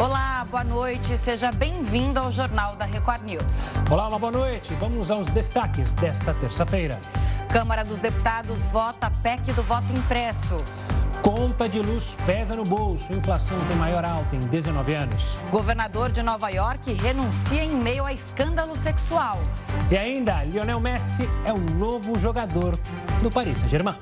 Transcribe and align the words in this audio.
Olá, 0.00 0.46
boa 0.50 0.64
noite. 0.64 1.18
Seja 1.18 1.52
bem-vindo 1.52 2.18
ao 2.18 2.32
Jornal 2.32 2.74
da 2.74 2.86
Record 2.86 3.22
News. 3.22 3.44
Olá, 3.90 4.08
uma 4.08 4.18
boa 4.18 4.32
noite. 4.32 4.74
Vamos 4.80 5.10
aos 5.10 5.30
destaques 5.30 5.94
desta 5.94 6.32
terça-feira. 6.32 6.98
Câmara 7.52 7.84
dos 7.84 7.98
Deputados 7.98 8.58
vota 8.72 9.10
PEC 9.22 9.52
do 9.52 9.62
voto 9.62 9.92
impresso. 9.92 10.56
Conta 11.22 11.68
de 11.68 11.80
luz 11.80 12.16
pesa 12.24 12.56
no 12.56 12.64
bolso. 12.64 13.12
Inflação 13.12 13.58
tem 13.68 13.76
maior 13.76 14.02
alta 14.02 14.34
em 14.34 14.38
19 14.38 14.94
anos. 14.94 15.38
Governador 15.50 16.10
de 16.10 16.22
Nova 16.22 16.48
York 16.48 16.94
renuncia 16.94 17.62
em 17.62 17.76
meio 17.76 18.06
a 18.06 18.12
escândalo 18.14 18.74
sexual. 18.76 19.38
E 19.90 19.98
ainda, 19.98 20.42
Lionel 20.44 20.80
Messi 20.80 21.28
é 21.44 21.52
o 21.52 21.58
novo 21.58 22.18
jogador 22.18 22.74
do 23.22 23.30
Paris 23.30 23.58
Saint-Germain. 23.58 23.96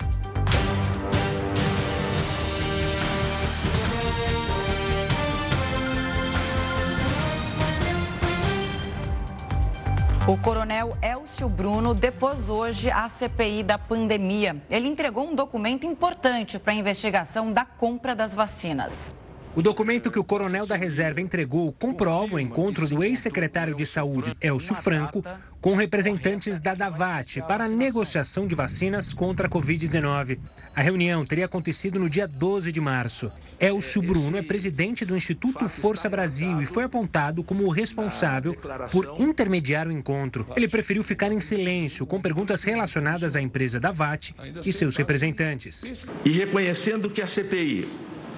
O 10.28 10.36
coronel 10.36 10.94
Elcio 11.00 11.48
Bruno 11.48 11.94
depôs 11.94 12.50
hoje 12.50 12.90
a 12.90 13.08
CPI 13.08 13.62
da 13.62 13.78
pandemia. 13.78 14.62
Ele 14.68 14.86
entregou 14.86 15.26
um 15.26 15.34
documento 15.34 15.86
importante 15.86 16.58
para 16.58 16.74
a 16.74 16.76
investigação 16.76 17.50
da 17.50 17.64
compra 17.64 18.14
das 18.14 18.34
vacinas. 18.34 19.14
O 19.58 19.62
documento 19.62 20.08
que 20.08 20.20
o 20.20 20.22
coronel 20.22 20.64
da 20.64 20.76
reserva 20.76 21.20
entregou 21.20 21.72
comprova 21.72 22.36
o 22.36 22.38
encontro 22.38 22.86
do 22.86 23.02
ex-secretário 23.02 23.74
de 23.74 23.84
Saúde, 23.84 24.32
Elcio 24.40 24.72
Franco, 24.72 25.20
com 25.60 25.74
representantes 25.74 26.60
da 26.60 26.76
Davat 26.76 27.42
para 27.42 27.66
negociação 27.66 28.46
de 28.46 28.54
vacinas 28.54 29.12
contra 29.12 29.48
a 29.48 29.50
Covid-19. 29.50 30.38
A 30.76 30.80
reunião 30.80 31.26
teria 31.26 31.46
acontecido 31.46 31.98
no 31.98 32.08
dia 32.08 32.28
12 32.28 32.70
de 32.70 32.80
março. 32.80 33.32
Elcio 33.58 34.00
Bruno 34.00 34.36
é 34.36 34.42
presidente 34.42 35.04
do 35.04 35.16
Instituto 35.16 35.68
Força 35.68 36.08
Brasil 36.08 36.62
e 36.62 36.64
foi 36.66 36.84
apontado 36.84 37.42
como 37.42 37.64
o 37.64 37.70
responsável 37.70 38.54
por 38.92 39.16
intermediar 39.18 39.88
o 39.88 39.92
encontro. 39.92 40.46
Ele 40.54 40.68
preferiu 40.68 41.02
ficar 41.02 41.32
em 41.32 41.40
silêncio 41.40 42.06
com 42.06 42.20
perguntas 42.20 42.62
relacionadas 42.62 43.34
à 43.34 43.42
empresa 43.42 43.80
Davat 43.80 44.32
e 44.64 44.72
seus 44.72 44.94
representantes. 44.94 46.06
E 46.24 46.30
reconhecendo 46.30 47.10
que 47.10 47.20
a 47.20 47.26
CPI 47.26 47.88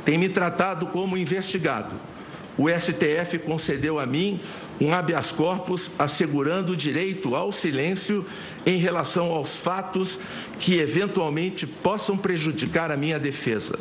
tem 0.05 0.19
me 0.19 0.29
tratado 0.29 0.87
como 0.87 1.17
investigado. 1.17 1.95
O 2.57 2.69
STF 2.69 3.39
concedeu 3.39 3.99
a 3.99 4.07
mim 4.07 4.41
um 4.81 4.93
habeas 4.93 5.31
corpus 5.31 5.91
assegurando 5.99 6.73
o 6.73 6.77
direito 6.77 7.35
ao 7.35 7.53
silêncio 7.53 8.27
em 8.67 8.79
relação 8.79 9.27
aos 9.27 9.57
fatos 9.57 10.19
que 10.59 10.79
eventualmente 10.79 11.67
possam 11.67 12.17
prejudicar 12.17 12.91
a 12.91 12.97
minha 12.97 13.19
defesa. 13.19 13.79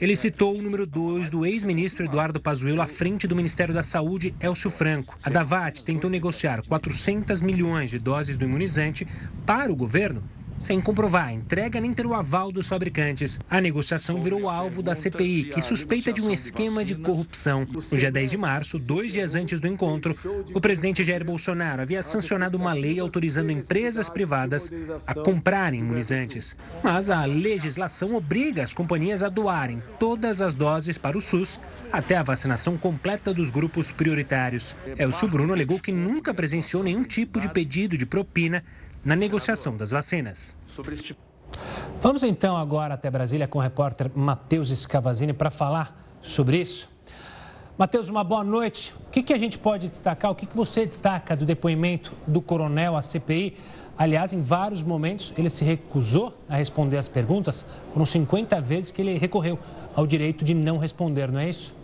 Ele 0.00 0.14
citou 0.14 0.56
o 0.56 0.62
número 0.62 0.86
2 0.86 1.28
do 1.28 1.44
ex-ministro 1.44 2.04
Eduardo 2.04 2.40
Pazuello 2.40 2.80
à 2.80 2.86
frente 2.86 3.26
do 3.26 3.34
Ministério 3.34 3.74
da 3.74 3.82
Saúde, 3.82 4.32
Elcio 4.40 4.70
Franco. 4.70 5.16
A 5.24 5.28
Davat 5.28 5.82
tentou 5.82 6.08
negociar 6.08 6.62
400 6.66 7.40
milhões 7.40 7.90
de 7.90 7.98
doses 7.98 8.36
do 8.36 8.44
imunizante 8.44 9.06
para 9.44 9.72
o 9.72 9.76
governo 9.76 10.22
sem 10.60 10.80
comprovar 10.80 11.28
a 11.28 11.32
entrega 11.32 11.80
nem 11.80 11.92
ter 11.92 12.06
o 12.06 12.14
aval 12.14 12.50
dos 12.50 12.68
fabricantes. 12.68 13.38
A 13.48 13.60
negociação 13.60 14.20
virou 14.20 14.48
alvo 14.48 14.82
da 14.82 14.94
CPI, 14.94 15.44
que 15.44 15.62
suspeita 15.62 16.12
de 16.12 16.20
um 16.20 16.32
esquema 16.32 16.84
de 16.84 16.94
corrupção. 16.94 17.66
No 17.90 17.96
dia 17.96 18.10
10 18.10 18.30
de 18.30 18.36
março, 18.36 18.78
dois 18.78 19.12
dias 19.12 19.34
antes 19.34 19.60
do 19.60 19.66
encontro, 19.66 20.16
o 20.52 20.60
presidente 20.60 21.04
Jair 21.04 21.24
Bolsonaro 21.24 21.82
havia 21.82 22.02
sancionado 22.02 22.56
uma 22.58 22.72
lei 22.72 22.98
autorizando 22.98 23.50
empresas 23.50 24.08
privadas 24.08 24.70
a 25.06 25.14
comprarem 25.14 25.80
imunizantes. 25.80 26.56
Mas 26.82 27.10
a 27.10 27.24
legislação 27.24 28.14
obriga 28.14 28.62
as 28.62 28.74
companhias 28.74 29.22
a 29.22 29.28
doarem 29.28 29.80
todas 29.98 30.40
as 30.40 30.56
doses 30.56 30.98
para 30.98 31.16
o 31.16 31.20
SUS 31.20 31.60
até 31.92 32.16
a 32.16 32.22
vacinação 32.22 32.76
completa 32.76 33.32
dos 33.32 33.50
grupos 33.50 33.92
prioritários. 33.92 34.76
Elcio 34.98 35.28
Bruno 35.28 35.52
alegou 35.52 35.78
que 35.78 35.92
nunca 35.92 36.34
presenciou 36.34 36.82
nenhum 36.82 37.04
tipo 37.04 37.40
de 37.40 37.48
pedido 37.48 37.96
de 37.96 38.04
propina 38.06 38.62
na 39.04 39.16
negociação 39.16 39.76
das 39.76 39.90
vacinas. 39.90 40.56
Vamos 42.00 42.22
então 42.22 42.56
agora 42.56 42.94
até 42.94 43.10
Brasília 43.10 43.48
com 43.48 43.58
o 43.58 43.62
repórter 43.62 44.10
Matheus 44.14 44.70
Scavazini 44.70 45.32
para 45.32 45.50
falar 45.50 46.18
sobre 46.22 46.58
isso. 46.58 46.88
Matheus, 47.76 48.08
uma 48.08 48.24
boa 48.24 48.42
noite. 48.42 48.94
O 49.06 49.10
que, 49.10 49.22
que, 49.22 49.32
a 49.32 49.38
gente 49.38 49.56
pode 49.56 49.88
destacar? 49.88 50.30
O 50.30 50.34
que, 50.34 50.46
que 50.46 50.56
você 50.56 50.84
destaca 50.84 51.36
do 51.36 51.44
depoimento 51.44 52.12
do 52.26 52.40
coronel 52.40 52.96
à 52.96 53.02
CPI? 53.02 53.56
Aliás, 53.96 54.32
em 54.32 54.40
vários 54.40 54.82
momentos 54.82 55.32
ele 55.36 55.48
se 55.48 55.64
recusou 55.64 56.36
a 56.48 56.56
responder 56.56 56.96
as 56.96 57.08
perguntas. 57.08 57.64
Foram 57.92 58.04
50 58.04 58.60
vezes 58.60 58.90
que 58.90 59.00
ele 59.00 59.16
recorreu 59.16 59.58
ao 59.94 60.06
direito 60.06 60.44
de 60.44 60.54
não 60.54 60.78
responder, 60.78 61.30
não 61.30 61.40
é 61.40 61.48
isso? 61.48 61.74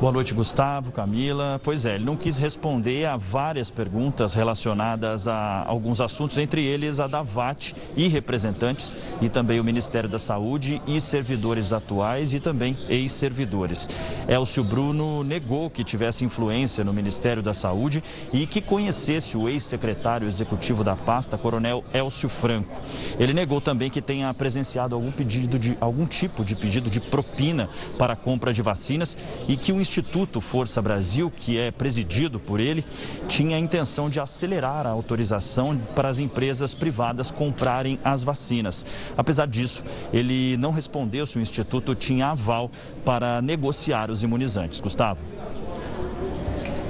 Boa 0.00 0.12
noite, 0.12 0.32
Gustavo, 0.32 0.92
Camila. 0.92 1.60
Pois 1.64 1.84
é, 1.84 1.96
ele 1.96 2.04
não 2.04 2.14
quis 2.14 2.38
responder 2.38 3.04
a 3.04 3.16
várias 3.16 3.68
perguntas 3.68 4.32
relacionadas 4.32 5.26
a 5.26 5.64
alguns 5.66 6.00
assuntos, 6.00 6.38
entre 6.38 6.64
eles 6.64 7.00
a 7.00 7.08
da 7.08 7.20
VAT 7.20 7.74
e 7.96 8.06
representantes, 8.06 8.94
e 9.20 9.28
também 9.28 9.58
o 9.58 9.64
Ministério 9.64 10.08
da 10.08 10.18
Saúde 10.20 10.80
e 10.86 11.00
servidores 11.00 11.72
atuais 11.72 12.32
e 12.32 12.38
também 12.38 12.78
ex-servidores. 12.88 13.88
Elcio 14.28 14.62
Bruno 14.62 15.24
negou 15.24 15.68
que 15.68 15.82
tivesse 15.82 16.24
influência 16.24 16.84
no 16.84 16.92
Ministério 16.92 17.42
da 17.42 17.52
Saúde 17.52 18.00
e 18.32 18.46
que 18.46 18.60
conhecesse 18.60 19.36
o 19.36 19.48
ex-secretário 19.48 20.28
executivo 20.28 20.84
da 20.84 20.94
pasta, 20.94 21.36
Coronel 21.36 21.82
Elcio 21.92 22.28
Franco. 22.28 22.80
Ele 23.18 23.32
negou 23.32 23.60
também 23.60 23.90
que 23.90 24.00
tenha 24.00 24.32
presenciado 24.32 24.94
algum 24.94 25.10
pedido 25.10 25.58
de 25.58 25.76
algum 25.80 26.06
tipo 26.06 26.44
de 26.44 26.54
pedido 26.54 26.88
de 26.88 27.00
propina 27.00 27.68
para 27.98 28.12
a 28.12 28.16
compra 28.16 28.52
de 28.52 28.62
vacinas 28.62 29.18
e 29.48 29.56
que 29.56 29.72
o 29.72 29.87
Instituto 29.88 30.40
Força 30.40 30.82
Brasil, 30.82 31.32
que 31.34 31.58
é 31.58 31.70
presidido 31.70 32.38
por 32.38 32.60
ele, 32.60 32.84
tinha 33.26 33.56
a 33.56 33.58
intenção 33.58 34.10
de 34.10 34.20
acelerar 34.20 34.86
a 34.86 34.90
autorização 34.90 35.78
para 35.94 36.08
as 36.08 36.18
empresas 36.18 36.74
privadas 36.74 37.30
comprarem 37.30 37.98
as 38.04 38.22
vacinas. 38.22 38.84
Apesar 39.16 39.46
disso, 39.46 39.82
ele 40.12 40.56
não 40.58 40.70
respondeu 40.70 41.24
se 41.26 41.38
o 41.38 41.40
Instituto 41.40 41.94
tinha 41.94 42.28
aval 42.28 42.70
para 43.04 43.40
negociar 43.40 44.10
os 44.10 44.22
imunizantes. 44.22 44.78
Gustavo. 44.78 45.20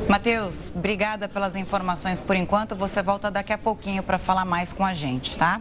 Matheus, 0.08 0.72
obrigada 0.74 1.28
pelas 1.28 1.54
informações 1.54 2.18
por 2.18 2.34
enquanto. 2.34 2.74
Você 2.74 3.02
volta 3.02 3.30
daqui 3.30 3.52
a 3.52 3.58
pouquinho 3.58 4.02
para 4.02 4.18
falar 4.18 4.44
mais 4.44 4.72
com 4.72 4.84
a 4.84 4.94
gente, 4.94 5.36
tá? 5.36 5.60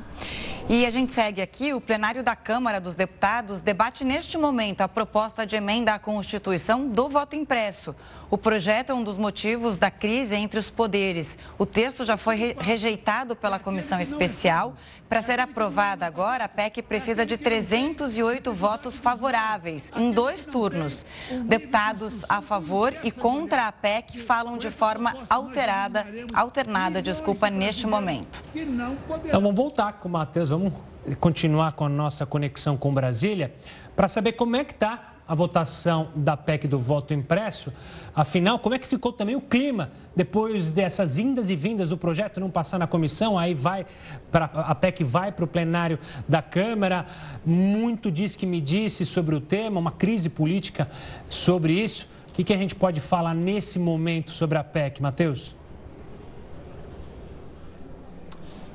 E 0.70 0.86
a 0.86 0.92
gente 0.92 1.14
segue 1.14 1.42
aqui. 1.42 1.74
O 1.74 1.80
plenário 1.80 2.22
da 2.22 2.36
Câmara 2.36 2.82
dos 2.82 2.94
Deputados 2.94 3.62
debate 3.62 4.04
neste 4.04 4.38
momento 4.38 4.82
a 4.82 4.88
proposta 4.88 5.48
de 5.48 5.56
emenda 5.56 5.94
à 5.94 6.00
Constituição 6.00 6.90
do 6.90 7.08
voto 7.08 7.38
impresso. 7.38 7.96
O 8.30 8.38
projeto 8.38 8.92
é 8.92 8.94
um 8.94 9.04
dos 9.04 9.18
motivos 9.18 9.78
da 9.78 9.90
crise 9.90 10.36
entre 10.36 10.60
os 10.60 10.70
poderes. 10.70 11.38
O 11.58 11.66
texto 11.66 12.04
já 12.04 12.18
foi 12.18 12.56
rejeitado 12.60 13.36
pela 13.36 13.58
comissão 13.58 14.02
especial 14.02 14.76
para 15.08 15.22
ser 15.22 15.40
aprovada 15.40 16.06
agora, 16.06 16.44
a 16.44 16.50
PEC 16.50 16.82
precisa 16.82 17.26
de 17.26 17.38
308 17.38 18.52
votos 18.54 19.00
favoráveis, 19.00 19.90
em 19.96 20.12
dois 20.12 20.44
turnos. 20.44 21.06
Deputados 21.46 22.26
a 22.28 22.42
favor 22.42 22.94
e 23.04 23.12
contra 23.12 23.68
a 23.68 23.72
PEC 23.72 24.20
falam 24.20 24.58
de 24.58 24.70
forma 24.70 25.16
alterada, 25.30 26.06
alternada, 26.34 27.02
desculpa, 27.02 27.50
neste 27.50 27.88
momento. 27.88 28.44
Então 28.54 29.40
vamos 29.42 29.56
voltar 29.56 29.94
com 29.94 30.10
o 30.10 30.12
Matheus, 30.12 30.50
vamos 30.50 30.74
continuar 31.22 31.72
com 31.72 31.86
a 31.86 31.90
nossa 31.90 32.26
conexão 32.26 32.76
com 32.76 32.94
Brasília 32.94 33.54
para 33.96 34.10
saber 34.10 34.34
como 34.34 34.58
é 34.58 34.66
que 34.66 34.74
está 34.74 35.14
a 35.28 35.36
votação 35.36 36.10
da 36.16 36.38
PEC 36.38 36.68
do 36.68 36.80
voto 36.80 37.14
impresso. 37.14 37.74
Afinal, 38.16 38.58
como 38.60 38.76
é 38.76 38.80
que 38.80 38.88
ficou 38.88 39.12
também 39.12 39.36
o 39.36 39.42
clima 39.42 39.92
depois 40.16 40.72
dessas 40.72 41.18
indas 41.18 41.50
e 41.50 41.56
vindas 41.56 41.90
do 41.90 41.98
projeto 41.98 42.40
não 42.40 42.50
passar 42.50 42.78
na 42.78 42.88
comissão? 42.88 43.38
Aí 43.38 43.54
vai 43.54 43.86
para 44.32 44.46
a 44.46 44.74
PEC 44.74 45.04
vai 45.04 45.32
para 45.32 45.44
o 45.44 45.48
plenário 45.48 46.00
da 46.28 46.42
Câmara. 46.42 47.06
Muito 47.46 48.10
diz 48.10 48.36
que 48.36 48.46
me 48.46 48.62
disse 48.62 49.06
sobre 49.06 49.36
o 49.36 49.42
tema, 49.42 49.80
uma 49.80 49.92
crise 49.92 50.30
política 50.30 50.90
sobre 51.30 51.74
isso. 51.74 52.08
O 52.30 52.34
que, 52.34 52.44
que 52.44 52.54
a 52.54 52.58
gente 52.58 52.76
pode 52.76 53.02
falar 53.02 53.34
nesse 53.34 53.80
momento 53.80 54.32
sobre 54.32 54.58
a 54.58 54.64
PEC, 54.64 55.02
Matheus? 55.02 55.57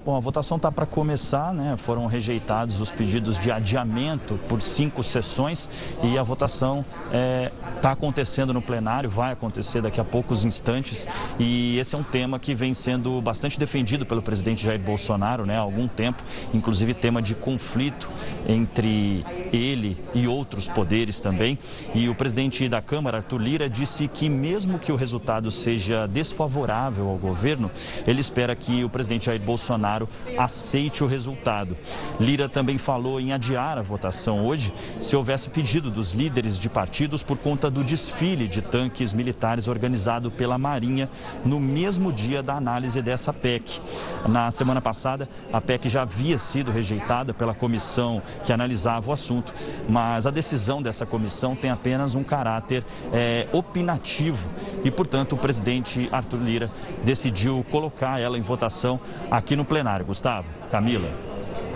Bom, 0.05 0.17
a 0.17 0.21
votação 0.21 0.57
está 0.57 0.73
para 0.73 0.85
começar, 0.85 1.55
né? 1.55 1.77
Foram 1.77 2.07
rejeitados 2.07 2.81
os 2.81 2.91
pedidos 2.91 3.39
de 3.39 3.53
adiamento 3.53 4.35
por 4.49 4.61
cinco 4.61 5.01
sessões 5.01 5.71
e 6.03 6.19
a 6.19 6.25
votação 6.25 6.85
está 7.07 7.17
é, 7.17 7.53
tá 7.81 7.93
acontecendo 7.93 8.53
no 8.53 8.61
plenário, 8.61 9.09
vai 9.09 9.33
acontecer 9.33 9.81
daqui 9.81 10.01
a 10.01 10.05
poucos 10.05 10.45
instantes. 10.45 11.07
E 11.39 11.79
esse 11.79 11.95
é 11.95 11.99
um 11.99 12.03
tema 12.03 12.41
que 12.41 12.53
vem 12.53 12.75
sendo 12.75 13.21
bastante 13.21 13.61
defendido 13.61 14.05
pelo 14.05 14.21
presidente 14.21 14.65
Jair 14.65 14.81
Bolsonaro 14.81 15.47
né, 15.47 15.57
há 15.57 15.61
algum 15.61 15.87
tempo, 15.87 16.21
inclusive 16.53 16.95
tema 16.95 17.23
de 17.23 17.37
conflito 17.37 18.11
entre 18.49 19.25
ele 19.53 19.97
e 20.13 20.27
outros 20.27 20.67
poderes 20.67 21.21
também. 21.21 21.57
E 21.95 22.09
o 22.09 22.15
presidente 22.17 22.69
da 22.69 22.83
Câmara, 22.83 23.19
Arthur 23.19 23.41
Lira, 23.41 23.71
disse 23.71 24.09
que 24.09 24.29
mesmo 24.29 24.81
que 24.81 24.91
o 24.91 24.97
resultado 24.97 25.49
seja 25.53 26.09
desfavorável 26.09 27.09
ao 27.09 27.17
governo, 27.17 27.71
ele 28.05 28.21
espera 28.21 28.57
que 28.57 28.83
o 28.83 28.91
presidente 28.91 29.27
Jair 29.27 29.41
Bolsonaro 29.41 29.92
Bolsonaro 29.93 30.09
aceite 30.39 31.05
o 31.05 31.06
resultado. 31.06 31.77
Lira 32.19 32.49
também 32.49 32.79
falou 32.79 33.21
em 33.21 33.33
adiar 33.33 33.79
a 33.79 33.83
votação 33.83 34.47
hoje 34.47 34.73
se 35.00 35.15
houvesse 35.15 35.50
pedido 35.50 35.91
dos 35.91 36.12
líderes 36.12 36.59
de 36.59 36.69
partidos 36.69 37.23
por 37.23 37.37
conta 37.37 37.71
do 37.71 37.85
desfile 37.85 38.49
de 38.49 38.62
tanques 38.62 39.12
militares 39.12 39.69
organizado 39.69 40.31
pela 40.31 40.59
Marinha 40.59 41.09
no 41.44 41.61
mesmo 41.61 42.12
dia 42.12 42.43
da 42.43 42.55
análise 42.55 43.03
dessa 43.03 43.33
PEC. 43.33 43.81
Na 44.29 44.50
semana 44.50 44.81
passada, 44.81 45.29
a 45.53 45.61
PEC 45.61 45.89
já 45.89 46.03
havia 46.03 46.39
sido 46.39 46.71
rejeitada 46.71 47.35
pela 47.35 47.55
comissão 47.55 48.23
que 48.44 48.53
analisava 48.53 49.11
o 49.11 49.12
assunto, 49.12 49.53
mas 49.89 50.27
a 50.27 50.31
decisão 50.31 50.81
dessa 50.81 51.05
comissão 51.05 51.55
tem 51.55 51.71
apenas 51.71 52.15
um 52.15 52.23
caráter 52.23 52.85
é, 53.12 53.47
opinativo 53.53 54.49
e, 54.85 54.91
portanto, 54.91 55.35
o 55.35 55.39
presidente 55.39 56.09
Arthur 56.12 56.41
Lira 56.43 56.71
decidiu 57.05 57.65
colocar 57.71 58.21
ela 58.21 58.39
em 58.39 58.43
votação 58.43 59.00
aqui 59.31 59.56
no 59.56 59.65
plenário. 59.65 59.81
Gustavo, 60.05 60.46
Camila. 60.70 61.31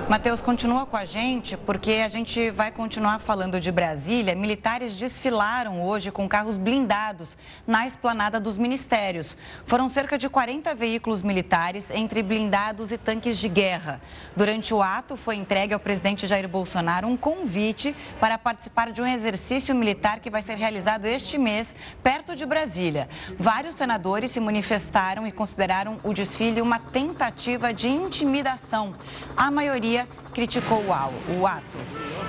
Matheus, 0.08 0.40
continua 0.40 0.86
com 0.86 0.96
a 0.96 1.04
gente, 1.04 1.56
porque 1.56 1.94
a 1.94 2.06
gente 2.06 2.48
vai 2.52 2.70
continuar 2.70 3.18
falando 3.18 3.58
de 3.58 3.72
Brasília. 3.72 4.36
Militares 4.36 4.94
desfilaram 4.94 5.82
hoje 5.82 6.12
com 6.12 6.28
carros 6.28 6.56
blindados 6.56 7.36
na 7.66 7.88
esplanada 7.88 8.38
dos 8.38 8.56
ministérios. 8.56 9.36
Foram 9.66 9.88
cerca 9.88 10.16
de 10.16 10.28
40 10.28 10.72
veículos 10.76 11.22
militares, 11.22 11.90
entre 11.90 12.22
blindados 12.22 12.92
e 12.92 12.98
tanques 12.98 13.36
de 13.36 13.48
guerra. 13.48 14.00
Durante 14.36 14.72
o 14.72 14.80
ato, 14.80 15.16
foi 15.16 15.34
entregue 15.34 15.74
ao 15.74 15.80
presidente 15.80 16.24
Jair 16.24 16.46
Bolsonaro 16.48 17.08
um 17.08 17.16
convite 17.16 17.92
para 18.20 18.38
participar 18.38 18.92
de 18.92 19.02
um 19.02 19.06
exercício 19.08 19.74
militar 19.74 20.20
que 20.20 20.30
vai 20.30 20.40
ser 20.40 20.54
realizado 20.54 21.06
este 21.06 21.36
mês, 21.36 21.74
perto 22.00 22.36
de 22.36 22.46
Brasília. 22.46 23.08
Vários 23.36 23.74
senadores 23.74 24.30
se 24.30 24.38
manifestaram 24.38 25.26
e 25.26 25.32
consideraram 25.32 25.98
o 26.04 26.14
desfile 26.14 26.62
uma 26.62 26.78
tentativa 26.78 27.74
de 27.74 27.88
intimidação. 27.88 28.94
A 29.36 29.50
maioria 29.50 29.95
criticou 30.34 30.82
o 30.84 31.46
ato. 31.46 31.78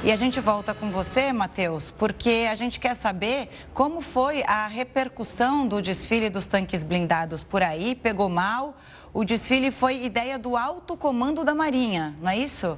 E 0.03 0.11
a 0.11 0.15
gente 0.15 0.39
volta 0.39 0.73
com 0.73 0.91
você, 0.91 1.33
Matheus, 1.33 1.91
porque 1.91 2.47
a 2.49 2.55
gente 2.55 2.79
quer 2.79 2.93
saber 2.93 3.49
como 3.73 3.99
foi 3.99 4.43
a 4.43 4.67
repercussão 4.67 5.67
do 5.67 5.81
desfile 5.81 6.29
dos 6.29 6.45
tanques 6.45 6.83
blindados 6.83 7.43
por 7.43 7.63
aí. 7.63 7.95
Pegou 7.95 8.29
mal? 8.29 8.77
O 9.13 9.23
desfile 9.23 9.71
foi 9.71 10.03
ideia 10.03 10.37
do 10.37 10.55
alto 10.55 10.95
comando 10.95 11.43
da 11.43 11.55
Marinha, 11.55 12.15
não 12.21 12.29
é 12.29 12.37
isso? 12.37 12.77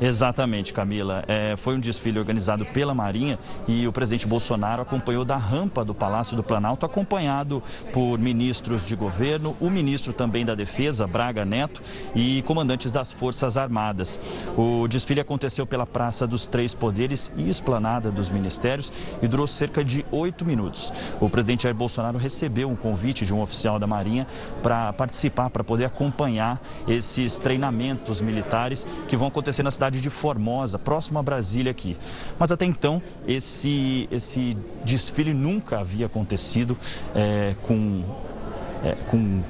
Exatamente, 0.00 0.74
Camila. 0.74 1.24
É, 1.26 1.56
foi 1.56 1.74
um 1.74 1.80
desfile 1.80 2.18
organizado 2.18 2.66
pela 2.66 2.94
Marinha 2.94 3.38
e 3.66 3.86
o 3.86 3.92
presidente 3.92 4.26
Bolsonaro 4.26 4.82
acompanhou 4.82 5.24
da 5.24 5.36
rampa 5.36 5.84
do 5.84 5.94
Palácio 5.94 6.36
do 6.36 6.42
Planalto, 6.42 6.84
acompanhado 6.84 7.62
por 7.92 8.18
ministros 8.18 8.84
de 8.84 8.94
governo, 8.94 9.56
o 9.58 9.70
ministro 9.70 10.12
também 10.12 10.44
da 10.44 10.54
Defesa, 10.54 11.06
Braga 11.06 11.44
Neto, 11.44 11.82
e 12.14 12.42
comandantes 12.42 12.90
das 12.90 13.10
Forças 13.10 13.56
Armadas. 13.56 14.20
O 14.56 14.86
desfile 14.86 15.20
aconteceu 15.20 15.66
pela 15.66 15.86
Praça 15.86 16.26
dos 16.26 16.46
Três 16.46 16.74
Poderes 16.74 17.32
e 17.36 17.48
Esplanada 17.48 18.10
dos 18.10 18.28
Ministérios 18.28 18.92
e 19.22 19.26
durou 19.26 19.46
cerca 19.46 19.82
de 19.82 20.04
oito 20.10 20.44
minutos. 20.44 20.92
O 21.20 21.30
presidente 21.30 21.62
Jair 21.62 21.74
Bolsonaro 21.74 22.18
recebeu 22.18 22.68
um 22.68 22.76
convite 22.76 23.24
de 23.24 23.32
um 23.32 23.40
oficial 23.40 23.78
da 23.78 23.86
Marinha 23.86 24.26
para 24.62 24.92
participar, 24.92 25.48
para 25.48 25.64
poder 25.64 25.86
acompanhar 25.86 26.60
esses 26.86 27.38
treinamentos 27.38 28.20
militares 28.20 28.86
que 29.08 29.16
vão 29.16 29.28
acontecer 29.28 29.62
na 29.62 29.70
cidade 29.70 29.85
cidade 29.86 30.00
de 30.00 30.10
Formosa, 30.10 30.78
próximo 30.78 31.18
a 31.18 31.22
Brasília 31.22 31.70
aqui. 31.70 31.96
Mas 32.38 32.50
até 32.50 32.64
então, 32.64 33.00
esse, 33.26 34.08
esse 34.10 34.56
desfile 34.84 35.32
nunca 35.32 35.78
havia 35.78 36.06
acontecido 36.06 36.76
é, 37.14 37.54
com, 37.62 38.02
é, 38.84 38.96
com 39.08 39.42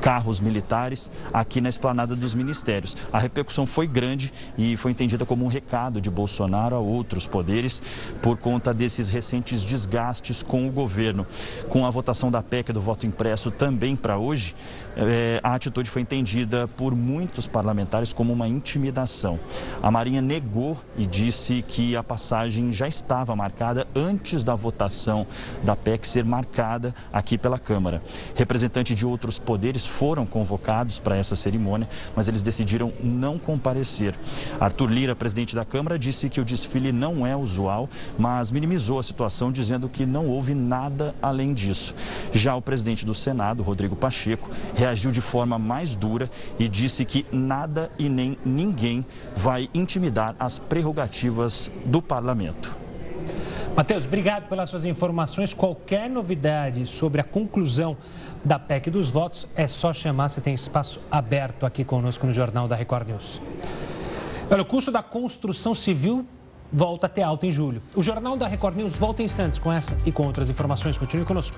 carros 0.00 0.38
militares 0.38 1.10
aqui 1.32 1.60
na 1.60 1.68
esplanada 1.68 2.14
dos 2.14 2.34
ministérios. 2.34 2.96
A 3.12 3.18
repercussão 3.18 3.66
foi 3.66 3.86
grande 3.86 4.32
e 4.56 4.76
foi 4.76 4.92
entendida 4.92 5.26
como 5.26 5.44
um 5.44 5.48
recado 5.48 6.00
de 6.00 6.08
Bolsonaro 6.08 6.76
a 6.76 6.78
outros 6.78 7.26
poderes 7.26 7.82
por 8.22 8.36
conta 8.36 8.72
desses 8.72 9.08
recentes 9.08 9.64
desgastes 9.64 10.42
com 10.42 10.68
o 10.68 10.70
governo. 10.70 11.26
Com 11.68 11.84
a 11.84 11.90
votação 11.90 12.30
da 12.30 12.42
PEC 12.42 12.72
do 12.72 12.80
voto 12.80 13.06
impresso 13.06 13.50
também 13.50 13.96
para 13.96 14.18
hoje, 14.18 14.54
eh, 14.98 15.40
a 15.44 15.54
atitude 15.54 15.88
foi 15.88 16.02
entendida 16.02 16.66
por 16.66 16.94
muitos 16.94 17.46
parlamentares 17.46 18.12
como 18.12 18.32
uma 18.32 18.48
intimidação. 18.48 19.38
A 19.80 19.90
Marinha 19.90 20.20
negou 20.20 20.76
e 20.96 21.06
disse 21.06 21.62
que 21.62 21.94
a 21.94 22.02
passagem 22.02 22.72
já 22.72 22.88
estava 22.88 23.36
marcada 23.36 23.86
antes 23.94 24.42
da 24.42 24.56
votação 24.56 25.24
da 25.62 25.76
PEC 25.76 26.06
ser 26.06 26.24
marcada 26.24 26.92
aqui 27.12 27.38
pela 27.38 27.58
Câmara. 27.58 28.02
Representantes 28.34 28.96
de 28.96 29.06
outros 29.06 29.38
poderes 29.38 29.86
foram 29.86 30.26
convocados 30.26 30.98
para 30.98 31.16
essa 31.16 31.36
cerimônia, 31.36 31.88
mas 32.16 32.26
eles 32.26 32.42
decidiram 32.42 32.92
não 33.00 33.38
comparecer. 33.38 34.14
Arthur 34.58 34.90
Lira, 34.90 35.14
presidente 35.14 35.54
da 35.54 35.64
Câmara, 35.64 35.98
disse 35.98 36.28
que 36.28 36.40
o 36.40 36.44
desfile 36.44 36.90
não 36.90 37.24
é 37.24 37.36
usual, 37.36 37.88
mas 38.18 38.50
minimizou 38.50 38.98
a 38.98 39.02
situação, 39.02 39.52
dizendo 39.52 39.88
que 39.88 40.04
não 40.04 40.26
houve 40.26 40.54
nada 40.54 41.14
além 41.22 41.54
disso. 41.54 41.94
Já 42.32 42.56
o 42.56 42.62
presidente 42.62 43.06
do 43.06 43.14
Senado, 43.14 43.62
Rodrigo 43.62 43.94
Pacheco, 43.94 44.50
reagiu 44.88 45.10
de 45.10 45.20
forma 45.20 45.58
mais 45.58 45.94
dura 45.94 46.30
e 46.58 46.66
disse 46.66 47.04
que 47.04 47.26
nada 47.30 47.90
e 47.98 48.08
nem 48.08 48.38
ninguém 48.44 49.04
vai 49.36 49.68
intimidar 49.74 50.34
as 50.38 50.58
prerrogativas 50.58 51.70
do 51.84 52.00
parlamento. 52.00 52.74
Matheus, 53.76 54.06
obrigado 54.06 54.48
pelas 54.48 54.70
suas 54.70 54.84
informações. 54.84 55.54
Qualquer 55.54 56.08
novidade 56.10 56.84
sobre 56.86 57.20
a 57.20 57.24
conclusão 57.24 57.96
da 58.44 58.58
PEC 58.58 58.90
dos 58.90 59.10
votos, 59.10 59.46
é 59.54 59.66
só 59.66 59.92
chamar, 59.92 60.28
você 60.30 60.40
tem 60.40 60.54
espaço 60.54 61.00
aberto 61.10 61.66
aqui 61.66 61.84
conosco 61.84 62.26
no 62.26 62.32
Jornal 62.32 62.66
da 62.66 62.74
Record 62.74 63.08
News. 63.08 63.40
Olha, 64.50 64.62
o 64.62 64.64
custo 64.64 64.90
da 64.90 65.02
construção 65.02 65.74
civil 65.74 66.26
volta 66.72 67.06
a 67.06 67.08
ter 67.08 67.22
alta 67.22 67.46
em 67.46 67.52
julho. 67.52 67.82
O 67.94 68.02
Jornal 68.02 68.36
da 68.36 68.46
Record 68.46 68.76
News 68.76 68.96
volta 68.96 69.22
em 69.22 69.26
instantes 69.26 69.58
com 69.58 69.70
essa 69.70 69.96
e 70.06 70.10
com 70.10 70.26
outras 70.26 70.48
informações. 70.48 70.96
Continue 70.96 71.26
conosco. 71.26 71.56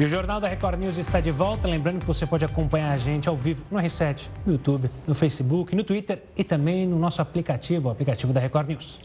E 0.00 0.04
o 0.04 0.08
Jornal 0.08 0.40
da 0.40 0.46
Record 0.46 0.78
News 0.78 0.96
está 0.96 1.18
de 1.18 1.32
volta. 1.32 1.66
Lembrando 1.66 1.98
que 1.98 2.06
você 2.06 2.24
pode 2.24 2.44
acompanhar 2.44 2.92
a 2.92 2.98
gente 2.98 3.28
ao 3.28 3.36
vivo 3.36 3.64
no 3.68 3.80
R7, 3.80 4.28
no 4.46 4.52
YouTube, 4.52 4.88
no 5.04 5.12
Facebook, 5.12 5.74
no 5.74 5.82
Twitter 5.82 6.22
e 6.36 6.44
também 6.44 6.86
no 6.86 6.96
nosso 6.96 7.20
aplicativo, 7.20 7.88
o 7.88 7.90
aplicativo 7.90 8.32
da 8.32 8.38
Record 8.38 8.68
News. 8.68 9.00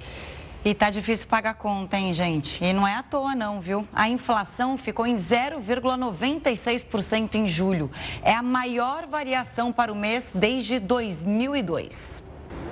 E 0.63 0.71
tá 0.75 0.91
difícil 0.91 1.27
pagar 1.27 1.55
conta, 1.55 1.97
hein, 1.97 2.13
gente? 2.13 2.63
E 2.63 2.71
não 2.71 2.87
é 2.87 2.93
à 2.93 3.01
toa, 3.01 3.33
não, 3.33 3.59
viu? 3.59 3.87
A 3.91 4.07
inflação 4.07 4.77
ficou 4.77 5.07
em 5.07 5.15
0,96% 5.15 7.33
em 7.33 7.47
julho. 7.47 7.89
É 8.21 8.35
a 8.35 8.43
maior 8.43 9.07
variação 9.07 9.73
para 9.73 9.91
o 9.91 9.95
mês 9.95 10.23
desde 10.31 10.79
2002. 10.79 12.21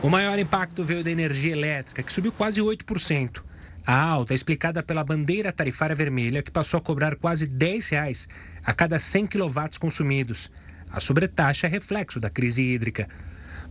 O 0.03 0.10
maior 0.10 0.38
impacto 0.38 0.84
veio 0.84 1.03
da 1.03 1.10
energia 1.10 1.53
elétrica, 1.53 2.03
que 2.03 2.13
subiu 2.13 2.31
quase 2.31 2.62
8%. 2.62 3.41
A 3.85 4.00
alta 4.00 4.33
é 4.33 4.35
explicada 4.35 4.83
pela 4.83 5.03
bandeira 5.03 5.51
tarifária 5.51 5.95
vermelha, 5.95 6.43
que 6.43 6.51
passou 6.51 6.77
a 6.77 6.81
cobrar 6.81 7.15
quase 7.15 7.47
10 7.47 7.89
reais 7.89 8.27
a 8.63 8.73
cada 8.73 9.00
100 9.00 9.25
kW 9.25 9.79
consumidos. 9.79 10.51
A 10.91 11.00
sobretaxa 11.00 11.65
é 11.65 11.69
reflexo 11.69 12.19
da 12.19 12.29
crise 12.29 12.61
hídrica. 12.61 13.07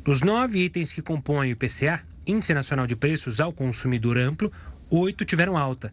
Dos 0.03 0.23
nove 0.23 0.59
itens 0.59 0.93
que 0.93 1.01
compõem 1.01 1.51
o 1.51 1.53
IPCA, 1.53 2.01
Índice 2.27 2.53
Nacional 2.53 2.87
de 2.87 2.97
Preços 2.97 3.41
ao 3.41 3.53
Consumidor 3.53 4.19
Amplo, 4.19 4.53
oito 4.91 5.25
tiveram 5.25 5.57
alta. 5.57 5.93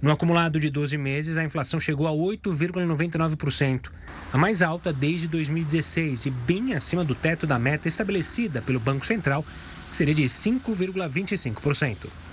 No 0.00 0.10
acumulado 0.10 0.58
de 0.58 0.70
12 0.70 0.96
meses, 0.96 1.36
a 1.36 1.44
inflação 1.44 1.78
chegou 1.78 2.06
a 2.06 2.12
8,99%, 2.12 3.90
a 4.32 4.38
mais 4.38 4.62
alta 4.62 4.92
desde 4.92 5.28
2016 5.28 6.26
e 6.26 6.30
bem 6.30 6.72
acima 6.72 7.04
do 7.04 7.14
teto 7.14 7.46
da 7.46 7.58
meta 7.58 7.88
estabelecida 7.88 8.62
pelo 8.62 8.80
Banco 8.80 9.04
Central, 9.04 9.44
que 9.90 9.96
seria 9.96 10.14
de 10.14 10.24
5,25%. 10.24 12.27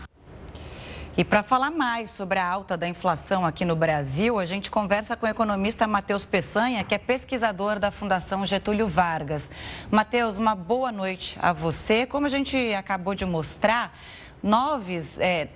E 1.18 1.24
para 1.24 1.42
falar 1.42 1.72
mais 1.72 2.10
sobre 2.10 2.40
a 2.40 2.46
alta 2.46 2.76
da 2.76 2.86
inflação 2.90 3.46
aqui 3.46 3.64
no 3.64 3.74
Brasil, 3.74 4.38
a 4.38 4.46
gente 4.46 4.70
conversa 4.70 5.16
com 5.16 5.26
o 5.26 5.30
economista 5.30 5.88
Matheus 5.88 6.26
Peçanha, 6.26 6.84
que 6.84 6.94
é 6.94 6.98
pesquisador 6.98 7.80
da 7.80 7.90
Fundação 7.90 8.46
Getúlio 8.46 8.86
Vargas. 8.86 9.50
Matheus, 9.90 10.36
uma 10.36 10.54
boa 10.54 10.92
noite 10.92 11.38
a 11.42 11.54
você. 11.54 12.06
Como 12.06 12.26
a 12.26 12.30
gente 12.30 12.58
acabou 12.74 13.16
de 13.16 13.26
mostrar, 13.26 13.98
nove, 14.44 15.02
é, 15.18 15.48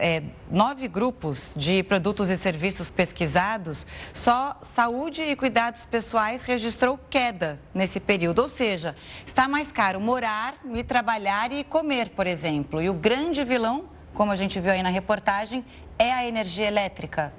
é, 0.00 0.22
nove 0.50 0.88
grupos 0.88 1.38
de 1.54 1.82
produtos 1.82 2.30
e 2.30 2.36
serviços 2.38 2.88
pesquisados, 2.88 3.86
só 4.14 4.58
saúde 4.62 5.22
e 5.24 5.36
cuidados 5.36 5.84
pessoais 5.84 6.42
registrou 6.42 6.98
queda 7.10 7.60
nesse 7.74 8.00
período. 8.00 8.38
Ou 8.38 8.48
seja, 8.48 8.96
está 9.26 9.46
mais 9.46 9.70
caro 9.70 10.00
morar 10.00 10.54
e 10.72 10.82
trabalhar 10.82 11.52
e 11.52 11.64
comer, 11.64 12.08
por 12.08 12.26
exemplo. 12.26 12.80
E 12.80 12.88
o 12.88 12.94
grande 12.94 13.44
vilão 13.44 13.90
como 14.14 14.30
a 14.30 14.36
gente 14.36 14.58
viu 14.60 14.72
aí 14.72 14.82
na 14.82 14.90
reportagem, 14.90 15.64
é 15.98 16.12
a 16.12 16.26
energia 16.26 16.66
elétrica. 16.66 17.32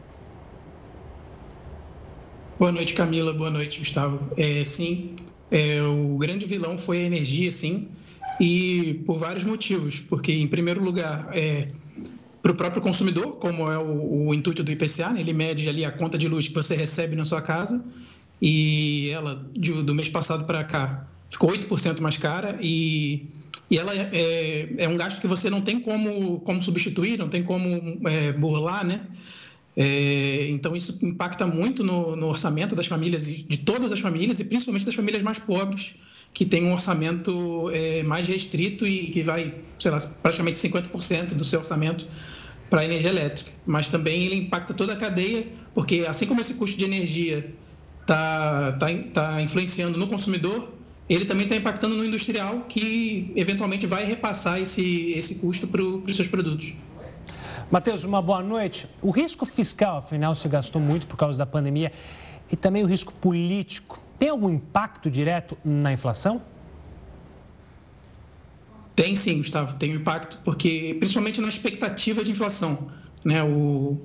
Boa 2.57 2.71
noite, 2.71 2.93
Camila. 2.93 3.33
Boa 3.33 3.49
noite, 3.49 3.79
Gustavo. 3.79 4.19
É, 4.37 4.63
sim, 4.63 5.15
é, 5.51 5.81
o 5.81 6.17
grande 6.17 6.45
vilão 6.45 6.77
foi 6.77 6.97
a 6.99 7.01
energia, 7.01 7.51
sim, 7.51 7.87
e 8.39 9.01
por 9.05 9.17
vários 9.17 9.43
motivos. 9.43 9.99
Porque, 9.99 10.31
em 10.31 10.47
primeiro 10.47 10.83
lugar, 10.83 11.29
é, 11.33 11.67
para 12.41 12.51
o 12.51 12.55
próprio 12.55 12.81
consumidor, 12.81 13.37
como 13.37 13.71
é 13.71 13.77
o, 13.77 14.27
o 14.27 14.33
intuito 14.33 14.63
do 14.63 14.71
IPCA, 14.71 15.09
né? 15.11 15.21
ele 15.21 15.33
mede 15.33 15.67
ali 15.69 15.85
a 15.85 15.91
conta 15.91 16.17
de 16.17 16.27
luz 16.27 16.47
que 16.47 16.53
você 16.53 16.75
recebe 16.75 17.15
na 17.15 17.25
sua 17.25 17.41
casa 17.41 17.83
e 18.41 19.09
ela, 19.11 19.45
de, 19.53 19.71
do 19.81 19.95
mês 19.95 20.09
passado 20.09 20.45
para 20.45 20.63
cá, 20.63 21.07
ficou 21.29 21.51
8% 21.51 22.01
mais 22.01 22.17
cara 22.17 22.57
e, 22.61 23.25
e 23.69 23.77
ela 23.77 23.91
é, 23.95 24.69
é, 24.77 24.87
um 24.87 24.97
gasto 24.97 25.19
que 25.19 25.27
você 25.27 25.49
não 25.49 25.61
tem 25.61 25.79
como, 25.79 26.39
como 26.41 26.61
substituir, 26.61 27.17
não 27.17 27.29
tem 27.29 27.43
como 27.43 27.99
é, 28.07 28.31
burlar, 28.33 28.85
né? 28.85 29.07
É, 29.75 30.47
então, 30.49 30.75
isso 30.75 31.03
impacta 31.03 31.47
muito 31.47 31.83
no, 31.83 32.15
no, 32.15 32.27
orçamento 32.27 32.75
das 32.75 32.85
famílias, 32.85 33.25
de 33.25 33.57
todas 33.57 33.91
as 33.91 33.99
famílias, 33.99 34.39
e 34.39 34.45
principalmente 34.45 34.85
das 34.85 34.93
famílias 34.93 35.23
mais 35.23 35.39
pobres, 35.39 35.95
que 36.33 36.45
têm 36.45 36.63
um 36.65 36.73
orçamento 36.73 37.69
é, 37.71 38.03
mais 38.03 38.27
restrito 38.27 38.85
e 38.85 39.07
que 39.07 39.23
vai, 39.23 39.55
sei 39.79 39.91
lá, 39.91 39.99
praticamente 40.21 40.59
50% 40.59 41.33
do 41.33 41.45
seu 41.45 41.59
orçamento 41.59 42.07
para 42.69 42.81
a 42.81 42.85
energia 42.85 43.09
elétrica. 43.09 43.51
Mas 43.65 43.87
também 43.87 44.23
ele 44.23 44.35
impacta 44.35 44.73
toda 44.73 44.93
a 44.93 44.95
cadeia, 44.95 45.47
porque 45.73 46.05
assim 46.07 46.25
como 46.25 46.41
esse 46.41 46.55
custo 46.55 46.77
de 46.77 46.85
energia 46.85 47.53
está 48.01 48.73
tá, 48.73 48.87
tá 49.13 49.41
influenciando 49.41 49.97
no 49.97 50.07
consumidor, 50.07 50.71
ele 51.09 51.25
também 51.25 51.43
está 51.43 51.55
impactando 51.55 51.95
no 51.95 52.05
industrial, 52.05 52.61
que 52.67 53.31
eventualmente 53.35 53.85
vai 53.85 54.05
repassar 54.05 54.59
esse, 54.59 55.11
esse 55.11 55.35
custo 55.35 55.67
para 55.67 55.81
os 55.81 56.15
seus 56.15 56.27
produtos. 56.27 56.73
Matheus, 57.69 58.03
uma 58.03 58.21
boa 58.21 58.41
noite. 58.41 58.87
O 59.01 59.11
risco 59.11 59.45
fiscal, 59.45 59.97
afinal, 59.97 60.35
se 60.35 60.47
gastou 60.47 60.81
muito 60.81 61.07
por 61.07 61.17
causa 61.17 61.37
da 61.37 61.45
pandemia 61.45 61.91
e 62.51 62.55
também 62.55 62.83
o 62.83 62.85
risco 62.85 63.11
político. 63.13 63.99
Tem 64.17 64.29
algum 64.29 64.49
impacto 64.49 65.09
direto 65.09 65.57
na 65.65 65.91
inflação? 65.91 66.41
Tem 68.95 69.15
sim, 69.15 69.37
Gustavo, 69.37 69.75
tem 69.75 69.91
um 69.91 69.95
impacto, 69.99 70.39
porque 70.45 70.95
principalmente 70.99 71.41
na 71.41 71.47
expectativa 71.47 72.23
de 72.23 72.31
inflação. 72.31 72.91
Né? 73.25 73.43
O, 73.43 73.99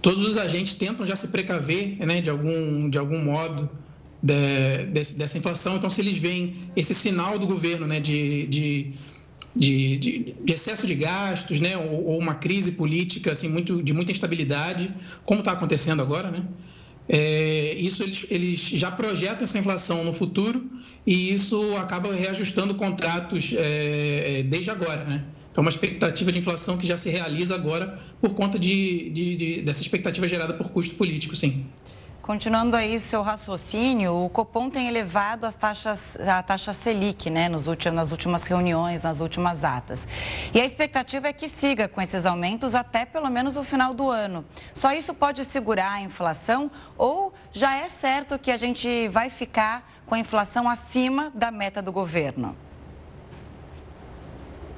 todos 0.00 0.26
os 0.26 0.38
agentes 0.38 0.74
tentam 0.74 1.06
já 1.06 1.14
se 1.14 1.28
precaver 1.28 1.98
né, 2.06 2.22
de, 2.22 2.30
algum, 2.30 2.88
de 2.88 2.96
algum 2.96 3.22
modo 3.22 3.68
de, 4.24 4.86
de, 4.86 5.12
dessa 5.14 5.36
inflação. 5.36 5.76
Então, 5.76 5.90
se 5.90 6.00
eles 6.00 6.16
veem 6.16 6.56
esse 6.74 6.94
sinal 6.94 7.38
do 7.38 7.46
governo 7.46 7.86
né, 7.86 8.00
de, 8.00 8.46
de, 8.46 8.92
de, 9.54 9.98
de 10.42 10.52
excesso 10.52 10.86
de 10.86 10.94
gastos, 10.94 11.60
né, 11.60 11.76
ou, 11.76 12.06
ou, 12.06 12.18
uma 12.18 12.34
crise 12.34 12.72
política 12.72 13.32
assim, 13.32 13.48
muito, 13.48 13.82
de 13.82 13.92
muita 13.92 14.12
instabilidade, 14.12 14.92
como 15.24 15.40
está 15.40 15.52
acontecendo 15.52 16.00
agora, 16.00 16.30
né, 16.30 16.42
é, 17.06 17.74
isso 17.74 18.02
eles, 18.02 18.26
eles 18.30 18.58
já 18.58 18.90
projetam 18.90 19.44
essa 19.44 19.58
inflação 19.58 20.02
no 20.02 20.14
futuro 20.14 20.64
e 21.06 21.34
isso 21.34 21.76
acaba 21.76 22.10
reajustando 22.14 22.74
contratos 22.74 23.54
é, 23.54 24.42
desde 24.44 24.70
agora, 24.70 25.04
né? 25.04 25.26
Então, 25.52 25.62
uma 25.62 25.70
expectativa 25.70 26.32
de 26.32 26.38
inflação 26.38 26.78
que 26.78 26.86
já 26.86 26.96
se 26.96 27.10
realiza 27.10 27.54
agora 27.54 28.00
por 28.20 28.34
conta 28.34 28.58
de, 28.58 29.10
de, 29.10 29.36
de 29.36 29.62
dessa 29.62 29.82
expectativa 29.82 30.26
gerada 30.26 30.54
por 30.54 30.72
custo 30.72 30.94
político, 30.96 31.36
sim. 31.36 31.66
Continuando 32.24 32.74
aí 32.74 32.98
seu 32.98 33.20
raciocínio, 33.20 34.24
o 34.24 34.30
Copom 34.30 34.70
tem 34.70 34.88
elevado 34.88 35.44
as 35.44 35.54
taxas, 35.54 36.00
a 36.18 36.42
taxa 36.42 36.72
Selic, 36.72 37.28
né, 37.28 37.50
nos 37.50 37.66
últimos, 37.66 37.94
nas 37.94 38.12
últimas 38.12 38.42
reuniões, 38.44 39.02
nas 39.02 39.20
últimas 39.20 39.62
atas. 39.62 40.08
E 40.54 40.58
a 40.58 40.64
expectativa 40.64 41.28
é 41.28 41.34
que 41.34 41.46
siga 41.46 41.86
com 41.86 42.00
esses 42.00 42.24
aumentos 42.24 42.74
até 42.74 43.04
pelo 43.04 43.28
menos 43.28 43.58
o 43.58 43.62
final 43.62 43.92
do 43.92 44.08
ano. 44.08 44.42
Só 44.72 44.90
isso 44.94 45.12
pode 45.12 45.44
segurar 45.44 45.92
a 45.92 46.00
inflação 46.00 46.70
ou 46.96 47.34
já 47.52 47.76
é 47.76 47.90
certo 47.90 48.38
que 48.38 48.50
a 48.50 48.56
gente 48.56 49.06
vai 49.08 49.28
ficar 49.28 49.86
com 50.06 50.14
a 50.14 50.18
inflação 50.18 50.66
acima 50.66 51.30
da 51.34 51.50
meta 51.50 51.82
do 51.82 51.92
governo? 51.92 52.56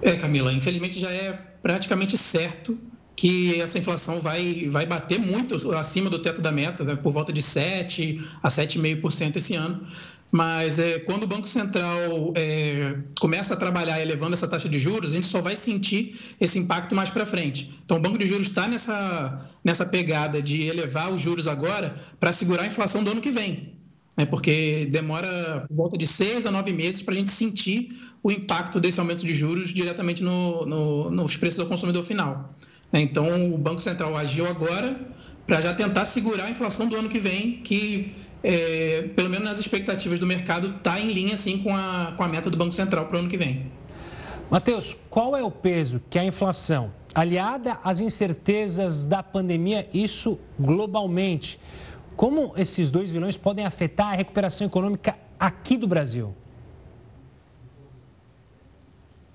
É, 0.02 0.16
Camila, 0.16 0.52
infelizmente 0.52 0.98
já 0.98 1.12
é 1.12 1.32
praticamente 1.62 2.18
certo 2.18 2.76
que 3.16 3.58
essa 3.60 3.78
inflação 3.78 4.20
vai, 4.20 4.68
vai 4.70 4.84
bater 4.84 5.18
muito 5.18 5.54
acima 5.74 6.10
do 6.10 6.18
teto 6.18 6.42
da 6.42 6.52
meta, 6.52 6.84
né, 6.84 6.94
por 6.94 7.12
volta 7.12 7.32
de 7.32 7.40
7% 7.40 8.22
a 8.42 8.48
7,5% 8.48 9.36
esse 9.36 9.54
ano. 9.54 9.86
Mas 10.30 10.78
é, 10.78 10.98
quando 10.98 11.22
o 11.22 11.26
Banco 11.26 11.48
Central 11.48 12.32
é, 12.34 12.98
começa 13.18 13.54
a 13.54 13.56
trabalhar 13.56 14.02
elevando 14.02 14.34
essa 14.34 14.46
taxa 14.46 14.68
de 14.68 14.78
juros, 14.78 15.12
a 15.12 15.14
gente 15.14 15.26
só 15.26 15.40
vai 15.40 15.56
sentir 15.56 16.18
esse 16.38 16.58
impacto 16.58 16.94
mais 16.94 17.08
para 17.08 17.24
frente. 17.24 17.72
Então, 17.84 17.96
o 17.96 18.00
Banco 18.00 18.18
de 18.18 18.26
Juros 18.26 18.48
está 18.48 18.68
nessa, 18.68 19.48
nessa 19.64 19.86
pegada 19.86 20.42
de 20.42 20.64
elevar 20.64 21.10
os 21.10 21.22
juros 21.22 21.48
agora 21.48 21.96
para 22.20 22.32
segurar 22.32 22.64
a 22.64 22.66
inflação 22.66 23.02
do 23.02 23.10
ano 23.12 23.20
que 23.20 23.30
vem 23.30 23.76
né, 24.16 24.24
porque 24.24 24.88
demora 24.90 25.66
volta 25.70 25.98
de 25.98 26.06
seis 26.06 26.46
a 26.46 26.50
nove 26.50 26.72
meses 26.72 27.02
para 27.02 27.14
a 27.14 27.16
gente 27.16 27.30
sentir 27.30 27.90
o 28.22 28.32
impacto 28.32 28.80
desse 28.80 28.98
aumento 28.98 29.24
de 29.24 29.32
juros 29.32 29.70
diretamente 29.70 30.22
no, 30.22 30.64
no, 30.64 31.10
nos 31.10 31.36
preços 31.36 31.58
do 31.58 31.66
consumidor 31.66 32.02
final. 32.02 32.54
Então, 33.00 33.52
o 33.52 33.58
Banco 33.58 33.80
Central 33.80 34.16
agiu 34.16 34.46
agora 34.46 34.98
para 35.46 35.60
já 35.60 35.72
tentar 35.74 36.04
segurar 36.04 36.44
a 36.44 36.50
inflação 36.50 36.88
do 36.88 36.96
ano 36.96 37.08
que 37.08 37.18
vem, 37.18 37.60
que, 37.62 38.14
é, 38.42 39.08
pelo 39.14 39.30
menos 39.30 39.48
nas 39.48 39.58
expectativas 39.58 40.18
do 40.18 40.26
mercado, 40.26 40.74
está 40.76 41.00
em 41.00 41.12
linha 41.12 41.34
assim, 41.34 41.58
com, 41.58 41.74
a, 41.74 42.14
com 42.16 42.22
a 42.24 42.28
meta 42.28 42.50
do 42.50 42.56
Banco 42.56 42.72
Central 42.72 43.06
para 43.06 43.16
o 43.16 43.20
ano 43.20 43.28
que 43.28 43.36
vem. 43.36 43.66
Matheus, 44.50 44.96
qual 45.10 45.36
é 45.36 45.42
o 45.42 45.50
peso 45.50 46.00
que 46.08 46.18
a 46.18 46.24
inflação, 46.24 46.92
aliada 47.14 47.78
às 47.82 48.00
incertezas 48.00 49.06
da 49.06 49.22
pandemia, 49.22 49.88
isso 49.92 50.38
globalmente, 50.58 51.58
como 52.16 52.54
esses 52.56 52.90
dois 52.90 53.10
vilões 53.10 53.36
podem 53.36 53.66
afetar 53.66 54.08
a 54.08 54.14
recuperação 54.14 54.66
econômica 54.66 55.16
aqui 55.38 55.76
do 55.76 55.86
Brasil? 55.86 56.34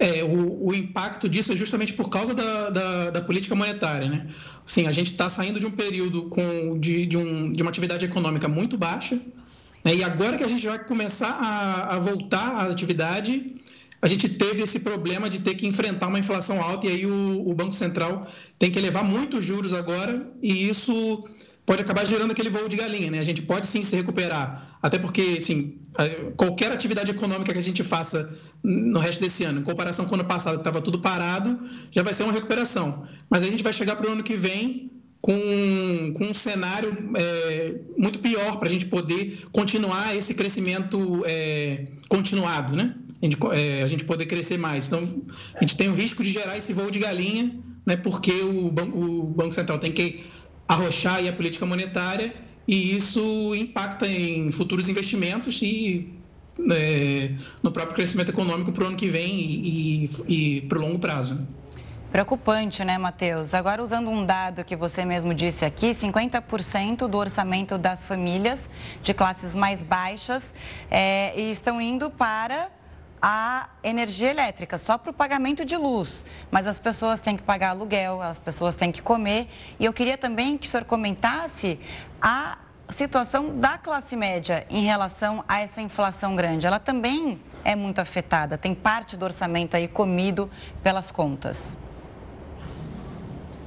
É, 0.01 0.24
o, 0.24 0.70
o, 0.70 0.74
impacto 0.74 1.29
disso 1.29 1.53
é 1.53 1.55
justamente 1.55 1.93
por 1.93 2.10
causa 2.10 2.34
da, 2.34 2.72
da, 2.72 3.10
da 3.12 3.22
política 3.22 3.53
monetária. 3.53 4.10
Né? 4.10 4.27
Assim, 4.65 4.88
a 4.88 4.91
gente 4.91 5.12
está 5.12 5.29
saindo 5.29 5.60
de 5.60 5.67
um 5.67 5.70
período 5.70 6.24
com, 6.24 6.79
de, 6.79 7.05
de, 7.05 7.17
um, 7.17 7.53
de 7.53 7.62
uma 7.62 7.70
atividade 7.70 8.03
econômica 8.03 8.48
muito 8.48 8.79
baixa, 8.79 9.22
né? 9.86 9.93
e 9.93 10.03
agora 10.03 10.39
que 10.39 10.43
a 10.43 10.48
gente 10.48 10.65
vai 10.65 10.84
começar 10.84 11.29
a, 11.29 11.96
a 11.96 12.00
voltar 12.00 12.39
à 12.39 12.63
atividade, 12.72 13.53
a 14.01 14.08
gente 14.08 14.27
teve 14.27 14.63
esse 14.63 14.79
problema 14.79 15.29
de 15.29 15.38
ter 15.41 15.53
que 15.53 15.67
enfrentar 15.67 16.08
uma 16.08 16.17
inflação 16.17 16.60
alta, 16.60 16.88
e 16.88 16.89
aí 16.89 17.05
o, 17.05 17.48
o 17.48 17.53
Banco 17.53 17.75
Central 17.75 18.25
tem 18.58 18.72
que 18.72 18.79
elevar 18.79 19.03
muitos 19.03 19.46
juros 19.46 19.72
agora, 19.72 20.27
e 20.41 20.67
isso 20.67 21.24
pode 21.72 21.84
acabar 21.84 22.06
gerando 22.06 22.32
aquele 22.32 22.50
voo 22.50 22.68
de 22.68 22.75
galinha, 22.75 23.10
né? 23.10 23.20
A 23.20 23.24
gente 23.24 23.42
pode 23.44 23.66
sim 23.66 23.82
se 23.82 23.96
recuperar, 23.96 24.78
até 24.84 25.00
porque, 25.00 25.38
assim, 25.38 25.80
qualquer 26.36 26.70
atividade 26.70 27.12
econômica 27.12 27.54
que 27.54 27.60
a 27.60 27.63
gente 27.63 27.82
faça 27.82 28.30
no 28.62 29.00
resto 29.00 29.22
desse 29.22 29.46
ano, 29.46 29.62
em 29.62 29.63
comparação 29.63 30.04
com 30.04 30.12
o 30.12 30.16
ano 30.16 30.25
passado, 30.25 30.56
que 30.56 30.60
estava 30.60 30.82
tudo 30.82 31.00
parado, 31.00 31.58
já 31.90 32.04
vai 32.04 32.13
ser 32.13 32.24
uma 32.24 32.34
recuperação. 32.34 33.08
Mas 33.30 33.42
a 33.42 33.46
gente 33.46 33.63
vai 33.63 33.72
chegar 33.72 33.96
para 33.96 34.10
o 34.10 34.12
ano 34.12 34.22
que 34.22 34.36
vem 34.36 34.92
com, 35.22 36.13
com 36.18 36.25
um 36.25 36.34
cenário 36.34 36.92
é, 37.16 37.75
muito 37.98 38.20
pior 38.20 38.60
para 38.60 38.68
a 38.68 38.72
gente 38.72 38.88
poder 38.88 39.40
continuar 39.54 40.13
esse 40.13 40.34
crescimento 40.34 41.24
é, 41.25 41.86
continuado, 42.10 42.75
né? 42.75 42.96
A 43.22 43.25
gente, 43.25 43.38
é, 43.54 43.82
a 43.82 43.88
gente 43.88 44.04
poder 44.04 44.25
crescer 44.25 44.58
mais. 44.58 44.88
Então, 44.88 45.24
a 45.56 45.60
gente 45.62 45.78
tem 45.78 45.88
o 45.88 45.94
risco 45.94 46.22
de 46.22 46.34
gerar 46.34 46.58
esse 46.58 46.74
voo 46.74 46.92
de 46.92 47.00
galinha, 47.00 47.56
né? 47.86 47.96
Porque 47.96 48.34
o, 48.34 48.68
o 48.68 49.24
Banco 49.24 49.54
Central 49.54 49.80
tem 49.80 49.94
que 49.94 50.22
arrochar 50.72 51.28
a 51.28 51.34
política 51.34 51.66
monetária 51.66 52.34
e 52.68 52.96
isso 52.96 53.54
impacta 53.56 54.08
em 54.08 54.51
futuros 54.51 54.88
investimentos 54.88 55.62
e 55.62 56.13
é, 56.72 57.34
no 57.62 57.72
próprio 57.72 57.96
crescimento 57.96 58.30
econômico 58.30 58.72
para 58.72 58.86
o 58.86 58.88
ano 58.88 58.96
que 58.96 59.10
vem 59.10 59.40
e, 59.40 60.06
e, 60.28 60.58
e 60.58 60.62
para 60.62 60.78
o 60.78 60.82
longo 60.82 61.00
prazo. 61.00 61.46
Preocupante, 62.12 62.84
né, 62.84 62.98
Matheus? 62.98 63.54
Agora, 63.54 63.82
usando 63.82 64.10
um 64.10 64.25
dado 64.25 64.66
que 64.66 64.75
você 64.75 65.06
mesmo 65.06 65.34
disse 65.34 65.63
aqui, 65.63 65.92
50% 65.92 67.08
do 67.08 67.18
orçamento 67.18 67.78
das 67.78 68.06
famílias 68.06 68.70
de 69.01 69.13
classes 69.13 69.56
mais 69.56 69.82
baixas 69.82 70.54
é, 70.90 71.40
estão 71.40 71.82
indo 71.82 72.10
para 72.10 72.70
a 73.22 73.70
energia 73.84 74.32
elétrica, 74.32 74.78
só 74.78 74.98
para 74.98 75.12
o 75.12 75.13
pagamento 75.13 75.63
de 75.63 75.78
luz. 75.78 76.25
Mas 76.50 76.66
as 76.66 76.80
pessoas 76.80 77.20
têm 77.20 77.38
que 77.38 77.44
pagar 77.44 77.70
aluguel, 77.70 78.22
as 78.22 78.40
pessoas 78.40 78.74
têm 78.74 78.92
que 78.92 79.01
comer. 79.01 79.48
E 79.80 79.86
eu 79.86 79.94
queria 79.94 80.18
também 80.18 80.58
que 80.58 80.68
o 80.68 80.70
senhor 80.72 80.86
comentasse 80.86 81.80
a 82.22 82.58
situação 82.90 83.60
da 83.60 83.78
classe 83.78 84.16
média 84.16 84.66
em 84.70 84.84
relação 84.84 85.44
a 85.48 85.60
essa 85.60 85.82
inflação 85.82 86.36
grande. 86.36 86.66
Ela 86.66 86.80
também 86.80 87.40
é 87.63 87.75
muito 87.75 88.00
afetada, 88.00 88.58
tem 88.58 88.74
parte 88.74 89.16
do 89.16 89.24
orçamento 89.24 89.75
aí 89.78 89.88
comido 89.88 90.50
pelas 90.82 91.12
contas. 91.12 91.60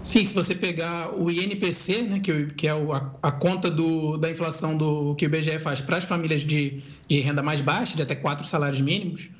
Sim, 0.02 0.22
se 0.22 0.34
você 0.34 0.54
pegar 0.54 1.18
o 1.18 1.30
INPC, 1.30 2.02
né, 2.02 2.20
que, 2.20 2.46
que 2.48 2.68
é 2.68 2.72
a, 2.72 3.10
a, 3.22 3.32
conta 3.32 3.70
do, 3.70 4.18
da 4.18 4.30
inflação 4.30 4.76
do 4.76 5.14
que 5.14 5.24
o 5.24 5.28
IBGE 5.28 5.58
faz 5.58 5.80
para 5.80 5.96
as 5.96 6.04
famílias 6.04 6.40
de, 6.40 6.82
de 7.08 7.20
renda 7.20 7.42
mais 7.42 7.62
baixa, 7.62 7.96
de 7.96 8.02
até 8.02 8.14
quatro 8.14 8.46
salários 8.46 8.82
mínimos, 8.82 9.30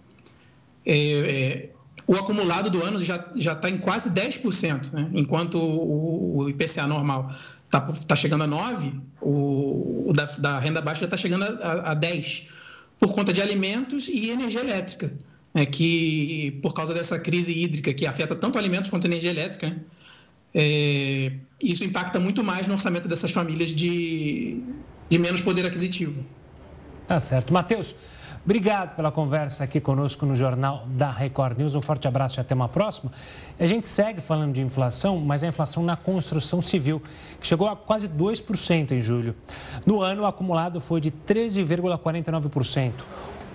é, 0.87 0.97
é, 0.97 1.71
o 2.07 2.15
acumulado 2.15 2.71
do 2.71 2.83
ano 2.83 3.03
já 3.03 3.25
está 3.35 3.71
em 3.71 3.79
quase 3.79 4.11
10%, 4.11 4.93
né? 4.93 5.11
enquanto 5.15 5.59
o, 5.59 6.39
o 6.39 6.51
IPCA 6.51 6.87
normal 6.87 7.33
está 7.65 7.81
tá 7.81 8.17
chegando 8.17 8.45
a 8.45 8.49
9%, 8.49 9.01
o, 9.21 10.11
o 10.11 10.13
da, 10.13 10.25
da, 10.39 10.59
renda 10.59 10.83
baixa 10.83 11.01
já 11.01 11.07
está 11.07 11.17
chegando 11.17 11.45
a, 11.45 11.93
a 11.93 11.97
10%, 11.97 12.49
por 13.01 13.15
conta 13.15 13.33
de 13.33 13.41
alimentos 13.41 14.09
e 14.09 14.31
energia 14.31 14.61
elétrica, 14.61 15.13
né? 15.53 15.67
que 15.67 16.59
por 16.63 16.75
causa 16.75 16.93
dessa 16.93 17.19
crise 17.19 17.53
hídrica 17.53 17.93
que 17.93 18.07
afeta 18.07 18.35
tanto 18.35 18.59
alimentos 18.59 18.91
quanto 18.91 19.07
energia 19.07 19.31
elétrica, 19.31 19.71
né? 19.71 19.81
é, 20.55 21.33
isso 21.63 21.85
impacta 21.85 22.21
muito 22.21 22.45
mais 22.45 22.69
no 22.69 22.75
orçamento 22.75 23.09
dessas 23.09 23.31
famílias 23.31 23.71
de, 23.71 24.63
de 25.09 25.19
menos 25.19 25.41
poder 25.41 25.67
aquisitivo. 25.67 26.25
Tá 27.07 27.19
certo. 27.19 27.53
Matheus, 27.53 27.95
obrigado 28.45 28.95
pela 28.95 29.11
conversa 29.11 29.65
aqui 29.65 29.81
conosco 29.81 30.27
no 30.27 30.37
Jornal 30.37 30.85
da 30.89 31.11
Record 31.11 31.59
News. 31.59 31.75
Um 31.75 31.81
forte 31.81 32.07
abraço 32.07 32.39
e 32.39 32.41
até 32.41 32.55
uma 32.55 32.69
próxima. 32.69 33.11
A 33.59 33.67
gente 33.67 33.89
segue 33.89 34.21
falando 34.21 34.53
de 34.53 34.61
inflação, 34.61 35.19
mas 35.19 35.43
a 35.43 35.47
inflação 35.47 35.83
na 35.83 35.97
construção 35.97 36.61
civil, 36.61 37.03
que 37.41 37.47
chegou 37.47 37.69
a 37.69 37.75
quase 37.75 38.09
2% 38.09 38.93
em 38.93 39.01
julho. 39.01 39.35
No 39.87 40.03
ano, 40.03 40.23
o 40.23 40.27
acumulado 40.27 40.81
foi 40.81 41.01
de 41.01 41.11
13,49%. 41.11 42.93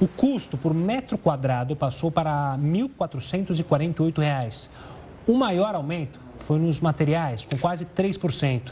O 0.01 0.07
custo 0.07 0.57
por 0.57 0.73
metro 0.73 1.17
quadrado 1.17 1.75
passou 1.75 2.09
para 2.09 2.53
R$ 2.53 2.61
1.448. 2.61 4.69
O 5.27 5.33
maior 5.33 5.75
aumento 5.75 6.19
foi 6.37 6.57
nos 6.57 6.79
materiais, 6.79 7.45
com 7.45 7.57
quase 7.57 7.85
3%. 7.85 8.71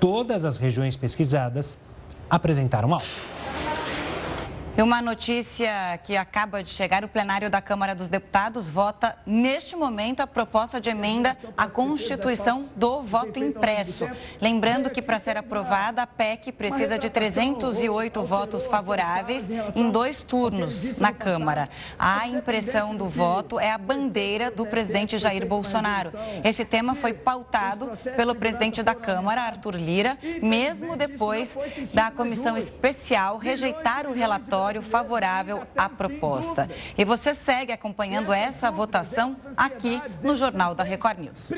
Todas 0.00 0.44
as 0.44 0.56
regiões 0.56 0.96
pesquisadas 0.96 1.78
apresentaram 2.28 2.92
alta. 2.92 3.33
E 4.76 4.82
uma 4.82 5.00
notícia 5.00 6.00
que 6.02 6.16
acaba 6.16 6.60
de 6.60 6.70
chegar: 6.70 7.04
o 7.04 7.08
plenário 7.08 7.48
da 7.48 7.62
Câmara 7.62 7.94
dos 7.94 8.08
Deputados 8.08 8.68
vota, 8.68 9.16
neste 9.24 9.76
momento, 9.76 10.18
a 10.18 10.26
proposta 10.26 10.80
de 10.80 10.90
emenda 10.90 11.36
à 11.56 11.68
Constituição 11.68 12.64
do 12.74 13.00
voto 13.02 13.38
impresso. 13.38 14.08
Lembrando 14.40 14.90
que, 14.90 15.00
para 15.00 15.20
ser 15.20 15.36
aprovada, 15.36 16.02
a 16.02 16.06
PEC 16.08 16.50
precisa 16.50 16.98
de 16.98 17.08
308 17.08 18.20
votos 18.24 18.66
favoráveis 18.66 19.48
em 19.76 19.90
dois 19.92 20.22
turnos 20.24 20.98
na 20.98 21.12
Câmara. 21.12 21.68
A 21.96 22.26
impressão 22.26 22.96
do 22.96 23.06
voto 23.08 23.60
é 23.60 23.70
a 23.70 23.78
bandeira 23.78 24.50
do 24.50 24.66
presidente 24.66 25.18
Jair 25.18 25.46
Bolsonaro. 25.46 26.12
Esse 26.42 26.64
tema 26.64 26.96
foi 26.96 27.14
pautado 27.14 27.92
pelo 28.16 28.34
presidente 28.34 28.82
da 28.82 28.94
Câmara, 28.94 29.42
Arthur 29.42 29.76
Lira, 29.76 30.18
mesmo 30.42 30.96
depois 30.96 31.56
da 31.92 32.10
comissão 32.10 32.56
especial 32.56 33.38
rejeitar 33.38 34.08
o 34.08 34.12
relatório 34.12 34.63
relatório 34.64 34.82
favorável 34.82 35.62
à 35.76 35.88
proposta. 35.88 36.68
E 36.96 37.04
você 37.04 37.34
segue 37.34 37.72
acompanhando 37.72 38.32
essa 38.32 38.70
votação 38.70 39.36
aqui 39.56 40.00
no 40.22 40.34
Jornal 40.34 40.74
da 40.74 40.82
Record 40.82 41.18
News. 41.18 41.50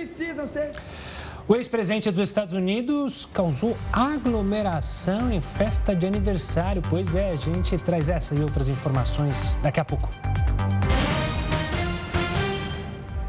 O 1.48 1.54
ex-presidente 1.54 2.10
dos 2.10 2.28
Estados 2.28 2.52
Unidos 2.52 3.24
causou 3.32 3.76
aglomeração 3.92 5.30
em 5.30 5.40
festa 5.40 5.94
de 5.94 6.04
aniversário. 6.06 6.82
Pois 6.90 7.14
é, 7.14 7.30
a 7.30 7.36
gente 7.36 7.76
traz 7.78 8.08
essa 8.08 8.34
e 8.34 8.40
outras 8.40 8.68
informações 8.68 9.56
daqui 9.62 9.78
a 9.78 9.84
pouco. 9.84 10.08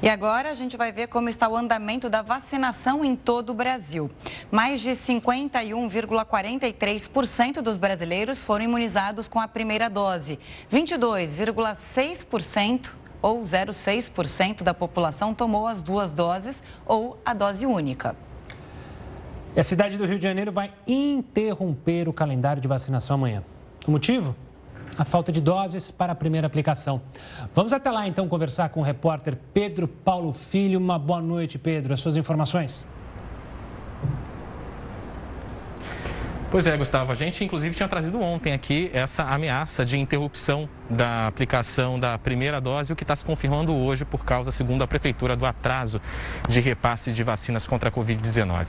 E 0.01 0.09
agora 0.09 0.49
a 0.49 0.55
gente 0.55 0.75
vai 0.75 0.91
ver 0.91 1.09
como 1.09 1.29
está 1.29 1.47
o 1.47 1.55
andamento 1.55 2.09
da 2.09 2.23
vacinação 2.23 3.05
em 3.05 3.15
todo 3.15 3.51
o 3.51 3.53
Brasil. 3.53 4.09
Mais 4.49 4.81
de 4.81 4.89
51,43% 4.91 7.61
dos 7.61 7.77
brasileiros 7.77 8.39
foram 8.39 8.65
imunizados 8.65 9.27
com 9.27 9.39
a 9.39 9.47
primeira 9.47 9.91
dose. 9.91 10.39
22,6% 10.73 12.93
ou 13.21 13.41
0,6% 13.41 14.63
da 14.63 14.73
população 14.73 15.35
tomou 15.35 15.67
as 15.67 15.83
duas 15.83 16.11
doses 16.11 16.63
ou 16.83 17.21
a 17.23 17.35
dose 17.35 17.67
única. 17.67 18.15
E 19.55 19.59
a 19.59 19.63
cidade 19.63 19.99
do 19.99 20.05
Rio 20.05 20.17
de 20.17 20.23
Janeiro 20.23 20.51
vai 20.51 20.73
interromper 20.87 22.09
o 22.09 22.13
calendário 22.13 22.59
de 22.59 22.67
vacinação 22.67 23.17
amanhã. 23.17 23.43
O 23.85 23.91
motivo? 23.91 24.35
A 24.97 25.05
falta 25.05 25.31
de 25.31 25.41
doses 25.41 25.91
para 25.91 26.13
a 26.13 26.15
primeira 26.15 26.47
aplicação. 26.47 27.01
Vamos 27.53 27.73
até 27.73 27.89
lá 27.89 28.07
então 28.07 28.27
conversar 28.27 28.69
com 28.69 28.81
o 28.81 28.83
repórter 28.83 29.37
Pedro 29.53 29.87
Paulo 29.87 30.33
Filho. 30.33 30.79
Uma 30.79 30.99
boa 30.99 31.21
noite, 31.21 31.57
Pedro. 31.57 31.93
As 31.93 31.99
suas 31.99 32.17
informações. 32.17 32.85
Pois 36.49 36.67
é, 36.67 36.75
Gustavo. 36.75 37.11
A 37.11 37.15
gente, 37.15 37.43
inclusive, 37.43 37.73
tinha 37.73 37.87
trazido 37.87 38.19
ontem 38.19 38.51
aqui 38.51 38.91
essa 38.93 39.23
ameaça 39.23 39.85
de 39.85 39.97
interrupção 39.97 40.67
da 40.91 41.27
aplicação 41.27 41.99
da 41.99 42.17
primeira 42.17 42.59
dose, 42.59 42.91
o 42.91 42.95
que 42.95 43.03
está 43.03 43.15
se 43.15 43.23
confirmando 43.23 43.73
hoje 43.73 44.03
por 44.03 44.25
causa, 44.25 44.51
segundo 44.51 44.83
a 44.83 44.87
Prefeitura, 44.87 45.35
do 45.35 45.45
atraso 45.45 46.01
de 46.49 46.59
repasse 46.59 47.11
de 47.11 47.23
vacinas 47.23 47.65
contra 47.65 47.89
a 47.89 47.91
Covid-19. 47.91 48.67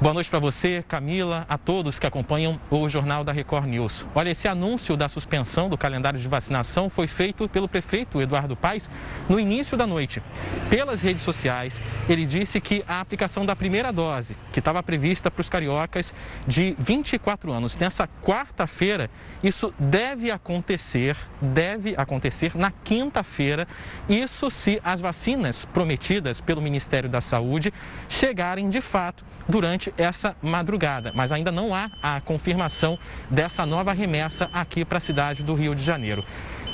Boa 0.00 0.12
noite 0.12 0.28
para 0.28 0.38
você, 0.38 0.84
Camila, 0.86 1.46
a 1.48 1.56
todos 1.56 1.98
que 1.98 2.06
acompanham 2.06 2.60
o 2.70 2.88
Jornal 2.88 3.24
da 3.24 3.32
Record 3.32 3.66
News. 3.66 4.06
Olha, 4.14 4.30
esse 4.30 4.46
anúncio 4.46 4.96
da 4.96 5.08
suspensão 5.08 5.68
do 5.68 5.78
calendário 5.78 6.18
de 6.18 6.28
vacinação 6.28 6.90
foi 6.90 7.06
feito 7.06 7.48
pelo 7.48 7.68
prefeito 7.68 8.20
Eduardo 8.20 8.54
Paes 8.54 8.90
no 9.28 9.40
início 9.40 9.76
da 9.76 9.86
noite. 9.86 10.22
Pelas 10.68 11.00
redes 11.00 11.22
sociais, 11.22 11.80
ele 12.08 12.26
disse 12.26 12.60
que 12.60 12.84
a 12.86 13.00
aplicação 13.00 13.46
da 13.46 13.56
primeira 13.56 13.92
dose, 13.92 14.36
que 14.52 14.58
estava 14.58 14.82
prevista 14.82 15.30
para 15.30 15.40
os 15.40 15.48
cariocas 15.48 16.14
de 16.46 16.76
24 16.78 17.50
anos, 17.50 17.76
nessa 17.76 18.06
quarta-feira, 18.22 19.08
isso 19.42 19.72
deve 19.78 20.30
acontecer 20.30 21.16
deve 21.54 21.94
acontecer 21.96 22.52
na 22.56 22.70
quinta-feira, 22.70 23.66
isso 24.08 24.50
se 24.50 24.80
as 24.84 25.00
vacinas 25.00 25.64
prometidas 25.64 26.40
pelo 26.40 26.60
Ministério 26.60 27.08
da 27.08 27.20
Saúde 27.20 27.72
chegarem 28.08 28.68
de 28.68 28.80
fato 28.80 29.24
durante 29.48 29.94
essa 29.96 30.36
madrugada. 30.42 31.12
Mas 31.14 31.30
ainda 31.30 31.52
não 31.52 31.72
há 31.72 31.90
a 32.02 32.20
confirmação 32.20 32.98
dessa 33.30 33.64
nova 33.64 33.92
remessa 33.92 34.50
aqui 34.52 34.84
para 34.84 34.98
a 34.98 35.00
cidade 35.00 35.44
do 35.44 35.54
Rio 35.54 35.74
de 35.74 35.84
Janeiro. 35.84 36.24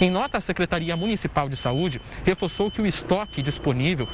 Em 0.01 0.11
nota, 0.11 0.39
a 0.39 0.41
Secretaria 0.41 0.97
Municipal 0.97 1.47
de 1.47 1.57
Saúde 1.57 2.01
reforçou 2.25 2.71
que 2.71 2.81
o 2.81 2.87
estoque 2.87 3.43
disponível 3.43 4.09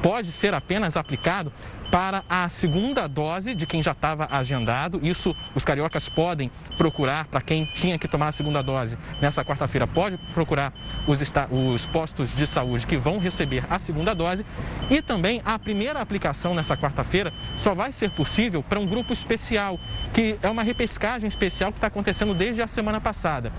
pode 0.00 0.30
ser 0.30 0.54
apenas 0.54 0.96
aplicado 0.96 1.52
para 1.92 2.24
a 2.26 2.48
segunda 2.48 3.06
dose 3.06 3.54
de 3.54 3.66
quem 3.66 3.82
já 3.82 3.92
estava 3.92 4.26
agendado. 4.30 4.98
Isso 5.02 5.36
os 5.54 5.62
cariocas 5.62 6.08
podem 6.08 6.50
procurar 6.78 7.26
para 7.26 7.42
quem 7.42 7.66
tinha 7.66 7.98
que 7.98 8.08
tomar 8.08 8.28
a 8.28 8.32
segunda 8.32 8.62
dose 8.62 8.96
nessa 9.20 9.44
quarta-feira. 9.44 9.86
Pode 9.86 10.16
procurar 10.32 10.72
os, 11.06 11.20
os 11.50 11.84
postos 11.84 12.34
de 12.34 12.46
saúde 12.46 12.86
que 12.86 12.96
vão 12.96 13.18
receber 13.18 13.62
a 13.68 13.78
segunda 13.78 14.14
dose. 14.14 14.42
E 14.90 15.02
também 15.02 15.42
a 15.44 15.58
primeira 15.58 16.00
aplicação 16.00 16.54
nessa 16.54 16.78
quarta-feira 16.78 17.30
só 17.58 17.74
vai 17.74 17.92
ser 17.92 18.10
possível 18.12 18.62
para 18.62 18.80
um 18.80 18.86
grupo 18.86 19.12
especial, 19.12 19.78
que 20.14 20.38
é 20.42 20.48
uma 20.48 20.62
repescagem 20.62 21.28
especial 21.28 21.72
que 21.72 21.76
está 21.76 21.88
acontecendo 21.88 22.32
desde 22.32 22.62
a 22.62 22.66
semana 22.66 23.02
passada. 23.02 23.52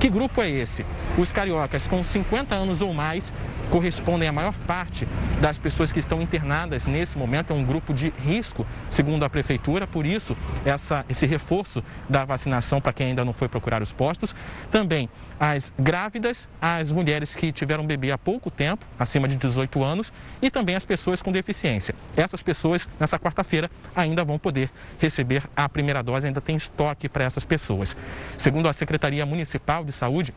Que 0.00 0.08
grupo 0.08 0.42
é 0.42 0.50
esse? 0.50 0.84
Os 1.18 1.32
cariocas 1.32 1.86
com 1.86 2.02
50 2.02 2.54
anos 2.54 2.80
ou 2.80 2.92
mais 2.92 3.32
correspondem 3.70 4.28
à 4.28 4.32
maior 4.32 4.54
parte 4.66 5.06
das 5.40 5.58
pessoas 5.58 5.90
que 5.92 5.98
estão 5.98 6.20
internadas 6.20 6.86
nesse 6.86 7.18
momento. 7.18 7.52
É 7.52 7.56
um 7.56 7.64
grupo 7.64 7.92
de 7.92 8.12
risco, 8.18 8.66
segundo 8.88 9.24
a 9.24 9.30
prefeitura, 9.30 9.86
por 9.86 10.06
isso 10.06 10.36
essa, 10.64 11.04
esse 11.08 11.26
reforço 11.26 11.82
da 12.08 12.24
vacinação 12.24 12.80
para 12.80 12.92
quem 12.92 13.08
ainda 13.08 13.24
não 13.24 13.32
foi 13.32 13.48
procurar 13.48 13.82
os 13.82 13.92
postos. 13.92 14.34
Também 14.70 15.08
as 15.38 15.72
grávidas, 15.78 16.48
as 16.60 16.92
mulheres 16.92 17.34
que 17.34 17.52
tiveram 17.52 17.86
bebê 17.86 18.10
há 18.10 18.18
pouco 18.18 18.50
tempo, 18.50 18.86
acima 18.98 19.28
de 19.28 19.36
18 19.36 19.82
anos, 19.82 20.12
e 20.40 20.50
também 20.50 20.74
as 20.74 20.84
pessoas 20.84 21.20
com 21.20 21.32
deficiência. 21.32 21.94
Essas 22.16 22.42
pessoas, 22.42 22.88
nessa 22.98 23.18
quarta-feira, 23.18 23.70
ainda 23.94 24.24
vão 24.24 24.38
poder 24.38 24.70
receber 24.98 25.42
a 25.56 25.68
primeira 25.68 26.02
dose, 26.02 26.26
ainda 26.26 26.40
tem 26.40 26.56
estoque 26.56 27.08
para 27.08 27.24
essas 27.24 27.44
pessoas. 27.44 27.96
Segundo 28.38 28.68
a 28.68 28.72
Secretaria 28.72 29.26
Municipal 29.26 29.84
de 29.84 29.92
Saúde, 29.92 30.32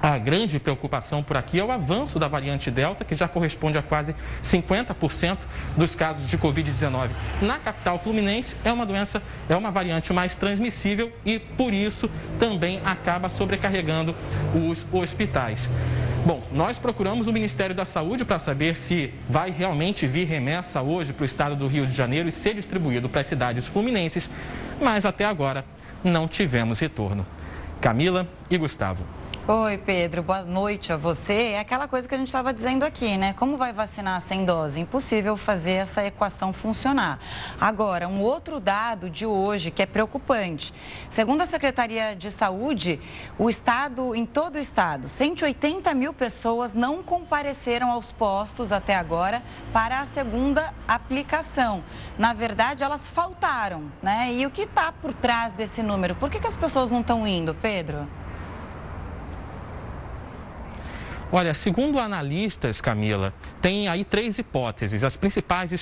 a 0.00 0.16
grande 0.16 0.60
preocupação 0.60 1.22
por 1.22 1.36
aqui 1.36 1.58
é 1.58 1.64
o 1.64 1.72
avanço 1.72 2.18
da 2.18 2.28
variante 2.28 2.70
Delta, 2.70 3.04
que 3.04 3.14
já 3.14 3.26
corresponde 3.26 3.76
a 3.78 3.82
quase 3.82 4.14
50% 4.42 5.38
dos 5.76 5.94
casos 5.94 6.28
de 6.28 6.38
Covid-19. 6.38 7.10
Na 7.42 7.58
capital 7.58 7.98
fluminense, 7.98 8.56
é 8.64 8.72
uma 8.72 8.86
doença, 8.86 9.20
é 9.48 9.56
uma 9.56 9.70
variante 9.70 10.12
mais 10.12 10.36
transmissível 10.36 11.12
e, 11.24 11.38
por 11.38 11.74
isso, 11.74 12.08
também 12.38 12.80
acaba 12.84 13.28
sobrecarregando 13.28 14.14
os 14.54 14.86
hospitais. 14.92 15.68
Bom, 16.24 16.42
nós 16.52 16.78
procuramos 16.78 17.26
o 17.26 17.32
Ministério 17.32 17.74
da 17.74 17.84
Saúde 17.84 18.24
para 18.24 18.38
saber 18.38 18.76
se 18.76 19.12
vai 19.28 19.50
realmente 19.50 20.06
vir 20.06 20.26
remessa 20.26 20.82
hoje 20.82 21.12
para 21.12 21.22
o 21.22 21.26
estado 21.26 21.56
do 21.56 21.66
Rio 21.66 21.86
de 21.86 21.94
Janeiro 21.94 22.28
e 22.28 22.32
ser 22.32 22.54
distribuído 22.54 23.08
para 23.08 23.20
as 23.20 23.26
cidades 23.26 23.66
fluminenses, 23.66 24.30
mas 24.80 25.04
até 25.04 25.24
agora 25.24 25.64
não 26.04 26.28
tivemos 26.28 26.78
retorno. 26.78 27.26
Camila 27.80 28.28
e 28.50 28.58
Gustavo. 28.58 29.17
Oi, 29.50 29.78
Pedro. 29.78 30.22
Boa 30.22 30.42
noite 30.42 30.92
a 30.92 30.98
você. 30.98 31.52
É 31.52 31.60
aquela 31.60 31.88
coisa 31.88 32.06
que 32.06 32.14
a 32.14 32.18
gente 32.18 32.26
estava 32.26 32.52
dizendo 32.52 32.82
aqui, 32.82 33.16
né? 33.16 33.32
Como 33.32 33.56
vai 33.56 33.72
vacinar 33.72 34.20
sem 34.20 34.44
dose? 34.44 34.78
Impossível 34.78 35.38
fazer 35.38 35.70
essa 35.70 36.04
equação 36.04 36.52
funcionar. 36.52 37.18
Agora, 37.58 38.06
um 38.06 38.20
outro 38.20 38.60
dado 38.60 39.08
de 39.08 39.24
hoje 39.24 39.70
que 39.70 39.80
é 39.80 39.86
preocupante. 39.86 40.74
Segundo 41.08 41.40
a 41.40 41.46
Secretaria 41.46 42.14
de 42.14 42.30
Saúde, 42.30 43.00
o 43.38 43.48
estado, 43.48 44.14
em 44.14 44.26
todo 44.26 44.56
o 44.56 44.58
estado, 44.58 45.08
180 45.08 45.94
mil 45.94 46.12
pessoas 46.12 46.74
não 46.74 47.02
compareceram 47.02 47.90
aos 47.90 48.12
postos 48.12 48.70
até 48.70 48.96
agora 48.96 49.42
para 49.72 50.02
a 50.02 50.04
segunda 50.04 50.74
aplicação. 50.86 51.82
Na 52.18 52.34
verdade, 52.34 52.84
elas 52.84 53.08
faltaram, 53.08 53.90
né? 54.02 54.30
E 54.30 54.44
o 54.44 54.50
que 54.50 54.64
está 54.64 54.92
por 54.92 55.14
trás 55.14 55.52
desse 55.52 55.82
número? 55.82 56.14
Por 56.16 56.28
que, 56.28 56.38
que 56.38 56.46
as 56.46 56.54
pessoas 56.54 56.90
não 56.90 57.00
estão 57.00 57.26
indo, 57.26 57.54
Pedro? 57.54 58.06
Olha, 61.30 61.52
segundo 61.52 61.98
analistas, 61.98 62.80
Camila, 62.80 63.34
tem 63.60 63.86
aí 63.86 64.02
três 64.02 64.38
hipóteses, 64.38 65.04
as 65.04 65.14
principais 65.14 65.72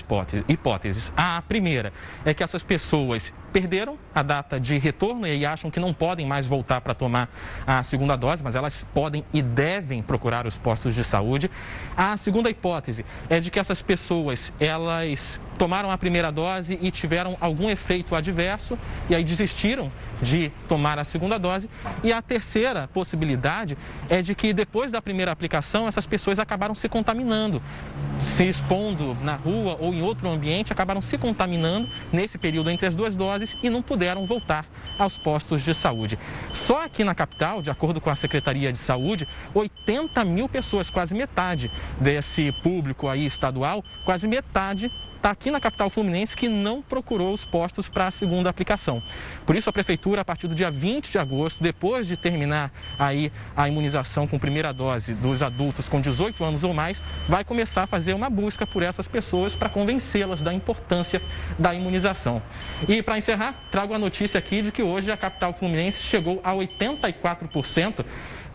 hipóteses. 0.49 1.13
A 1.17 1.41
primeira 1.41 1.93
é 2.25 2.35
que 2.35 2.43
essas 2.43 2.65
pessoas 2.65 3.33
perderam 3.53 3.97
a 4.13 4.25
data 4.25 4.59
de 4.59 4.77
retorno 4.77 5.25
e 5.25 5.47
acham 5.47 5.71
que 5.71 5.79
não 5.79 5.95
podem 5.95 6.27
mais 6.27 6.49
voltar 6.49 6.81
para 6.81 6.95
tomar 6.95 7.31
a 7.65 7.81
segunda 7.85 8.17
dose, 8.17 8.43
mas 8.43 8.57
elas 8.57 8.85
podem 8.93 9.25
e 9.33 9.41
devem 9.41 10.03
procurar 10.03 10.49
os 10.49 10.59
postos 10.59 10.97
de 10.97 11.05
saúde. 11.05 11.49
A 11.97 12.17
segunda 12.17 12.51
hipótese 12.51 13.07
é 13.31 13.39
de 13.39 13.49
que 13.49 13.61
essas 13.61 13.81
pessoas, 13.81 14.53
elas 14.59 15.41
tomaram 15.57 15.91
a 15.91 15.99
primeira 15.99 16.31
dose 16.31 16.79
e 16.81 16.91
tiveram 16.91 17.37
algum 17.41 17.69
efeito 17.69 18.15
adverso 18.15 18.79
e 19.09 19.15
aí 19.15 19.25
desistiram 19.25 19.91
de 20.21 20.53
tomar 20.69 20.99
a 20.99 21.05
segunda 21.05 21.39
dose. 21.39 21.69
E 22.03 22.13
a 22.13 22.23
terceira 22.23 22.89
possibilidade 22.89 23.77
é 24.09 24.23
de 24.23 24.35
que 24.35 24.53
depois 24.53 24.93
da 24.93 25.03
primeira 25.03 25.33
aplicação, 25.33 25.89
essas 25.89 26.07
pessoas 26.07 26.39
acabaram 26.39 26.75
se 26.75 26.89
contaminando, 26.89 27.63
se 28.19 28.45
expondo 28.45 29.17
na 29.23 29.35
rua 29.35 29.77
ou 29.81 29.93
em 29.93 30.03
outro 30.03 30.29
ambiente, 30.29 30.73
acabaram 30.73 31.01
se 31.01 31.19
contaminando 31.19 31.89
nesse 32.13 32.39
período 32.39 32.71
entre 32.71 32.87
as 32.87 32.95
duas 32.95 33.17
doses 33.17 33.57
e 33.63 33.71
não 33.71 33.83
puderam 33.83 34.25
voltar 34.25 34.67
aos 34.99 35.19
postos 35.19 35.63
de 35.63 35.75
saúde. 35.75 36.19
Só 36.53 36.85
aqui 36.85 37.05
na 37.05 37.15
capital, 37.15 37.63
de 37.63 37.71
acordo 37.71 38.01
com 38.01 38.11
a 38.11 38.15
Secretaria 38.15 38.73
de 38.73 38.79
Saúde, 38.79 39.27
80 39.55 40.25
mil 40.25 40.49
pessoas, 40.49 40.91
quase 40.91 41.15
metade 41.15 41.71
desse 42.01 42.53
público 42.63 43.09
aí 43.09 43.27
estadual, 43.27 43.85
quase 44.05 44.27
metade 44.27 44.91
aqui 45.23 45.51
na 45.51 45.61
capital 45.61 45.91
fluminense 45.91 46.37
que 46.37 46.49
não 46.49 46.81
procurou 46.81 47.33
os 47.33 47.45
postos 47.45 47.89
para 47.89 48.07
a 48.07 48.11
segunda 48.11 48.49
aplicação. 48.49 49.03
Por 49.45 49.57
isso, 49.57 49.69
a 49.69 49.73
prefeitura, 49.73 50.21
a 50.21 50.25
partir 50.25 50.49
do 50.49 50.55
dia 50.55 50.71
20 50.71 51.11
de 51.11 51.19
agosto, 51.19 51.63
depois 51.63 52.07
de 52.07 52.17
terminar 52.17 52.73
aí 52.99 53.33
a 53.57 53.69
imunização 53.69 54.27
com 54.27 54.39
primeira 54.39 54.73
dose 54.73 55.15
dos 55.15 55.43
adultos 55.43 55.89
com 55.89 56.01
18 56.01 56.45
anos 56.45 56.65
ou 56.65 56.73
mais, 56.73 57.03
vai 57.29 57.45
começar 57.45 57.85
a 57.85 57.87
fazer 57.87 58.15
uma 58.15 58.31
busca 58.31 58.67
por 58.67 58.83
essas 58.83 59.09
pessoas 59.09 59.55
para 59.55 59.69
convencê-las 59.69 60.43
da 60.43 60.53
importância 60.53 61.21
da 61.59 61.75
imunização. 61.75 62.43
E 62.89 63.03
para 63.03 63.19
encerrar, 63.19 63.55
trago 63.71 63.95
a 63.95 63.99
notícia 63.99 64.39
aqui 64.39 64.63
de 64.63 64.73
que 64.73 64.83
hoje 64.83 65.11
a 65.11 65.17
capital 65.17 65.53
fluminense 65.53 66.03
chegou 66.03 66.41
a 66.45 66.53
84% 66.53 68.05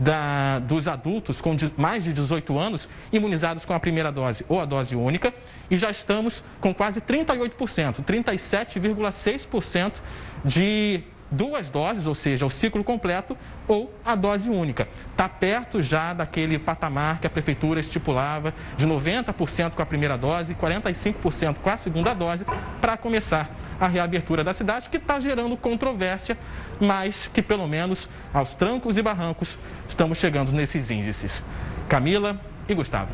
da, 0.02 0.58
dos 0.58 0.88
adultos 0.88 1.40
com 1.40 1.56
mais 1.78 2.04
de 2.04 2.12
18 2.12 2.58
anos 2.58 2.90
imunizados 3.14 3.64
com 3.66 3.74
a 3.74 3.80
primeira 3.80 4.12
dose 4.12 4.44
ou 4.50 4.60
a 4.60 4.66
dose 4.66 4.96
única 4.96 5.32
e 5.70 5.78
já 5.78 5.92
estamos 5.92 6.44
com 6.60 6.74
quase 6.74 7.00
38%, 7.00 8.04
37,6% 8.04 10.02
de 10.44 11.04
duas 11.32 11.70
doses, 11.70 12.06
ou 12.06 12.14
seja, 12.14 12.46
o 12.46 12.50
ciclo 12.50 12.84
completo 12.84 13.38
ou 13.68 13.92
a 14.06 14.16
dose 14.16 14.50
única. 14.50 14.88
Está 15.12 15.30
perto 15.30 15.82
já 15.82 16.14
daquele 16.14 16.60
patamar 16.60 17.20
que 17.20 17.28
a 17.28 17.30
prefeitura 17.30 17.80
estipulava 17.80 18.54
de 18.76 18.86
90% 18.86 19.76
com 19.76 19.82
a 19.82 19.86
primeira 19.86 20.18
dose 20.18 20.52
e 20.52 20.56
45% 20.56 21.60
com 21.60 21.70
a 21.70 21.78
segunda 21.78 22.14
dose 22.14 22.46
para 22.82 22.98
começar 22.98 23.50
a 23.80 23.88
reabertura 23.88 24.44
da 24.44 24.54
cidade, 24.54 24.90
que 24.90 24.98
está 24.98 25.20
gerando 25.20 25.56
controvérsia, 25.56 26.38
mas 26.80 27.30
que 27.34 27.42
pelo 27.42 27.68
menos 27.68 28.10
aos 28.34 28.54
trancos 28.54 28.98
e 28.98 29.02
barrancos 29.02 29.58
estamos 29.88 30.18
chegando 30.18 30.52
nesses 30.52 30.92
índices. 30.92 31.42
Camila 31.88 32.40
e 32.68 32.74
Gustavo. 32.74 33.14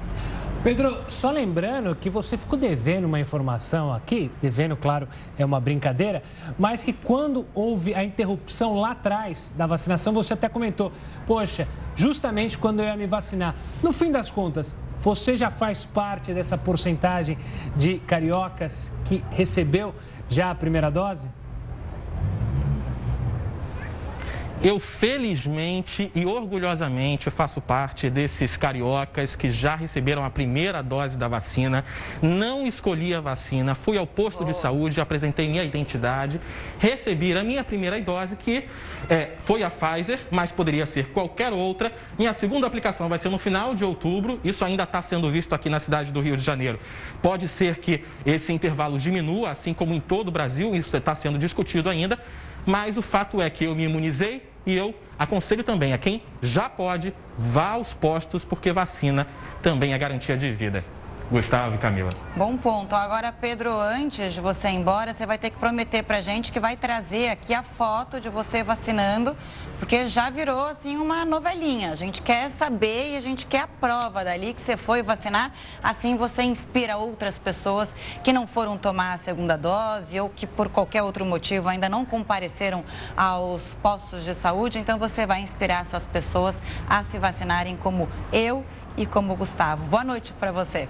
Pedro, 0.68 0.98
só 1.08 1.32
lembrando 1.32 1.96
que 1.96 2.10
você 2.10 2.36
ficou 2.36 2.60
devendo 2.60 3.06
uma 3.06 3.22
informação 3.22 3.94
aqui, 3.94 4.30
devendo, 4.42 4.76
claro, 4.76 5.08
é 5.38 5.46
uma 5.46 5.62
brincadeira, 5.62 6.22
mas 6.60 6.84
que 6.84 6.92
quando 6.92 7.48
houve 7.56 7.94
a 7.94 8.04
interrupção 8.04 8.76
lá 8.78 8.92
atrás 8.92 9.54
da 9.56 9.66
vacinação, 9.66 10.12
você 10.12 10.34
até 10.34 10.50
comentou, 10.50 10.92
poxa, 11.26 11.66
justamente 11.96 12.58
quando 12.58 12.82
eu 12.82 12.86
ia 12.86 12.98
me 12.98 13.08
vacinar. 13.08 13.56
No 13.82 13.94
fim 13.94 14.12
das 14.12 14.30
contas, 14.30 14.76
você 15.00 15.38
já 15.38 15.50
faz 15.50 15.86
parte 15.86 16.34
dessa 16.34 16.58
porcentagem 16.58 17.38
de 17.78 18.00
cariocas 18.00 18.92
que 19.06 19.24
recebeu 19.32 19.96
já 20.28 20.52
a 20.52 20.56
primeira 20.56 20.92
dose? 20.92 21.30
Eu 24.64 24.80
felizmente 24.80 26.12
e 26.16 26.26
orgulhosamente 26.26 27.30
faço 27.30 27.62
parte 27.62 28.10
desses 28.10 28.58
cariocas 28.58 29.36
que 29.36 29.52
já 29.52 29.76
receberam 29.76 30.26
a 30.26 30.32
primeira 30.32 30.82
dose 30.82 31.18
da 31.18 31.28
vacina. 31.28 31.86
Não 32.24 32.66
escolhi 32.66 33.14
a 33.14 33.22
vacina, 33.22 33.76
fui 33.76 34.00
ao 34.00 34.08
posto 34.08 34.44
de 34.44 34.56
saúde, 34.56 35.00
apresentei 35.00 35.48
minha 35.48 35.64
identidade, 35.64 36.42
recebi 36.80 37.38
a 37.38 37.44
minha 37.44 37.64
primeira 37.64 38.02
dose, 38.02 38.36
que 38.36 38.66
é, 39.08 39.34
foi 39.42 39.62
a 39.62 39.70
Pfizer, 39.70 40.20
mas 40.32 40.52
poderia 40.52 40.88
ser 40.88 41.10
qualquer 41.10 41.54
outra. 41.54 41.94
Minha 42.18 42.34
segunda 42.34 42.66
aplicação 42.66 43.08
vai 43.08 43.20
ser 43.20 43.30
no 43.30 43.38
final 43.38 43.76
de 43.76 43.86
outubro, 43.86 44.40
isso 44.44 44.66
ainda 44.66 44.84
está 44.84 45.04
sendo 45.04 45.30
visto 45.30 45.54
aqui 45.54 45.70
na 45.70 45.80
cidade 45.80 46.12
do 46.12 46.20
Rio 46.20 46.36
de 46.36 46.44
Janeiro. 46.44 46.80
Pode 47.22 47.48
ser 47.48 47.78
que 47.78 48.04
esse 48.26 48.52
intervalo 48.52 48.98
diminua, 48.98 49.52
assim 49.52 49.72
como 49.72 49.94
em 49.94 50.00
todo 50.00 50.30
o 50.30 50.32
Brasil, 50.32 50.76
isso 50.76 50.98
está 50.98 51.14
sendo 51.14 51.38
discutido 51.38 51.92
ainda 51.92 52.18
mas 52.68 52.98
o 52.98 53.02
fato 53.02 53.42
é 53.42 53.50
que 53.50 53.64
eu 53.64 53.74
me 53.74 53.84
imunizei 53.84 54.44
e 54.68 54.76
eu 54.76 54.94
aconselho 55.18 55.64
também 55.64 55.94
a 55.94 55.98
quem 55.98 56.22
já 56.42 56.70
pode, 56.70 57.14
vá 57.38 57.70
aos 57.70 57.94
postos, 57.94 58.44
porque 58.44 58.74
vacina 58.74 59.26
também 59.64 59.94
é 59.94 59.98
garantia 59.98 60.36
de 60.36 60.52
vida. 60.52 60.84
Gustavo 61.32 61.76
e 61.76 61.78
Camila. 61.78 62.12
Bom 62.36 62.56
ponto. 62.56 62.96
Agora, 62.96 63.34
Pedro, 63.34 63.78
antes 63.78 64.34
de 64.34 64.40
você 64.40 64.70
ir 64.70 64.76
embora, 64.76 65.12
você 65.12 65.26
vai 65.26 65.38
ter 65.38 65.50
que 65.50 65.58
prometer 65.58 66.04
pra 66.04 66.22
gente 66.22 66.52
que 66.52 66.60
vai 66.60 66.78
trazer 66.78 67.30
aqui 67.30 67.54
a 67.54 67.64
foto 67.64 68.22
de 68.22 68.30
você 68.30 68.64
vacinando, 68.64 69.36
porque 69.80 70.08
já 70.08 70.30
virou 70.30 70.68
assim 70.68 70.98
uma 70.98 71.24
novelinha. 71.24 71.92
A 71.92 71.96
gente 71.96 72.22
quer 72.22 72.50
saber 72.50 73.12
e 73.14 73.18
a 73.18 73.22
gente 73.22 73.46
quer 73.46 73.62
a 73.62 73.68
prova 73.68 74.24
dali 74.24 74.54
que 74.54 74.62
você 74.62 74.76
foi 74.76 75.04
vacinar. 75.04 75.52
Assim 75.82 76.16
você 76.16 76.44
inspira 76.44 76.98
outras 76.98 77.38
pessoas 77.38 77.96
que 78.24 78.34
não 78.34 78.48
foram 78.48 78.78
tomar 78.78 79.14
a 79.14 79.18
segunda 79.18 79.58
dose 79.58 80.20
ou 80.20 80.30
que 80.30 80.48
por 80.48 80.70
qualquer 80.70 81.04
outro 81.04 81.26
motivo 81.26 81.70
ainda 81.70 81.88
não 81.88 82.06
compareceram 82.06 82.84
aos 83.16 83.76
postos 83.76 84.24
de 84.24 84.34
saúde. 84.34 84.80
Então 84.80 84.98
você 84.98 85.26
vai 85.26 85.42
inspirar 85.42 85.82
essas 85.82 86.08
pessoas 86.08 86.62
a 86.90 87.04
se 87.04 87.20
vacinarem 87.20 87.78
como 87.78 88.10
eu 88.34 88.66
e 88.98 89.06
como 89.06 89.36
Gustavo. 89.36 89.86
Boa 89.86 90.04
noite 90.04 90.34
para 90.34 90.52
você. 90.52 90.90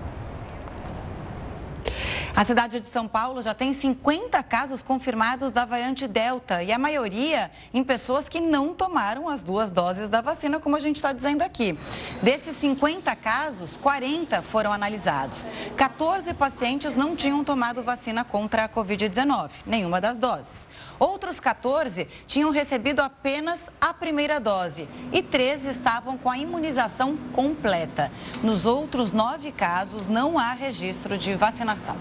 A 2.37 2.45
cidade 2.45 2.79
de 2.79 2.85
São 2.85 3.07
Paulo 3.07 3.41
já 3.41 3.55
tem 3.55 3.73
50 3.73 4.43
casos 4.43 4.83
confirmados 4.83 5.51
da 5.51 5.65
variante 5.65 6.07
Delta 6.07 6.61
e 6.61 6.71
a 6.71 6.77
maioria 6.77 7.49
em 7.73 7.83
pessoas 7.83 8.29
que 8.29 8.39
não 8.39 8.75
tomaram 8.75 9.27
as 9.27 9.41
duas 9.41 9.71
doses 9.71 10.07
da 10.07 10.21
vacina, 10.21 10.59
como 10.59 10.75
a 10.75 10.79
gente 10.79 10.97
está 10.97 11.11
dizendo 11.11 11.41
aqui. 11.41 11.75
Desses 12.21 12.55
50 12.57 13.15
casos, 13.15 13.75
40 13.77 14.43
foram 14.43 14.71
analisados. 14.71 15.43
14 15.75 16.31
pacientes 16.35 16.95
não 16.95 17.15
tinham 17.15 17.43
tomado 17.43 17.81
vacina 17.81 18.23
contra 18.23 18.65
a 18.65 18.69
Covid-19, 18.69 19.49
nenhuma 19.65 19.99
das 19.99 20.15
doses. 20.15 20.67
Outros 20.99 21.39
14 21.39 22.07
tinham 22.25 22.49
recebido 22.49 23.01
apenas 23.01 23.69
a 23.79 23.93
primeira 23.93 24.39
dose 24.39 24.87
e 25.11 25.21
13 25.21 25.69
estavam 25.69 26.17
com 26.17 26.29
a 26.29 26.37
imunização 26.37 27.17
completa. 27.33 28.11
Nos 28.43 28.65
outros 28.65 29.11
nove 29.11 29.51
casos, 29.51 30.07
não 30.07 30.39
há 30.39 30.53
registro 30.53 31.17
de 31.17 31.33
vacinação. 31.35 31.95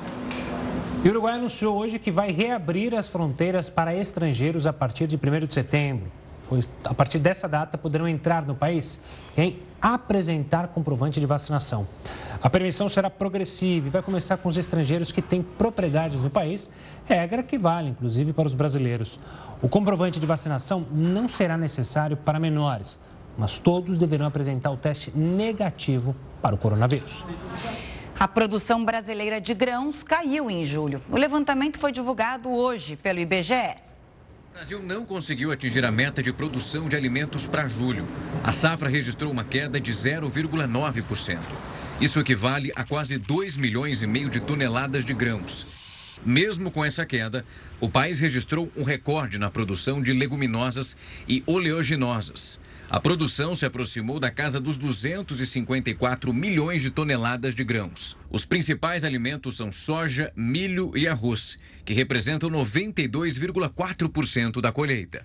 E 1.04 1.08
o 1.08 1.10
Uruguai 1.10 1.34
anunciou 1.34 1.76
hoje 1.76 1.98
que 1.98 2.10
vai 2.10 2.32
reabrir 2.32 2.94
as 2.94 3.06
fronteiras 3.06 3.68
para 3.68 3.94
estrangeiros 3.94 4.66
a 4.66 4.72
partir 4.72 5.06
de 5.06 5.16
1 5.16 5.46
de 5.46 5.54
setembro. 5.54 6.10
A 6.84 6.94
partir 6.94 7.18
dessa 7.18 7.48
data, 7.48 7.76
poderão 7.76 8.06
entrar 8.06 8.46
no 8.46 8.54
país 8.54 9.00
quem 9.34 9.60
apresentar 9.80 10.68
comprovante 10.68 11.20
de 11.20 11.26
vacinação. 11.26 11.86
A 12.42 12.48
permissão 12.48 12.88
será 12.88 13.10
progressiva 13.10 13.86
e 13.86 13.90
vai 13.90 14.02
começar 14.02 14.36
com 14.36 14.48
os 14.48 14.56
estrangeiros 14.56 15.10
que 15.10 15.20
têm 15.20 15.42
propriedades 15.42 16.22
no 16.22 16.30
país, 16.30 16.70
regra 17.04 17.42
que 17.42 17.58
vale, 17.58 17.90
inclusive, 17.90 18.32
para 18.32 18.46
os 18.46 18.54
brasileiros. 18.54 19.18
O 19.60 19.68
comprovante 19.68 20.20
de 20.20 20.26
vacinação 20.26 20.86
não 20.90 21.28
será 21.28 21.56
necessário 21.56 22.16
para 22.16 22.38
menores, 22.38 22.98
mas 23.36 23.58
todos 23.58 23.98
deverão 23.98 24.26
apresentar 24.26 24.70
o 24.70 24.76
teste 24.76 25.10
negativo 25.16 26.14
para 26.40 26.54
o 26.54 26.58
coronavírus. 26.58 27.24
A 28.18 28.26
produção 28.26 28.84
brasileira 28.84 29.40
de 29.40 29.52
grãos 29.52 30.02
caiu 30.02 30.50
em 30.50 30.64
julho. 30.64 31.02
O 31.10 31.16
levantamento 31.16 31.78
foi 31.78 31.92
divulgado 31.92 32.50
hoje 32.50 32.96
pelo 32.96 33.18
IBGE. 33.18 33.85
O 34.56 34.58
Brasil 34.58 34.82
não 34.82 35.04
conseguiu 35.04 35.52
atingir 35.52 35.84
a 35.84 35.92
meta 35.92 36.22
de 36.22 36.32
produção 36.32 36.88
de 36.88 36.96
alimentos 36.96 37.46
para 37.46 37.68
julho. 37.68 38.08
A 38.42 38.50
safra 38.50 38.88
registrou 38.88 39.30
uma 39.30 39.44
queda 39.44 39.78
de 39.78 39.92
0,9%. 39.92 41.38
Isso 42.00 42.18
equivale 42.18 42.72
a 42.74 42.82
quase 42.82 43.18
2 43.18 43.58
milhões 43.58 44.00
e 44.00 44.06
meio 44.06 44.30
de 44.30 44.40
toneladas 44.40 45.04
de 45.04 45.12
grãos. 45.12 45.66
Mesmo 46.24 46.70
com 46.70 46.82
essa 46.82 47.04
queda, 47.04 47.44
o 47.78 47.86
país 47.90 48.18
registrou 48.18 48.72
um 48.74 48.82
recorde 48.82 49.38
na 49.38 49.50
produção 49.50 50.00
de 50.02 50.14
leguminosas 50.14 50.96
e 51.28 51.42
oleaginosas. 51.46 52.58
A 52.88 53.00
produção 53.00 53.52
se 53.56 53.66
aproximou 53.66 54.20
da 54.20 54.30
casa 54.30 54.60
dos 54.60 54.76
254 54.76 56.32
milhões 56.32 56.82
de 56.82 56.90
toneladas 56.90 57.52
de 57.52 57.64
grãos. 57.64 58.16
Os 58.30 58.44
principais 58.44 59.02
alimentos 59.02 59.56
são 59.56 59.72
soja, 59.72 60.32
milho 60.36 60.96
e 60.96 61.08
arroz, 61.08 61.58
que 61.84 61.92
representam 61.92 62.48
92,4% 62.48 64.60
da 64.60 64.70
colheita. 64.70 65.24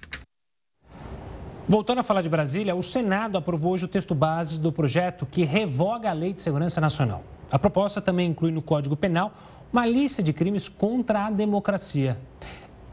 Voltando 1.69 1.99
a 1.99 2.03
falar 2.03 2.23
de 2.23 2.29
Brasília, 2.29 2.73
o 2.73 2.81
Senado 2.81 3.37
aprovou 3.37 3.73
hoje 3.73 3.85
o 3.85 3.87
texto 3.87 4.15
base 4.15 4.59
do 4.59 4.71
projeto 4.71 5.27
que 5.27 5.43
revoga 5.43 6.09
a 6.09 6.13
Lei 6.13 6.33
de 6.33 6.41
Segurança 6.41 6.81
Nacional. 6.81 7.23
A 7.51 7.59
proposta 7.59 8.01
também 8.01 8.29
inclui 8.29 8.51
no 8.51 8.63
Código 8.63 8.97
Penal 8.97 9.37
uma 9.71 9.85
lista 9.85 10.23
de 10.23 10.33
crimes 10.33 10.67
contra 10.67 11.27
a 11.27 11.31
democracia. 11.31 12.19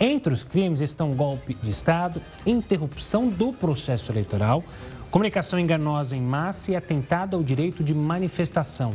Entre 0.00 0.32
os 0.32 0.44
crimes 0.44 0.80
estão 0.80 1.12
golpe 1.12 1.54
de 1.60 1.70
Estado, 1.70 2.22
interrupção 2.46 3.28
do 3.28 3.52
processo 3.52 4.12
eleitoral, 4.12 4.62
comunicação 5.10 5.58
enganosa 5.58 6.14
em 6.14 6.20
massa 6.20 6.70
e 6.70 6.76
atentado 6.76 7.34
ao 7.34 7.42
direito 7.42 7.82
de 7.82 7.92
manifestação. 7.94 8.94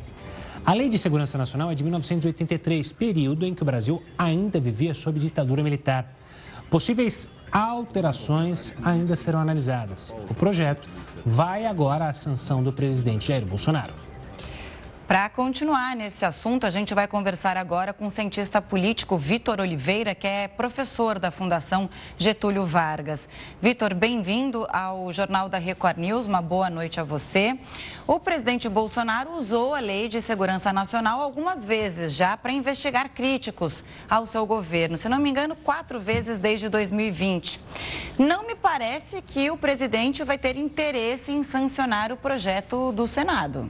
A 0.66 0.74
Lei 0.74 0.88
de 0.88 0.98
Segurança 0.98 1.38
Nacional 1.38 1.70
é 1.72 1.76
de 1.76 1.84
1983, 1.84 2.94
período 2.94 3.46
em 3.46 3.54
que 3.54 3.62
o 3.62 3.66
Brasil 3.66 4.02
ainda 4.18 4.62
vivia 4.62 4.94
sob 4.94 5.20
ditadura 5.20 5.62
militar. 5.62 6.16
Possíveis 6.70 7.28
alterações 7.52 8.74
ainda 8.82 9.18
serão 9.18 9.40
analisadas. 9.40 10.14
O 10.30 10.34
projeto 10.34 10.88
vai 11.26 11.66
agora 11.66 12.08
à 12.08 12.14
sanção 12.14 12.64
do 12.64 12.72
presidente 12.72 13.28
Jair 13.28 13.46
Bolsonaro. 13.46 14.13
Para 15.08 15.28
continuar 15.28 15.98
nesse 15.98 16.24
assunto, 16.24 16.66
a 16.66 16.70
gente 16.70 16.94
vai 16.94 17.10
conversar 17.10 17.58
agora 17.58 17.92
com 17.92 18.06
o 18.06 18.10
cientista 18.10 18.62
político 18.62 19.18
Vitor 19.18 19.60
Oliveira, 19.60 20.16
que 20.16 20.26
é 20.26 20.48
professor 20.48 21.20
da 21.20 21.30
Fundação 21.30 21.90
Getúlio 22.18 22.66
Vargas. 22.66 23.28
Vitor, 23.62 23.94
bem-vindo 23.94 24.66
ao 24.72 25.12
Jornal 25.12 25.50
da 25.50 25.58
Record 25.58 25.98
News. 25.98 26.26
Uma 26.26 26.42
boa 26.42 26.70
noite 26.70 27.02
a 27.02 27.04
você. 27.04 27.60
O 28.08 28.18
presidente 28.18 28.70
Bolsonaro 28.70 29.32
usou 29.32 29.76
a 29.76 29.82
Lei 29.82 30.08
de 30.08 30.22
Segurança 30.22 30.72
Nacional 30.72 31.22
algumas 31.22 31.66
vezes 31.66 32.14
já 32.14 32.38
para 32.38 32.54
investigar 32.54 33.10
críticos 33.10 33.84
ao 34.10 34.26
seu 34.26 34.46
governo. 34.46 34.96
Se 34.96 35.10
não 35.10 35.20
me 35.20 35.30
engano, 35.30 35.54
quatro 35.54 36.00
vezes 36.00 36.40
desde 36.40 36.70
2020. 36.70 37.60
Não 38.18 38.48
me 38.48 38.56
parece 38.56 39.22
que 39.22 39.52
o 39.52 39.58
presidente 39.58 40.24
vai 40.24 40.38
ter 40.38 40.56
interesse 40.56 41.34
em 41.34 41.44
sancionar 41.44 42.10
o 42.10 42.16
projeto 42.18 42.94
do 42.94 43.06
Senado. 43.06 43.70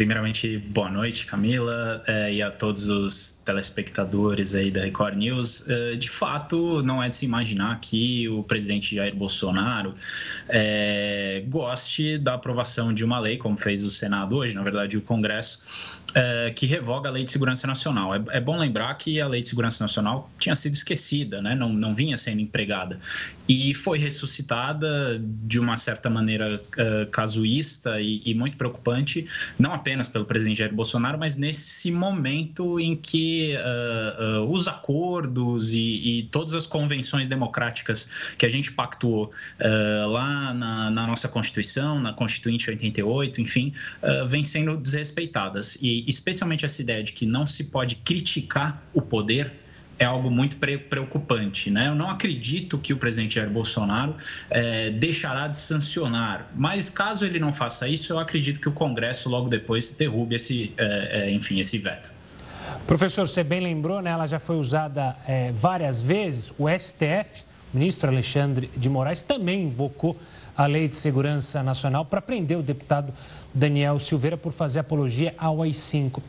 primeiramente, 0.00 0.56
boa 0.56 0.90
noite, 0.90 1.26
Camila, 1.26 2.02
é, 2.06 2.32
e 2.32 2.40
a 2.40 2.50
todos 2.50 2.88
os 2.88 3.38
telespectadores 3.44 4.54
aí 4.54 4.70
da 4.70 4.80
Record 4.80 5.14
News. 5.14 5.68
É, 5.68 5.94
de 5.94 6.08
fato, 6.08 6.82
não 6.82 7.02
é 7.02 7.10
de 7.10 7.16
se 7.16 7.26
imaginar 7.26 7.78
que 7.80 8.26
o 8.26 8.42
presidente 8.42 8.96
Jair 8.96 9.14
Bolsonaro 9.14 9.94
é, 10.48 11.44
goste 11.48 12.16
da 12.16 12.32
aprovação 12.32 12.94
de 12.94 13.04
uma 13.04 13.18
lei, 13.18 13.36
como 13.36 13.58
fez 13.58 13.84
o 13.84 13.90
Senado 13.90 14.36
hoje, 14.36 14.54
na 14.54 14.62
verdade, 14.62 14.96
o 14.96 15.02
Congresso, 15.02 15.60
que 16.56 16.66
revoga 16.66 17.08
a 17.08 17.12
Lei 17.12 17.22
de 17.22 17.30
Segurança 17.30 17.66
Nacional. 17.66 18.14
É, 18.14 18.22
é, 18.30 18.40
bom 18.40 18.58
lembrar 18.58 18.92
que 18.94 19.20
a 19.20 19.28
Lei 19.28 19.42
de 19.42 19.48
Segurança 19.48 19.84
Nacional 19.84 20.30
tinha 20.38 20.54
sido 20.54 20.74
esquecida, 20.74 21.42
né? 21.42 21.54
não, 21.54 21.68
não 21.68 21.94
vinha 21.94 22.16
sendo 22.16 22.40
empregada, 22.40 22.98
e 23.46 23.74
foi 23.74 23.98
ressuscitada 23.98 25.20
de 25.22 25.60
uma 25.60 25.76
certa 25.76 26.08
maneira 26.08 26.60
casuísta 27.12 28.00
e, 28.00 28.22
e 28.24 28.34
muito 28.34 28.56
preocupante 28.56 29.26
não 29.58 29.72
apenas 29.72 29.89
pelo 30.08 30.24
presidente 30.24 30.58
Jair 30.58 30.74
Bolsonaro, 30.74 31.18
mas 31.18 31.36
nesse 31.36 31.90
momento 31.90 32.78
em 32.78 32.96
que 32.96 33.54
uh, 33.56 34.42
uh, 34.42 34.52
os 34.52 34.68
acordos 34.68 35.72
e, 35.72 35.78
e, 35.78 36.22
todas 36.30 36.54
as 36.54 36.66
convenções 36.66 37.26
democráticas 37.26 38.08
que 38.38 38.46
a 38.46 38.48
gente 38.48 38.72
pactuou 38.72 39.26
uh, 39.60 40.08
lá 40.08 40.54
na, 40.54 40.90
na, 40.90 41.06
nossa 41.06 41.28
Constituição, 41.28 41.98
na 42.00 42.12
Constituinte 42.12 42.70
88, 42.70 43.40
enfim, 43.40 43.72
vêm 44.26 44.44
sendo 44.44 44.76
desrespeitadas. 44.76 45.76
E 45.80 46.04
especialmente 46.06 46.64
essa 46.64 46.80
ideia 46.80 47.02
de 47.02 47.12
que 47.12 47.26
não 47.26 47.46
se 47.46 47.64
pode 47.64 47.96
criticar 47.96 48.82
o 48.92 49.00
poder 49.00 49.52
é 50.00 50.06
algo 50.06 50.30
muito 50.30 50.56
preocupante. 50.56 51.70
Né? 51.70 51.88
Eu 51.88 51.94
não 51.94 52.08
acredito 52.08 52.78
que 52.78 52.94
o 52.94 52.96
presidente 52.96 53.34
Jair 53.34 53.50
Bolsonaro 53.50 54.16
é, 54.48 54.88
deixará 54.90 55.46
de 55.46 55.58
sancionar, 55.58 56.50
mas 56.56 56.88
caso 56.88 57.26
ele 57.26 57.38
não 57.38 57.52
faça 57.52 57.86
isso, 57.86 58.14
eu 58.14 58.18
acredito 58.18 58.58
que 58.58 58.68
o 58.68 58.72
Congresso 58.72 59.28
logo 59.28 59.50
depois 59.50 59.92
derrube 59.92 60.34
esse, 60.34 60.72
é, 60.78 61.28
é, 61.28 61.30
enfim, 61.30 61.60
esse 61.60 61.76
veto. 61.76 62.10
Professor, 62.86 63.28
você 63.28 63.44
bem 63.44 63.60
lembrou, 63.60 64.00
né? 64.00 64.10
ela 64.10 64.26
já 64.26 64.40
foi 64.40 64.56
usada 64.56 65.14
é, 65.28 65.52
várias 65.52 66.00
vezes. 66.00 66.50
O 66.58 66.66
STF, 66.66 67.42
o 67.72 67.76
ministro 67.76 68.08
Alexandre 68.08 68.70
de 68.74 68.88
Moraes, 68.88 69.22
também 69.22 69.64
invocou 69.64 70.18
a 70.56 70.66
Lei 70.66 70.88
de 70.88 70.96
Segurança 70.96 71.62
Nacional 71.62 72.06
para 72.06 72.22
prender 72.22 72.56
o 72.56 72.62
deputado 72.62 73.12
Daniel 73.52 74.00
Silveira 74.00 74.36
por 74.36 74.52
fazer 74.52 74.78
apologia 74.78 75.34
ao 75.36 75.60
AI-5. 75.62 76.22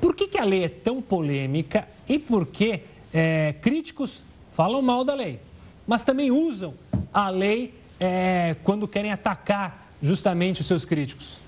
Por 0.00 0.14
que, 0.16 0.28
que 0.28 0.38
a 0.38 0.44
lei 0.44 0.64
é 0.64 0.68
tão 0.68 1.00
polêmica 1.00 1.86
e 2.08 2.18
por 2.18 2.46
que 2.46 2.82
é, 3.14 3.54
críticos 3.62 4.24
falam 4.54 4.82
mal 4.82 5.04
da 5.04 5.14
lei, 5.14 5.40
mas 5.86 6.02
também 6.02 6.32
usam 6.32 6.74
a 7.12 7.28
lei 7.28 7.72
é, 8.00 8.56
quando 8.64 8.88
querem 8.88 9.12
atacar 9.12 9.86
justamente 10.02 10.60
os 10.60 10.66
seus 10.66 10.84
críticos. 10.84 11.38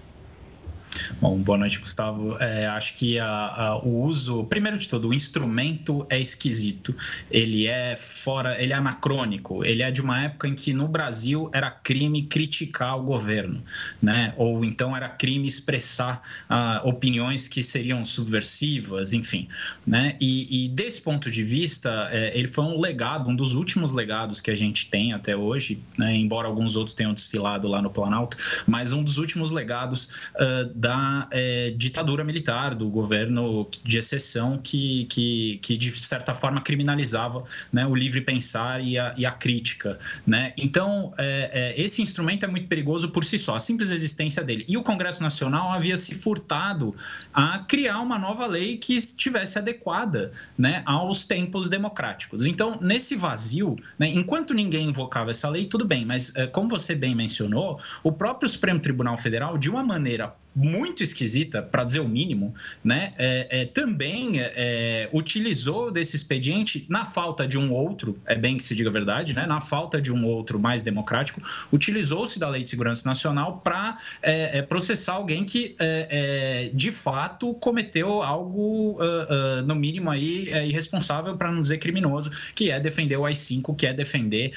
Bom, 1.20 1.38
boa 1.38 1.59
noite, 1.59 1.78
Gustavo. 1.78 2.37
É, 2.38 2.66
acho 2.66 2.94
que 2.94 3.18
a, 3.18 3.28
a, 3.28 3.78
o 3.78 4.04
uso, 4.04 4.44
primeiro 4.44 4.78
de 4.78 4.88
tudo, 4.88 5.09
o 5.09 5.14
instrumento 5.14 6.06
é 6.11 6.18
esquisito. 6.18 6.94
Ele 7.30 7.66
é 7.66 7.96
fora, 7.96 8.61
ele 8.62 8.72
é 8.72 8.76
anacrônico. 8.76 9.64
Ele 9.64 9.82
é 9.82 9.90
de 9.90 10.00
uma 10.00 10.24
época 10.24 10.48
em 10.48 10.54
que 10.54 10.72
no 10.72 10.88
Brasil 10.88 11.50
era 11.52 11.70
crime 11.70 12.22
criticar 12.22 12.98
o 12.98 13.02
governo, 13.02 13.62
né? 14.02 14.35
Ou 14.37 14.64
então 14.64 14.96
era 14.96 15.09
crime 15.09 15.46
expressar 15.46 16.22
ah, 16.48 16.80
opiniões 16.85 17.48
que 17.48 17.62
seriam 17.62 18.04
subversivas, 18.04 19.12
enfim, 19.12 19.48
né? 19.87 20.16
E, 20.20 20.66
e 20.66 20.68
desse 20.68 21.00
ponto 21.00 21.30
de 21.30 21.42
vista, 21.42 22.09
é, 22.11 22.37
ele 22.38 22.48
foi 22.48 22.64
um 22.64 22.80
legado, 22.80 23.28
um 23.28 23.37
dos 23.37 23.54
últimos 23.54 23.92
legados 23.92 24.40
que 24.40 24.50
a 24.50 24.54
gente 24.54 24.88
tem 24.88 25.12
até 25.12 25.37
hoje, 25.37 25.78
né? 25.96 26.14
Embora 26.14 26.46
alguns 26.46 26.76
outros 26.76 26.94
tenham 26.94 27.12
desfilado 27.12 27.68
lá 27.68 27.80
no 27.80 27.90
Planalto, 27.90 28.37
mas 28.66 28.92
um 28.92 29.02
dos 29.02 29.18
últimos 29.18 29.50
legados 29.50 30.06
uh, 30.35 30.72
da 30.87 31.27
é, 31.33 31.70
ditadura 31.70 32.22
militar, 32.22 32.72
do 32.72 32.88
governo 32.88 33.68
de 33.83 33.99
exceção 33.99 34.57
que, 34.57 35.07
que, 35.07 35.59
que 35.61 35.77
de 35.77 35.90
certa 35.99 36.33
forma, 36.33 36.61
criminalizava 36.61 37.42
né, 37.72 37.85
o 37.85 37.92
livre 37.92 38.20
pensar 38.20 38.81
e 38.81 38.96
a, 38.96 39.12
e 39.16 39.27
a 39.27 39.33
crítica. 39.33 39.99
Né? 40.25 40.53
Então, 40.57 41.12
é, 41.18 41.75
é, 41.77 41.83
esse 41.83 42.01
instrumento 42.03 42.44
é 42.44 42.49
muito 42.49 42.68
perigoso 42.68 43.09
por 43.09 43.25
si 43.25 43.37
só, 43.37 43.57
a 43.57 43.59
simples 43.59 43.90
existência 43.90 44.44
dele. 44.44 44.64
E 44.68 44.77
o 44.77 44.83
Congresso 44.85 45.25
Nacional 45.25 45.72
havia 45.72 45.96
se 45.96 46.14
furtado 46.14 46.94
a 47.35 47.59
criar 47.59 47.99
uma 47.99 48.16
nova 48.16 48.46
lei 48.46 48.77
que 48.77 48.94
estivesse 48.94 49.59
adequada 49.59 50.31
né, 50.57 50.85
aos 50.87 51.25
tempos 51.25 51.68
democráticos. 51.68 52.46
Então, 52.46 52.79
nesse 52.81 53.16
vazio, 53.16 53.75
né, 53.99 54.09
enquanto 54.09 54.55
ninguém 54.55 54.87
invocava 54.87 55.31
essa 55.33 55.49
lei, 55.49 55.64
tudo 55.64 55.85
bem, 55.85 56.05
mas 56.05 56.33
é, 56.37 56.46
como 56.46 56.68
você 56.68 56.94
bem 56.94 57.12
mencionou, 57.12 57.81
o 58.05 58.12
próprio 58.12 58.49
Supremo 58.49 58.79
Tribunal 58.79 59.18
Federal, 59.18 59.59
de 59.59 59.68
uma 59.68 59.83
maneira 59.83 60.33
muito 60.56 61.02
esquisita, 61.02 61.62
para 61.62 61.84
dizer 61.84 62.00
o 62.00 62.08
mínimo, 62.08 62.54
né, 62.82 63.12
é, 63.18 63.60
é, 63.60 63.64
também 63.66 64.40
é, 64.40 65.06
utilizou 65.12 65.90
desse 65.90 66.16
expediente 66.16 66.86
na 66.88 67.04
falta 67.04 67.46
de 67.46 67.58
um 67.58 67.70
outro, 67.70 68.18
é 68.24 68.34
bem 68.34 68.56
que 68.56 68.62
se 68.62 68.74
diga 68.74 68.88
a 68.88 68.92
verdade, 68.92 69.34
né, 69.34 69.44
na 69.44 69.60
falta 69.60 70.00
de 70.00 70.10
um 70.10 70.24
outro 70.24 70.58
mais 70.58 70.82
democrático, 70.82 71.42
utilizou-se 71.70 72.38
da 72.38 72.48
Lei 72.48 72.62
de 72.62 72.68
Segurança 72.68 73.06
Nacional 73.06 73.60
para 73.62 73.98
é, 74.22 74.58
é, 74.58 74.62
processar 74.62 75.12
alguém 75.12 75.44
que, 75.44 75.76
é, 75.78 76.70
de 76.72 76.90
fato, 76.90 77.52
cometeu 77.54 78.22
algo, 78.22 78.92
uh, 78.92 79.60
uh, 79.60 79.66
no 79.66 79.74
mínimo, 79.74 80.10
aí, 80.10 80.48
irresponsável, 80.68 81.36
para 81.36 81.52
não 81.52 81.60
dizer 81.60 81.78
criminoso, 81.78 82.30
que 82.54 82.70
é 82.70 82.80
defender 82.80 83.16
o 83.16 83.26
AI-5, 83.26 83.76
que 83.76 83.86
é 83.86 83.92
defender 83.92 84.52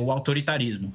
o 0.00 0.10
autoritarismo. 0.10 0.92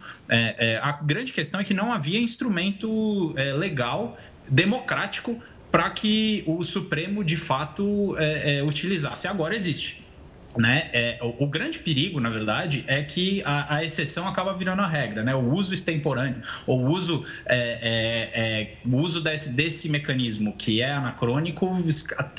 a 0.81 0.91
grande 1.03 1.31
questão 1.31 1.59
é 1.59 1.63
que 1.63 1.73
não 1.73 1.93
havia 1.93 2.19
instrumento 2.19 3.33
legal 3.57 4.17
democrático 4.49 5.41
para 5.71 5.89
que 5.91 6.43
o 6.47 6.63
Supremo 6.63 7.23
de 7.23 7.38
fato 7.38 8.15
é, 8.17 8.57
é, 8.57 8.63
utilizasse. 8.63 9.27
Agora 9.27 9.55
existe. 9.55 10.08
Né? 10.57 10.89
É, 10.93 11.19
o, 11.21 11.43
o, 11.43 11.47
grande 11.47 11.79
perigo, 11.79 12.19
na 12.19 12.29
verdade, 12.29 12.83
é 12.88 13.03
que 13.03 13.43
a, 13.45 13.75
a, 13.75 13.83
exceção 13.83 14.27
acaba 14.27 14.53
virando 14.53 14.81
a 14.81 14.88
regra, 14.88 15.23
né? 15.23 15.35
O 15.35 15.53
uso 15.53 15.73
extemporâneo, 15.73 16.41
o 16.65 16.75
uso, 16.75 17.23
é, 17.45 17.57
é, 17.81 18.62
é, 18.62 18.73
o 18.85 18.97
uso 18.97 19.21
desse, 19.21 19.51
desse 19.51 19.89
mecanismo 19.89 20.53
que 20.57 20.81
é 20.81 20.91
anacrônico 20.91 21.69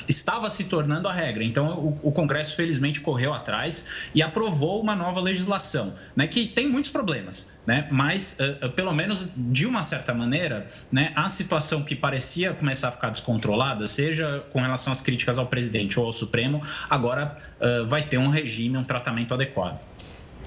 estava 0.07 0.49
se 0.49 0.65
tornando 0.65 1.07
a 1.07 1.13
regra. 1.13 1.43
Então, 1.43 1.79
o, 1.79 2.09
o, 2.09 2.11
Congresso, 2.11 2.55
felizmente, 2.55 2.99
correu 2.99 3.33
atrás 3.33 4.09
e 4.13 4.21
aprovou 4.21 4.81
uma 4.81 4.95
nova 4.95 5.21
legislação, 5.21 5.93
né? 6.15 6.27
Que 6.27 6.47
tem 6.47 6.67
muitos 6.67 6.91
problemas, 6.91 7.57
né? 7.65 7.87
Mas, 7.91 8.37
uh, 8.39 8.69
pelo 8.71 8.93
menos, 8.93 9.29
de 9.35 9.65
uma 9.65 9.83
certa 9.83 10.13
maneira, 10.13 10.67
né? 10.91 11.13
A 11.15 11.29
situação 11.29 11.83
que 11.83 11.95
parecia 11.95 12.53
começar 12.53 12.89
a 12.89 12.91
ficar 12.91 13.09
descontrolada, 13.09 13.87
seja 13.87 14.43
com 14.51 14.59
relação 14.59 14.91
às 14.91 15.01
críticas 15.01 15.37
ao 15.37 15.47
presidente 15.47 15.99
ou 15.99 16.05
ao 16.05 16.13
Supremo, 16.13 16.61
agora 16.89 17.37
uh, 17.59 17.87
vai 17.87 18.00
vai 18.01 18.07
ter 18.07 18.17
um 18.17 18.27
regime, 18.27 18.77
um 18.77 18.83
tratamento 18.83 19.33
adequado. 19.33 19.79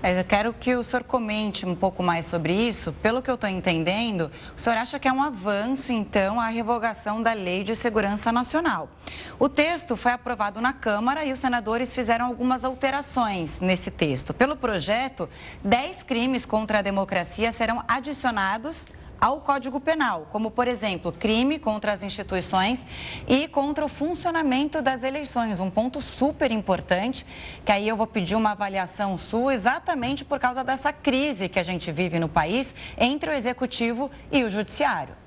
É, 0.03 0.21
eu 0.21 0.25
quero 0.25 0.53
que 0.53 0.75
o 0.75 0.83
senhor 0.83 1.03
comente 1.03 1.65
um 1.65 1.75
pouco 1.75 2.03
mais 2.03 2.27
sobre 2.27 2.53
isso. 2.53 2.93
Pelo 2.93 3.23
que 3.23 3.31
eu 3.31 3.37
estou 3.37 3.49
entendendo, 3.49 4.31
o 4.55 4.61
senhor 4.61 4.77
acha 4.77 4.99
que 4.99 5.09
é 5.09 5.13
um 5.13 5.23
avanço, 5.23 5.93
então, 5.93 6.39
a 6.39 6.49
revogação 6.49 7.23
da 7.23 7.33
Lei 7.33 7.65
de 7.65 7.75
Segurança 7.75 8.31
Nacional. 8.31 8.91
O 9.39 9.49
texto 9.49 9.97
foi 9.97 10.13
aprovado 10.13 10.61
na 10.61 10.75
Câmara 10.75 11.25
e 11.25 11.33
os 11.33 11.39
senadores 11.39 11.95
fizeram 11.95 12.27
algumas 12.27 12.65
alterações 12.65 13.61
nesse 13.61 13.91
texto. 13.91 14.35
Pelo 14.35 14.57
projeto, 14.57 15.27
10 15.65 16.03
crimes 16.03 16.45
contra 16.45 16.81
a 16.81 16.83
democracia 16.83 17.51
serão 17.51 17.83
adicionados 17.89 18.85
ao 19.25 19.41
Código 19.41 19.81
Penal, 19.81 20.29
como, 20.31 20.51
por 20.51 20.69
exemplo, 20.69 21.11
crime 21.11 21.59
contra 21.59 21.95
as 21.95 22.03
instituições 22.03 22.87
e 23.27 23.49
contra 23.49 23.83
o 23.83 23.89
funcionamento 23.89 24.83
das 24.83 25.03
eleições. 25.03 25.61
Um 25.61 25.71
ponto 25.71 25.99
super 25.99 26.53
importante, 26.53 27.25
que 27.65 27.73
aí 27.73 27.89
eu 27.89 27.97
vou 27.97 28.07
pedir 28.07 28.35
uma 28.35 28.51
avaliação 28.51 29.17
sua, 29.17 29.55
exatamente 29.55 30.27
por 30.27 30.39
causa 30.39 30.63
dessa 30.63 30.93
crise 30.93 31.49
que 31.49 31.59
a 31.59 31.63
gente 31.63 31.91
vive 31.91 32.19
no 32.19 32.29
país 32.29 32.75
entre 32.99 33.31
o 33.31 33.33
Executivo 33.33 34.11
e 34.31 34.45
o 34.45 34.51
Judiciário. 34.51 35.24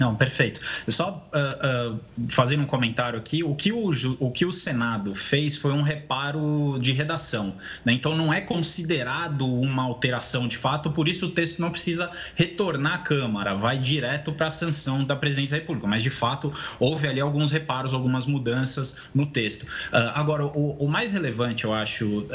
Não, 0.00 0.16
perfeito. 0.16 0.60
Só 0.88 1.28
uh, 1.32 1.92
uh, 1.92 2.00
fazendo 2.28 2.62
um 2.62 2.66
comentário 2.66 3.18
aqui, 3.18 3.44
o 3.44 3.54
que 3.54 3.72
o, 3.72 3.90
o 4.18 4.30
que 4.30 4.46
o 4.46 4.52
Senado 4.52 5.14
fez 5.14 5.56
foi 5.56 5.72
um 5.72 5.82
reparo 5.82 6.78
de 6.80 6.92
redação. 6.92 7.54
Né? 7.84 7.92
Então, 7.92 8.16
não 8.16 8.32
é 8.32 8.40
considerado 8.40 9.46
uma 9.46 9.82
alteração 9.82 10.48
de 10.48 10.56
fato, 10.56 10.90
por 10.90 11.08
isso 11.08 11.26
o 11.26 11.30
texto 11.30 11.60
não 11.60 11.70
precisa 11.70 12.10
retornar 12.34 12.94
à 12.94 12.98
Câmara, 12.98 13.54
vai 13.54 13.78
direto 13.78 14.32
para 14.32 14.46
a 14.46 14.50
sanção 14.50 15.04
da 15.04 15.14
Presidência 15.14 15.56
da 15.56 15.60
República. 15.60 15.86
Mas, 15.86 16.02
de 16.02 16.10
fato, 16.10 16.50
houve 16.80 17.06
ali 17.06 17.20
alguns 17.20 17.50
reparos, 17.50 17.92
algumas 17.92 18.26
mudanças 18.26 18.96
no 19.14 19.26
texto. 19.26 19.64
Uh, 19.64 20.12
agora, 20.14 20.46
o, 20.46 20.76
o, 20.84 20.88
mais 20.88 21.12
relevante, 21.12 21.64
eu 21.64 21.72
acho, 21.72 22.26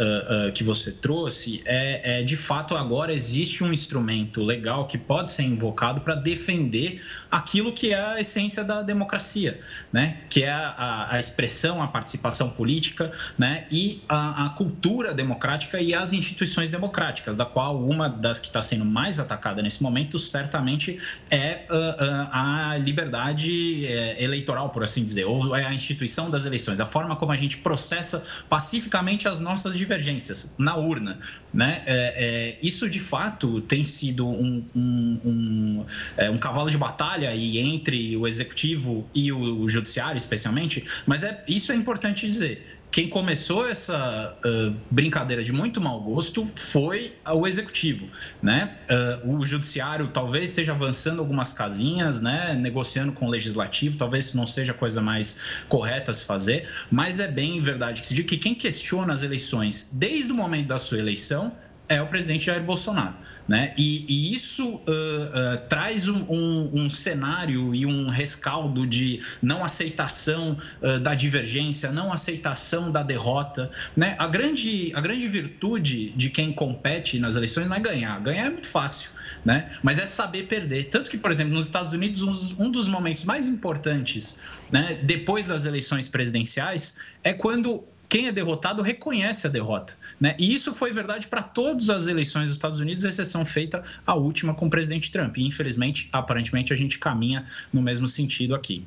que 0.54 0.63
você 0.63 0.91
trouxe 0.91 1.62
é, 1.65 2.20
é, 2.20 2.24
de 2.24 2.36
fato, 2.36 2.76
agora 2.76 3.13
existe 3.13 3.63
um 3.63 3.74
instrumento 3.74 4.43
legal 4.43 4.88
que 4.88 4.98
pode 4.98 5.30
ser 5.30 5.43
invocado 5.43 6.02
para 6.02 6.15
defender 6.15 7.02
a 7.32 7.41
aquilo 7.47 7.71
que 7.71 7.93
é 7.93 7.99
a 7.99 8.19
essência 8.19 8.62
da 8.62 8.81
democracia, 8.81 9.60
né? 9.91 10.17
que 10.29 10.43
é 10.43 10.51
a, 10.51 11.07
a 11.12 11.19
expressão, 11.19 11.81
a 11.81 11.88
participação 11.88 12.49
política 12.49 13.10
né? 13.38 13.65
e 13.71 14.01
a, 14.10 14.47
a, 14.47 14.49
cultura 14.49 15.13
democrática 15.13 15.79
e 15.79 15.93
as 15.95 16.12
instituições 16.12 16.69
democráticas, 16.69 17.38
da 17.38 17.45
qual 17.45 17.81
uma 17.81 18.10
das 18.10 18.39
que 18.39 18.47
está 18.47 18.62
sendo 18.62 18.83
mais 18.83 19.17
atacada 19.17 19.62
nesse 19.62 19.81
momento 19.81 20.19
certamente 20.19 20.99
é 21.31 21.65
uh, 21.69 21.75
uh, 21.75 22.27
a 22.31 22.77
liberdade 22.77 23.86
uh, 23.86 24.21
eleitoral, 24.21 24.69
por 24.69 24.83
assim 24.83 25.03
dizer, 25.03 25.23
ou 25.23 25.55
é 25.55 25.65
a 25.65 25.73
instituição 25.73 26.29
das 26.29 26.45
eleições, 26.45 26.81
a 26.81 26.86
forma 26.86 27.15
como 27.15 27.31
a 27.31 27.38
gente 27.38 27.57
processa 27.60 28.23
pacificamente 28.49 29.27
as 29.27 29.39
nossas 29.39 29.77
divergências 29.77 30.53
na 30.57 30.75
urna. 30.75 31.17
Né? 31.53 31.81
É, 31.86 32.55
é, 32.55 32.57
isso, 32.62 32.89
de 32.89 32.99
fato, 32.99 33.62
tem 33.62 33.83
sido 33.83 34.27
um, 34.27 34.65
um, 34.75 35.19
um, 35.23 35.86
é, 36.17 36.29
um 36.29 36.38
cavalo 36.38 36.69
de 36.69 36.77
batalha 36.77 37.37
aí 37.38 37.60
entre 37.60 38.17
o 38.17 38.28
executivo 38.28 39.08
e 39.13 39.32
o 39.32 39.67
judiciário, 39.69 40.17
especialmente, 40.17 40.84
mas 41.06 41.23
é, 41.23 41.43
isso 41.47 41.71
é 41.71 41.76
importante 41.76 42.26
dizer 42.26 42.78
quem 42.89 43.08
começou 43.08 43.67
essa 43.67 44.36
uh, 44.43 44.73
brincadeira 44.89 45.43
de 45.43 45.52
muito 45.52 45.80
mau 45.80 46.02
gosto 46.02 46.45
foi 46.56 47.13
o 47.30 47.45
executivo, 47.45 48.08
né? 48.41 48.78
Uh, 49.23 49.38
o 49.38 49.45
judiciário 49.45 50.08
talvez 50.08 50.50
esteja 50.50 50.71
avançando 50.71 51.19
algumas 51.19 51.54
casinhas, 51.54 52.21
né? 52.21 52.56
Negociando 52.56 53.12
com 53.12 53.28
o 53.28 53.30
legislativo, 53.30 53.97
talvez 53.97 54.26
isso 54.26 54.38
não 54.38 54.47
seja 54.47 54.71
a 54.71 54.76
coisa 54.76 55.02
mais 55.02 55.38
correta 55.67 56.12
a 56.12 56.13
se 56.13 56.26
fazer, 56.26 56.67
mas 56.89 57.19
é 57.19 57.28
bem 57.28 57.62
verdade 57.62 58.02
que 58.02 58.08
se 58.08 58.15
diz 58.15 58.26
que 58.26 58.38
quem 58.38 58.56
questiona 58.56 59.13
as 59.13 59.21
eleições 59.21 59.89
desde 59.91 60.32
o 60.32 60.36
momento 60.36 60.67
da 60.67 60.80
sua 60.80 60.97
eleição 60.97 61.56
é 61.89 62.02
o 62.02 62.08
presidente 62.08 62.45
Jair 62.45 62.63
Bolsonaro. 62.63 63.15
Né? 63.47 63.73
E, 63.78 64.06
e 64.10 64.36
isso 64.36 64.76
uh, 64.76 64.80
uh, 64.80 65.67
traz 65.69 66.08
um, 66.08 66.26
um, 66.28 66.69
um, 66.73 66.89
cenário 66.89 67.73
e 67.73 67.86
um 67.86 68.10
rescaldo 68.10 68.86
de 68.86 69.21
não 69.41 69.63
aceitação 69.63 70.58
uh, 70.82 71.00
da 71.00 71.15
divergência, 71.15 71.89
não 71.91 72.12
aceitação 72.12 72.91
da 72.91 73.04
derrota. 73.04 73.71
Né? 73.95 74.15
A, 74.19 74.28
grande, 74.28 74.91
a 74.93 75.00
grande 75.00 75.28
virtude 75.28 76.10
de 76.12 76.30
quem 76.30 76.52
compete 76.52 77.19
nas 77.19 77.38
eleições 77.38 77.67
não 77.67 77.76
é 77.78 77.80
ganhar. 77.80 78.19
Ganhar 78.19 78.47
é 78.47 78.50
muito 78.50 78.67
fácil. 78.67 79.10
Né? 79.45 79.71
Mas 79.82 79.97
é 79.97 80.06
saber 80.06 80.43
perder. 80.43 80.86
Tanto 80.86 81.10
que, 81.10 81.17
por 81.17 81.32
exemplo, 81.32 81.54
nos 81.54 81.65
Estados 81.65 81.93
Unidos, 81.93 82.54
um 82.60 82.69
dos 82.69 82.88
momentos 82.88 83.23
mais 83.23 83.47
importantes 83.47 84.39
né, 84.71 85.00
depois 85.04 85.47
das 85.47 85.65
eleições 85.65 86.10
presidenciais 86.10 86.97
é 87.23 87.34
quando 87.34 87.84
quem 88.10 88.28
é 88.28 88.32
derrotado 88.32 88.82
reconhece 88.82 89.48
a 89.48 89.50
derrota. 89.50 89.96
Né? 90.20 90.36
E 90.39 90.54
isso 90.54 90.74
foi 90.74 90.91
verdade 90.91 91.28
para 91.28 91.43
todas 91.43 91.89
as 91.89 92.08
eleições 92.08 92.48
dos 92.48 92.58
Estados 92.58 92.80
Unidos, 92.80 93.04
exceção 93.04 93.46
feita 93.46 93.84
a 94.06 94.15
última 94.15 94.54
com 94.54 94.67
o 94.67 94.70
presidente 94.70 95.12
Trump. 95.12 95.38
E, 95.38 95.46
infelizmente, 95.46 96.10
aparentemente, 96.12 96.72
a 96.72 96.76
gente 96.76 96.98
caminha 96.98 97.46
no 97.72 97.82
mesmo 97.82 98.08
sentido 98.08 98.56
aqui. 98.56 98.86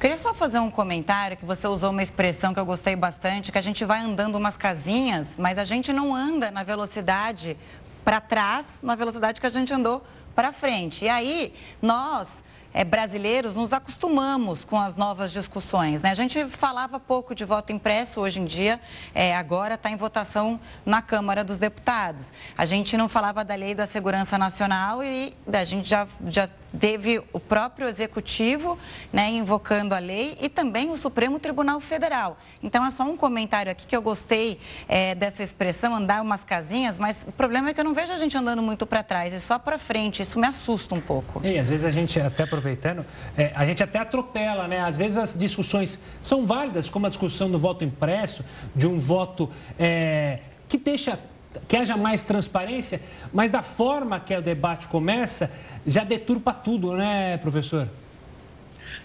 Queria 0.00 0.18
só 0.18 0.32
fazer 0.32 0.58
um 0.58 0.70
comentário 0.70 1.36
que 1.36 1.44
você 1.44 1.68
usou 1.68 1.90
uma 1.90 2.02
expressão 2.02 2.54
que 2.54 2.58
eu 2.58 2.64
gostei 2.64 2.96
bastante, 2.96 3.52
que 3.52 3.58
a 3.58 3.62
gente 3.62 3.84
vai 3.84 4.00
andando 4.00 4.36
umas 4.36 4.56
casinhas, 4.56 5.28
mas 5.36 5.58
a 5.58 5.64
gente 5.64 5.92
não 5.92 6.14
anda 6.14 6.50
na 6.50 6.62
velocidade 6.62 7.56
para 8.02 8.18
trás, 8.18 8.66
na 8.82 8.94
velocidade 8.94 9.40
que 9.40 9.46
a 9.46 9.50
gente 9.50 9.72
andou 9.74 10.02
para 10.34 10.52
frente. 10.52 11.04
E 11.04 11.08
aí, 11.08 11.52
nós 11.82 12.28
é, 12.72 12.84
brasileiros 12.84 13.54
nos 13.54 13.72
acostumamos 13.72 14.64
com 14.64 14.78
as 14.78 14.96
novas 14.96 15.32
discussões. 15.32 16.02
Né? 16.02 16.10
A 16.10 16.14
gente 16.14 16.44
falava 16.46 17.00
pouco 17.00 17.34
de 17.34 17.44
voto 17.44 17.72
impresso 17.72 18.20
hoje 18.20 18.40
em 18.40 18.44
dia, 18.44 18.80
é, 19.14 19.34
agora 19.34 19.74
está 19.74 19.90
em 19.90 19.96
votação 19.96 20.60
na 20.84 21.02
Câmara 21.02 21.42
dos 21.42 21.58
Deputados. 21.58 22.32
A 22.56 22.64
gente 22.64 22.96
não 22.96 23.08
falava 23.08 23.44
da 23.44 23.54
lei 23.54 23.74
da 23.74 23.86
segurança 23.86 24.38
nacional 24.38 25.02
e 25.02 25.34
a 25.52 25.64
gente 25.64 25.88
já, 25.88 26.06
já 26.26 26.48
teve 26.78 27.22
o 27.32 27.40
próprio 27.40 27.88
executivo 27.88 28.78
né, 29.12 29.30
invocando 29.30 29.94
a 29.94 29.98
lei 29.98 30.36
e 30.40 30.48
também 30.48 30.90
o 30.90 30.96
Supremo 30.96 31.38
Tribunal 31.38 31.80
Federal. 31.80 32.38
Então 32.62 32.84
é 32.84 32.90
só 32.90 33.04
um 33.04 33.16
comentário 33.16 33.72
aqui 33.72 33.86
que 33.86 33.96
eu 33.96 34.02
gostei 34.02 34.58
é, 34.88 35.14
dessa 35.14 35.42
expressão, 35.42 35.94
andar 35.94 36.22
umas 36.22 36.44
casinhas, 36.44 36.98
mas 36.98 37.24
o 37.26 37.32
problema 37.32 37.70
é 37.70 37.74
que 37.74 37.80
eu 37.80 37.84
não 37.84 37.94
vejo 37.94 38.12
a 38.12 38.18
gente 38.18 38.36
andando 38.36 38.62
muito 38.62 38.86
para 38.86 39.02
trás, 39.02 39.32
é 39.32 39.38
só 39.38 39.58
para 39.58 39.78
frente. 39.78 40.22
Isso 40.22 40.38
me 40.38 40.46
assusta 40.46 40.94
um 40.94 41.00
pouco. 41.00 41.40
E 41.44 41.58
às 41.58 41.68
vezes 41.68 41.84
a 41.84 41.90
gente, 41.90 42.20
até 42.20 42.44
aproveitando, 42.44 43.04
é, 43.36 43.52
a 43.54 43.64
gente 43.66 43.82
até 43.82 43.98
atropela, 43.98 44.68
né? 44.68 44.80
Às 44.80 44.96
vezes 44.96 45.16
as 45.16 45.36
discussões 45.36 45.98
são 46.20 46.46
válidas, 46.46 46.88
como 46.88 47.06
a 47.06 47.08
discussão 47.08 47.50
do 47.50 47.58
voto 47.58 47.84
impresso, 47.84 48.44
de 48.74 48.86
um 48.86 48.98
voto 48.98 49.50
é, 49.78 50.40
que 50.68 50.78
deixa 50.78 51.18
que 51.66 51.76
haja 51.76 51.96
mais 51.96 52.22
transparência, 52.22 53.00
mas 53.32 53.50
da 53.50 53.62
forma 53.62 54.20
que 54.20 54.34
o 54.34 54.42
debate 54.42 54.88
começa, 54.88 55.50
já 55.86 56.04
deturpa 56.04 56.52
tudo, 56.52 56.94
né, 56.94 57.36
professor? 57.38 57.88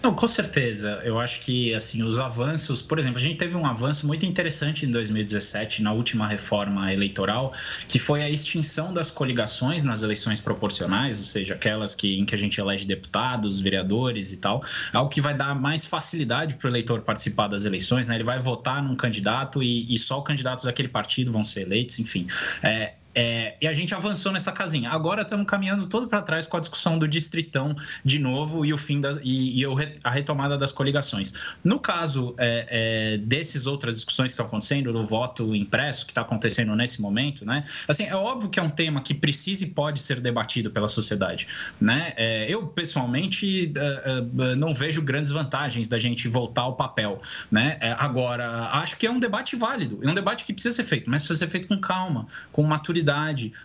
Não, 0.02 0.14
com 0.14 0.26
certeza. 0.26 1.00
Eu 1.04 1.18
acho 1.18 1.40
que 1.40 1.74
assim 1.74 2.02
os 2.02 2.18
avanços, 2.18 2.82
por 2.82 2.98
exemplo, 2.98 3.18
a 3.18 3.22
gente 3.22 3.36
teve 3.36 3.56
um 3.56 3.66
avanço 3.66 4.06
muito 4.06 4.24
interessante 4.26 4.86
em 4.86 4.90
2017 4.90 5.82
na 5.82 5.92
última 5.92 6.26
reforma 6.26 6.92
eleitoral, 6.92 7.52
que 7.88 7.98
foi 7.98 8.22
a 8.22 8.30
extinção 8.30 8.92
das 8.92 9.10
coligações 9.10 9.84
nas 9.84 10.02
eleições 10.02 10.40
proporcionais, 10.40 11.18
ou 11.18 11.24
seja, 11.24 11.54
aquelas 11.54 11.94
que, 11.94 12.18
em 12.18 12.24
que 12.24 12.34
a 12.34 12.38
gente 12.38 12.60
elege 12.60 12.86
deputados, 12.86 13.60
vereadores 13.60 14.32
e 14.32 14.36
tal, 14.36 14.62
algo 14.92 15.10
que 15.10 15.20
vai 15.20 15.34
dar 15.34 15.54
mais 15.54 15.84
facilidade 15.84 16.56
para 16.56 16.66
o 16.66 16.70
eleitor 16.70 17.00
participar 17.02 17.48
das 17.48 17.64
eleições, 17.64 18.08
né? 18.08 18.14
Ele 18.14 18.24
vai 18.24 18.38
votar 18.38 18.82
num 18.82 18.94
candidato 18.94 19.62
e, 19.62 19.92
e 19.92 19.98
só 19.98 20.20
candidatos 20.20 20.64
daquele 20.64 20.88
partido 20.88 21.32
vão 21.32 21.44
ser 21.44 21.62
eleitos, 21.62 21.98
enfim. 21.98 22.26
É, 22.62 22.94
É, 23.16 23.56
e 23.62 23.66
a 23.66 23.72
gente 23.72 23.94
avançou 23.94 24.30
nessa 24.30 24.52
casinha. 24.52 24.90
Agora 24.90 25.22
estamos 25.22 25.46
caminhando 25.46 25.86
todo 25.86 26.06
para 26.06 26.20
trás 26.20 26.46
com 26.46 26.58
a 26.58 26.60
discussão 26.60 26.98
do 26.98 27.08
distritão 27.08 27.74
de 28.04 28.18
novo 28.18 28.62
e 28.62 28.74
o 28.74 28.78
fim 28.78 29.00
da, 29.00 29.18
e, 29.22 29.62
e 29.62 29.64
a 30.04 30.10
retomada 30.10 30.58
das 30.58 30.70
coligações. 30.70 31.32
No 31.64 31.80
caso 31.80 32.34
é, 32.36 33.14
é, 33.14 33.16
desses 33.16 33.66
outras 33.66 33.94
discussões 33.94 34.28
que 34.28 34.32
estão 34.32 34.44
acontecendo, 34.44 34.92
do 34.92 35.06
voto 35.06 35.54
impresso 35.54 36.04
que 36.04 36.12
está 36.12 36.20
acontecendo 36.20 36.76
nesse 36.76 37.00
momento, 37.00 37.46
né? 37.46 37.64
Assim, 37.88 38.04
é 38.04 38.14
óbvio 38.14 38.50
que 38.50 38.60
é 38.60 38.62
um 38.62 38.68
tema 38.68 39.00
que 39.00 39.14
precisa 39.14 39.64
e 39.64 39.66
pode 39.66 40.00
ser 40.00 40.20
debatido 40.20 40.70
pela 40.70 40.88
sociedade, 40.88 41.48
né? 41.80 42.12
É, 42.16 42.46
eu 42.52 42.66
pessoalmente 42.66 43.72
é, 43.74 44.52
é, 44.52 44.56
não 44.56 44.74
vejo 44.74 45.00
grandes 45.00 45.30
vantagens 45.30 45.88
da 45.88 45.98
gente 45.98 46.28
voltar 46.28 46.62
ao 46.62 46.74
papel, 46.74 47.22
né? 47.50 47.78
agora 47.98 48.46
acho 48.72 48.96
que 48.96 49.06
é 49.06 49.10
um 49.10 49.18
debate 49.18 49.56
válido, 49.56 50.00
é 50.02 50.10
um 50.10 50.14
debate 50.14 50.44
que 50.44 50.52
precisa 50.52 50.74
ser 50.74 50.84
feito, 50.84 51.08
mas 51.08 51.22
precisa 51.22 51.38
ser 51.38 51.48
feito 51.48 51.68
com 51.68 51.78
calma, 51.78 52.26
com 52.52 52.62
maturidade, 52.62 53.05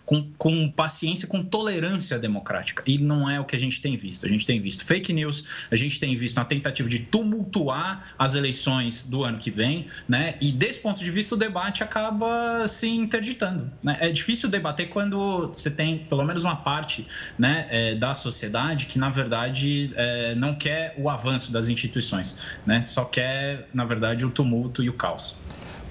com, 0.06 0.24
com 0.38 0.70
paciência, 0.70 1.28
com 1.28 1.44
tolerância 1.44 2.18
democrática. 2.20 2.84
E 2.86 2.98
não 2.98 3.30
é 3.30 3.40
o 3.40 3.46
que 3.46 3.56
a 3.56 3.60
gente 3.60 3.82
tem 3.82 3.96
visto. 3.96 4.26
A 4.26 4.30
gente 4.30 4.46
tem 4.46 4.62
visto 4.62 4.86
fake 4.86 5.12
news, 5.14 5.46
a 5.70 5.76
gente 5.76 6.00
tem 6.00 6.16
visto 6.16 6.38
uma 6.38 6.46
tentativa 6.46 6.88
de 6.88 7.00
tumultuar 7.00 8.14
as 8.18 8.36
eleições 8.36 9.04
do 9.04 9.24
ano 9.24 9.38
que 9.38 9.52
vem, 9.52 9.88
né? 10.08 10.36
E 10.42 10.52
desse 10.52 10.80
ponto 10.80 11.04
de 11.04 11.10
vista 11.10 11.36
o 11.36 11.38
debate 11.38 11.84
acaba 11.84 12.68
se 12.68 12.88
interditando. 12.88 13.72
Né? 13.84 13.98
É 14.00 14.10
difícil 14.12 14.50
debater 14.50 14.90
quando 14.90 15.48
você 15.48 15.70
tem 15.70 16.00
pelo 16.00 16.24
menos 16.24 16.44
uma 16.44 16.56
parte, 16.56 17.08
né, 17.38 17.68
é, 17.70 17.96
da 17.96 18.14
sociedade 18.14 18.86
que 18.86 19.00
na 19.00 19.10
verdade 19.10 19.92
é, 19.96 20.36
não 20.36 20.56
quer 20.56 20.96
o 20.98 21.10
avanço 21.10 21.52
das 21.52 21.70
instituições, 21.70 22.38
né? 22.66 22.86
Só 22.86 23.06
quer 23.06 23.68
na 23.74 23.86
verdade 23.86 24.26
o 24.26 24.30
tumulto 24.30 24.84
e 24.84 24.90
o 24.90 24.94
caos. 24.94 25.38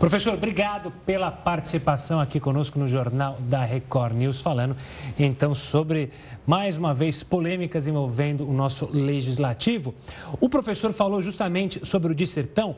Professor, 0.00 0.32
obrigado 0.32 0.90
pela 1.04 1.30
participação 1.30 2.20
aqui 2.20 2.40
conosco 2.40 2.78
no 2.78 2.88
Jornal 2.88 3.36
da 3.38 3.62
Record 3.66 4.16
News, 4.16 4.40
falando 4.40 4.74
então 5.18 5.54
sobre, 5.54 6.08
mais 6.46 6.78
uma 6.78 6.94
vez, 6.94 7.22
polêmicas 7.22 7.86
envolvendo 7.86 8.48
o 8.48 8.50
nosso 8.50 8.88
legislativo. 8.90 9.94
O 10.40 10.48
professor 10.48 10.94
falou 10.94 11.20
justamente 11.20 11.86
sobre 11.86 12.10
o 12.10 12.14
distritão. 12.14 12.76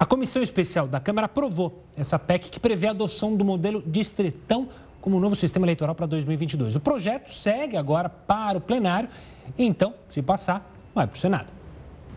A 0.00 0.06
comissão 0.06 0.42
especial 0.42 0.88
da 0.88 0.98
Câmara 0.98 1.26
aprovou 1.26 1.84
essa 1.94 2.18
PEC 2.18 2.48
que 2.48 2.58
prevê 2.58 2.86
a 2.86 2.92
adoção 2.92 3.36
do 3.36 3.44
modelo 3.44 3.82
distritão 3.86 4.70
como 4.98 5.20
novo 5.20 5.36
sistema 5.36 5.66
eleitoral 5.66 5.94
para 5.94 6.06
2022. 6.06 6.74
O 6.74 6.80
projeto 6.80 7.34
segue 7.34 7.76
agora 7.76 8.08
para 8.08 8.56
o 8.56 8.62
plenário 8.62 9.10
e 9.58 9.66
então, 9.66 9.92
se 10.08 10.22
passar, 10.22 10.74
vai 10.94 11.06
para 11.06 11.16
o 11.16 11.18
Senado. 11.18 11.55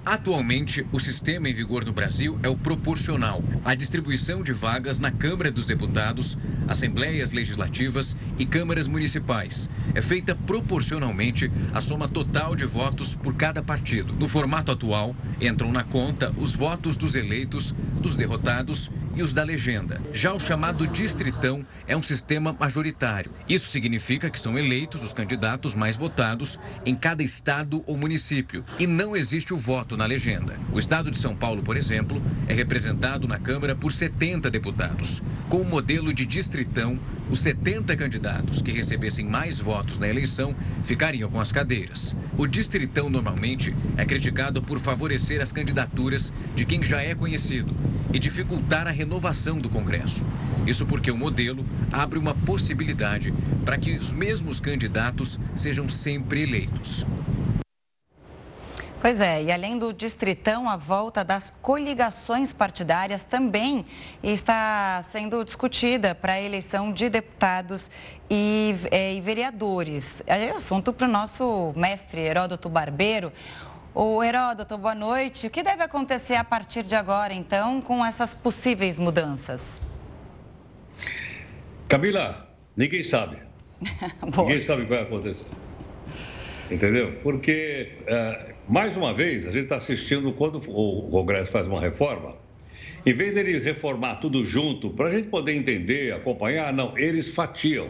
Atualmente, 0.06 0.86
o 0.92 1.00
sistema 1.00 1.50
em 1.50 1.54
vigor 1.54 1.84
no 1.84 1.92
Brasil 1.92 2.40
é 2.42 2.48
o 2.48 2.56
proporcional. 2.56 3.44
A 3.66 3.76
distribuição 3.76 4.42
de 4.42 4.54
vagas 4.54 4.98
na 4.98 5.12
Câmara 5.12 5.52
dos 5.52 5.66
Deputados, 5.66 6.38
Assembleias 6.68 7.32
Legislativas 7.32 8.16
e 8.38 8.46
Câmaras 8.46 8.88
Municipais 8.88 9.70
é 9.94 10.02
feita 10.02 10.34
proporcionalmente 10.34 11.52
à 11.74 11.82
soma 11.82 12.08
total 12.08 12.56
de 12.56 12.66
votos 12.66 13.14
por 13.14 13.36
cada 13.36 13.62
partido. 13.62 14.14
No 14.14 14.28
formato 14.28 14.72
atual, 14.72 15.16
entram 15.42 15.72
na 15.72 15.84
conta 15.84 16.34
os 16.38 16.56
votos 16.56 16.96
dos 16.96 17.16
eleitos, 17.16 17.76
dos 18.00 18.16
derrotados 18.16 18.90
e 19.16 19.24
os 19.24 19.34
da 19.34 19.44
legenda. 19.44 20.02
Já 20.14 20.34
o 20.34 20.40
chamado 20.40 20.88
distritão 20.88 21.66
é 21.88 21.96
um 21.96 22.04
sistema 22.04 22.56
majoritário. 22.58 23.32
Isso 23.48 23.70
significa 23.70 24.30
que 24.30 24.40
são 24.40 24.58
eleitos 24.58 25.04
os 25.04 25.14
candidatos 25.14 25.76
mais 25.76 25.96
votados 25.96 26.60
em 26.86 26.96
cada 26.96 27.24
estado 27.24 27.84
ou 27.86 27.98
município 27.98 28.64
e 28.80 28.88
não 28.88 29.16
existe 29.16 29.54
o 29.54 29.58
voto 29.58 29.98
na 29.98 30.06
legenda. 30.06 30.58
O 30.72 30.80
estado 30.80 31.12
de 31.12 31.18
São 31.18 31.36
Paulo, 31.36 31.64
por 31.64 31.78
exemplo, 31.78 32.22
é 32.48 32.54
representado 32.54 33.28
na 33.28 33.40
Câmara 33.40 33.76
por 33.76 33.92
70 33.92 34.50
deputados. 34.50 35.22
Com 35.50 35.62
o 35.62 35.66
modelo 35.66 36.14
de 36.14 36.26
distritão, 36.26 37.00
os 37.30 37.42
70 37.42 37.96
candidatos 37.96 38.62
que 38.62 38.72
recebessem 38.72 39.26
mais 39.26 39.60
votos 39.60 39.98
na 39.98 40.08
eleição 40.08 40.56
ficariam 40.84 41.30
com 41.30 41.40
as 41.40 41.52
cadeiras. 41.52 42.16
O 42.38 42.48
distritão 42.48 43.10
normalmente 43.10 43.76
é 43.98 44.06
criticado 44.06 44.62
por 44.62 44.80
favorecer 44.80 45.42
as 45.42 45.52
candidaturas 45.52 46.34
de 46.56 46.66
quem 46.66 46.84
já 46.84 47.02
é 47.02 47.14
conhecido 47.14 47.76
e 48.12 48.18
dificultar 48.18 48.88
a 48.88 48.92
renovação 49.00 49.58
do 49.58 49.70
Congresso. 49.70 50.26
Isso 50.68 50.86
porque 50.86 51.10
o 51.10 51.18
modelo 51.18 51.66
abre 51.90 52.20
uma 52.20 52.36
possibilidade 52.36 53.34
para 53.64 53.78
que 53.78 53.96
os 53.96 54.12
mesmos 54.12 54.60
candidatos 54.60 55.40
sejam 55.56 55.88
sempre 55.88 56.44
eleitos. 56.44 57.06
Pois 59.02 59.22
é, 59.22 59.42
e 59.42 59.50
além 59.50 59.78
do 59.78 59.94
distritão, 59.94 60.68
a 60.68 60.76
volta 60.76 61.24
das 61.24 61.54
coligações 61.62 62.52
partidárias 62.52 63.24
também 63.24 63.86
está 64.22 65.02
sendo 65.10 65.46
discutida 65.46 66.14
para 66.14 66.34
a 66.34 66.42
eleição 66.42 66.92
de 66.92 67.08
deputados 67.08 67.90
e, 68.30 68.76
é, 68.92 69.14
e 69.14 69.22
vereadores. 69.22 70.22
É 70.28 70.50
assunto 70.50 70.92
para 70.92 71.08
o 71.08 71.10
nosso 71.10 71.72
mestre 71.78 72.20
Heródoto 72.20 72.68
Barbeiro. 72.68 73.32
O 74.02 74.24
Heródoto, 74.24 74.78
boa 74.78 74.96
noite. 74.96 75.48
O 75.48 75.50
que 75.50 75.62
deve 75.62 75.84
acontecer 75.84 76.36
a 76.36 76.44
partir 76.46 76.84
de 76.84 76.96
agora, 76.96 77.34
então, 77.34 77.82
com 77.82 78.06
essas 78.06 78.34
possíveis 78.34 78.98
mudanças? 78.98 79.82
Camila, 81.86 82.48
ninguém 82.78 83.04
sabe. 83.04 83.36
ninguém 84.38 84.62
sabe 84.62 84.84
o 84.84 84.86
que 84.86 84.90
vai 84.92 85.02
acontecer. 85.02 85.54
Entendeu? 86.72 87.20
Porque, 87.22 87.98
é, 88.08 88.56
mais 88.70 88.96
uma 88.96 89.14
vez, 89.14 89.46
a 89.46 89.52
gente 89.52 89.64
está 89.64 89.76
assistindo 89.76 90.32
quando 90.32 90.62
o 90.70 91.10
Congresso 91.10 91.52
faz 91.52 91.68
uma 91.68 91.82
reforma, 91.82 92.38
em 93.06 93.14
vez 93.14 93.34
de 93.34 93.42
ele 93.42 93.60
reformar 93.60 94.22
tudo 94.22 94.46
junto, 94.46 94.92
para 94.92 95.08
a 95.08 95.12
gente 95.12 95.28
poder 95.28 95.58
entender, 95.58 96.14
acompanhar, 96.14 96.72
não, 96.72 96.98
eles 96.98 97.36
fatiam. 97.36 97.90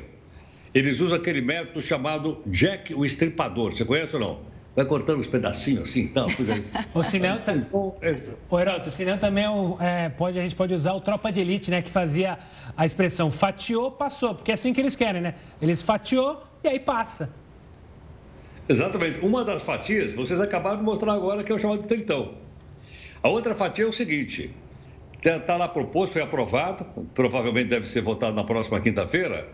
Eles 0.74 1.02
usam 1.02 1.18
aquele 1.18 1.42
método 1.42 1.80
chamado 1.80 2.42
Jack 2.48 2.96
o 2.96 3.06
Estripador. 3.06 3.74
Você 3.76 3.86
conhece 3.86 4.16
ou 4.16 4.20
não? 4.20 4.59
Vai 4.80 4.86
cortando 4.86 5.20
uns 5.20 5.28
pedacinhos 5.28 5.90
assim 5.90 6.02
e 6.02 6.08
tal. 6.08 6.28
o 6.94 7.04
cinema, 7.04 7.38
tá... 7.40 7.54
o 7.74 8.60
Heroto, 8.60 8.88
o 8.88 8.92
cinema 8.92 9.18
também 9.18 9.44
é, 9.44 9.50
um, 9.50 9.82
é, 9.82 10.08
pode, 10.08 10.40
a 10.40 10.42
gente 10.42 10.56
pode 10.56 10.74
usar 10.74 10.94
o 10.94 11.02
tropa 11.02 11.32
de 11.34 11.42
elite, 11.42 11.70
né? 11.70 11.82
Que 11.82 11.90
fazia 11.90 12.40
a 12.78 12.86
expressão 12.86 13.30
fatiou, 13.30 13.92
passou, 13.92 14.36
porque 14.36 14.52
é 14.52 14.54
assim 14.54 14.72
que 14.72 14.80
eles 14.80 14.96
querem, 14.96 15.22
né? 15.22 15.36
Eles 15.62 15.82
fatiou 15.82 16.44
e 16.64 16.68
aí 16.70 16.80
passa. 16.80 17.30
Exatamente. 18.70 19.20
Uma 19.20 19.44
das 19.44 19.62
fatias, 19.64 20.14
vocês 20.14 20.40
acabaram 20.40 20.78
de 20.78 20.84
mostrar 20.84 21.12
agora, 21.12 21.44
que 21.44 21.52
é 21.52 21.56
o 21.56 21.60
chamado 21.60 21.82
estreitão. 21.82 22.36
A 23.22 23.28
outra 23.28 23.54
fatia 23.54 23.84
é 23.84 23.88
o 23.88 23.92
seguinte: 23.92 24.56
está 25.18 25.40
tá 25.40 25.58
lá 25.58 25.68
proposto, 25.68 26.14
foi 26.14 26.22
aprovado, 26.22 26.86
provavelmente 27.14 27.68
deve 27.68 27.86
ser 27.86 28.02
votado 28.02 28.34
na 28.34 28.46
próxima 28.46 28.80
quinta-feira, 28.80 29.46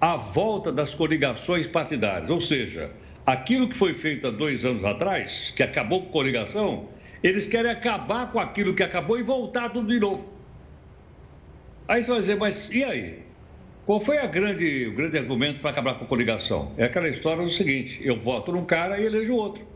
a 0.00 0.16
volta 0.16 0.72
das 0.72 0.96
coligações 0.96 1.68
partidárias, 1.68 2.28
ou 2.28 2.40
seja, 2.40 2.90
aquilo 3.26 3.68
que 3.68 3.76
foi 3.76 3.92
feito 3.92 4.26
há 4.26 4.30
dois 4.30 4.64
anos 4.64 4.84
atrás, 4.84 5.52
que 5.54 5.62
acabou 5.62 6.02
com 6.02 6.10
coligação, 6.10 6.88
eles 7.22 7.46
querem 7.46 7.70
acabar 7.70 8.30
com 8.30 8.38
aquilo 8.38 8.74
que 8.74 8.82
acabou 8.82 9.18
e 9.18 9.22
voltar 9.22 9.70
tudo 9.70 9.88
de 9.88 9.98
novo. 9.98 10.32
Aí 11.88 12.02
você 12.02 12.10
vai 12.10 12.20
dizer, 12.20 12.36
mas 12.36 12.70
e 12.70 12.84
aí? 12.84 13.24
Qual 13.84 14.00
foi 14.00 14.16
a 14.16 14.26
grande, 14.26 14.86
o 14.86 14.94
grande 14.94 15.18
argumento 15.18 15.60
para 15.60 15.70
acabar 15.70 15.94
com 15.94 16.04
a 16.04 16.08
coligação? 16.08 16.72
É 16.78 16.84
aquela 16.84 17.08
história 17.08 17.42
do 17.42 17.50
seguinte: 17.50 18.00
eu 18.02 18.18
voto 18.18 18.50
num 18.50 18.64
cara 18.64 18.98
e 18.98 19.04
elejo 19.04 19.34
outro. 19.34 19.66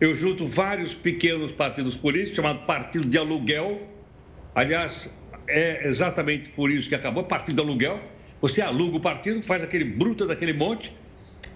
Eu 0.00 0.14
junto 0.14 0.46
vários 0.46 0.94
pequenos 0.94 1.52
partidos 1.52 1.96
políticos, 1.96 2.36
chamado 2.36 2.64
partido 2.64 3.04
de 3.04 3.18
aluguel. 3.18 3.80
Aliás, 4.54 5.10
é 5.46 5.86
exatamente 5.86 6.48
por 6.50 6.70
isso 6.70 6.88
que 6.88 6.94
acabou 6.94 7.24
partido 7.24 7.56
de 7.56 7.62
aluguel. 7.62 8.00
Você 8.40 8.62
aluga 8.62 8.96
o 8.96 9.00
partido, 9.00 9.42
faz 9.42 9.62
aquele 9.62 9.84
bruto 9.84 10.26
daquele 10.26 10.52
monte, 10.52 10.92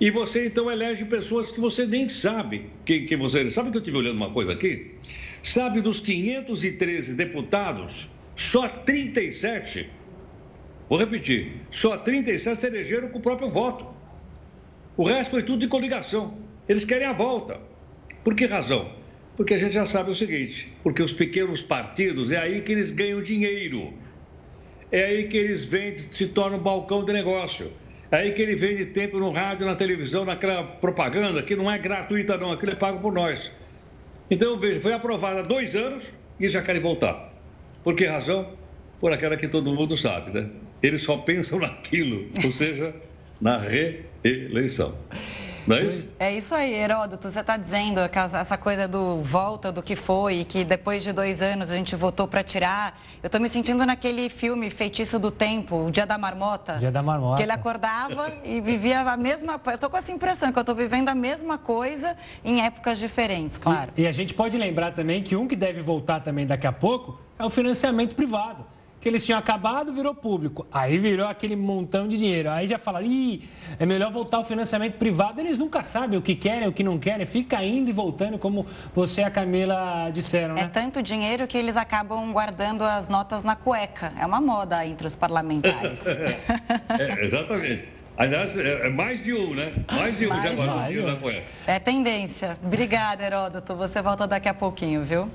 e 0.01 0.11
você 0.11 0.47
então 0.47 0.71
elege 0.71 1.05
pessoas 1.05 1.51
que 1.51 1.61
você 1.61 1.87
nem 1.87 2.09
sabe 2.09 2.71
quem, 2.85 3.05
quem 3.05 3.19
você 3.19 3.51
Sabe 3.51 3.71
que 3.71 3.77
eu 3.77 3.81
estive 3.81 3.97
olhando 3.97 4.17
uma 4.17 4.31
coisa 4.31 4.53
aqui? 4.53 4.93
Sabe 5.43 5.81
dos 5.81 6.01
513 6.01 7.15
deputados, 7.15 8.09
só 8.37 8.69
37, 8.69 9.89
vou 10.89 10.99
repetir, 10.99 11.53
só 11.71 11.97
37 11.97 12.61
se 12.61 12.67
elegeram 12.67 13.09
com 13.09 13.19
o 13.19 13.23
próprio 13.23 13.49
voto. 13.49 13.87
O 14.97 15.05
resto 15.05 15.33
foi 15.33 15.43
tudo 15.43 15.61
de 15.61 15.69
coligação. 15.69 16.37
Eles 16.69 16.85
querem 16.85 17.07
a 17.07 17.13
volta. 17.13 17.61
Por 18.25 18.35
que 18.35 18.47
razão? 18.47 18.93
Porque 19.37 19.55
a 19.55 19.57
gente 19.59 19.73
já 19.73 19.87
sabe 19.87 20.11
o 20.11 20.15
seguinte: 20.15 20.73
porque 20.83 21.01
os 21.01 21.13
pequenos 21.13 21.63
partidos 21.63 22.33
é 22.33 22.39
aí 22.39 22.61
que 22.61 22.73
eles 22.73 22.91
ganham 22.91 23.23
dinheiro. 23.23 23.95
É 24.91 25.05
aí 25.05 25.29
que 25.29 25.37
eles 25.37 25.65
vendem, 25.65 25.95
se 26.11 26.27
tornam 26.27 26.59
balcão 26.59 27.05
de 27.05 27.13
negócio. 27.13 27.73
Aí 28.11 28.33
que 28.33 28.41
ele 28.41 28.55
vende 28.55 28.87
tempo 28.87 29.19
no 29.19 29.31
rádio, 29.31 29.67
na 29.67 29.75
televisão, 29.75 30.25
naquela 30.25 30.65
propaganda 30.65 31.43
que 31.43 31.55
não 31.55 31.71
é 31.71 31.79
gratuita, 31.79 32.39
não, 32.39 32.53
aquilo 32.53 32.73
é 32.73 32.75
pago 32.75 33.01
por 33.01 33.13
nós. 33.13 33.51
Então, 34.31 34.49
eu 34.49 34.59
vejo, 34.59 34.81
foi 34.81 34.93
aprovado 34.93 35.41
há 35.41 35.43
dois 35.43 35.75
anos 35.75 36.11
e 36.41 36.49
já 36.49 36.63
querem 36.63 36.81
voltar. 36.81 37.33
Por 37.85 37.95
que 37.95 38.07
razão? 38.07 38.57
Por 38.99 39.13
aquela 39.13 39.37
que 39.37 39.47
todo 39.47 39.73
mundo 39.73 39.97
sabe, 39.97 40.33
né? 40.33 40.51
Eles 40.83 41.03
só 41.03 41.19
pensam 41.19 41.59
naquilo, 41.61 42.31
ou 42.45 42.51
seja, 42.51 42.95
na 43.41 43.59
reeleição. 43.59 44.97
Não 45.69 45.77
é 45.77 45.83
isso? 45.83 46.09
É 46.19 46.35
isso 46.35 46.55
aí, 46.55 46.73
Heródoto. 46.73 47.31
Você 47.31 47.41
está 47.41 47.57
dizendo 47.57 48.09
que 48.09 48.19
essa 48.19 48.57
coisa 48.57 48.89
do 48.89 49.23
volta 49.23 49.71
do 49.71 49.83
que 49.83 49.95
foi, 49.95 50.45
que 50.45 50.65
depois 50.65 51.03
de 51.03 51.13
dois 51.13 51.43
anos 51.43 51.71
a 51.71 51.77
gente 51.77 51.95
votou 51.95 52.27
para 52.27 52.43
tirar. 52.43 52.99
Eu 53.23 53.27
estou 53.27 53.41
me 53.41 53.49
sentindo 53.49 53.85
naquele 53.85 54.29
filme 54.29 54.71
Feitiço 54.71 55.19
do 55.19 55.31
Tempo, 55.31 55.87
O 55.87 55.91
Dia 55.91 56.07
da 56.07 56.17
Marmota. 56.17 56.79
Dia 56.79 56.91
da 56.91 57.03
Marmota. 57.03 57.37
Que 57.37 57.43
ele 57.43 57.53
acordava 57.53 58.33
e 58.43 58.61
vivia 58.61 59.01
a 59.01 59.17
mesma. 59.17 59.61
Eu 59.67 59.75
estou 59.75 59.91
com 59.91 59.97
essa 59.97 60.11
impressão 60.11 60.51
que 60.51 60.59
eu 60.59 60.63
estou 60.63 60.75
vivendo 60.75 61.09
a 61.11 61.15
mesma 61.15 61.59
coisa 61.59 62.17
em 62.45 62.65
épocas 62.65 62.99
diferentes, 62.99 63.59
claro. 63.59 63.93
E, 63.97 64.03
e 64.03 64.07
a 64.07 64.13
gente 64.13 64.33
pode 64.33 64.57
lembrar 64.57 64.93
também 64.93 65.23
que 65.23 65.37
um 65.37 65.47
que 65.47 65.57
deve 65.57 65.83
voltar 65.83 66.21
também 66.21 66.47
daqui 66.47 66.67
a 66.67 66.73
pouco 66.73 67.21
é 67.39 67.45
o 67.45 67.51
financiamento 67.51 68.15
privado 68.15 68.65
que 69.01 69.09
eles 69.09 69.25
tinham 69.25 69.39
acabado, 69.39 69.93
virou 69.93 70.15
público. 70.15 70.67
Aí 70.73 70.99
virou 70.99 71.27
aquele 71.27 71.55
montão 71.55 72.09
de 72.09 72.17
dinheiro. 72.17 72.51
Aí 72.51 72.67
já 72.67 72.79
falaram, 72.79 73.07
ih, 73.07 73.49
é 73.79 73.87
melhor 73.87 74.11
voltar 74.11 74.39
ao 74.39 74.45
financiamento 74.45 74.95
privado. 74.95 75.41
Eles 75.41 75.57
nunca 75.57 75.83
sabem 75.83 76.19
o 76.19 76.23
que 76.23 76.35
querem, 76.35 76.69
o 76.69 76.73
que 76.73 76.83
não 76.83 76.99
querem. 76.99 77.25
Fica 77.27 77.63
indo 77.65 77.91
e 77.91 77.93
voltando, 77.93 78.39
como 78.39 78.67
você 78.95 79.21
e 79.21 79.25
a 79.25 79.31
Camila 79.31 80.11
disseram, 80.13 80.55
né? 80.55 80.63
É 80.63 80.67
tanto 80.67 81.03
dinheiro 81.03 81.47
que 81.47 81.57
eles 81.57 81.77
acabam 81.77 82.33
guardando 82.33 82.83
as 82.83 83.09
notas 83.09 83.43
na 83.43 83.55
cueca. 83.55 84.13
É 84.19 84.27
uma 84.27 84.41
moda 84.41 84.85
entre 84.85 85.07
os 85.07 85.15
parlamentares. 85.15 86.05
é, 86.07 87.25
exatamente. 87.25 87.89
Aliás, 88.17 88.59
é, 88.59 88.89
é 88.89 88.91
mais 88.91 89.23
de 89.23 89.33
um, 89.33 89.55
né? 89.55 89.73
Mais 89.89 90.19
de 90.19 90.27
um 90.27 90.31
mais 90.31 90.43
já 90.43 90.55
guardou 90.55 90.85
dinheiro 90.87 91.07
na 91.07 91.17
cueca. 91.17 91.45
É 91.69 91.79
tendência. 91.79 92.59
Obrigada, 92.65 93.25
Heródoto. 93.25 93.77
Você 93.77 94.03
volta 94.03 94.27
daqui 94.27 94.49
a 94.49 94.55
pouquinho, 94.55 95.05
viu? 95.05 95.31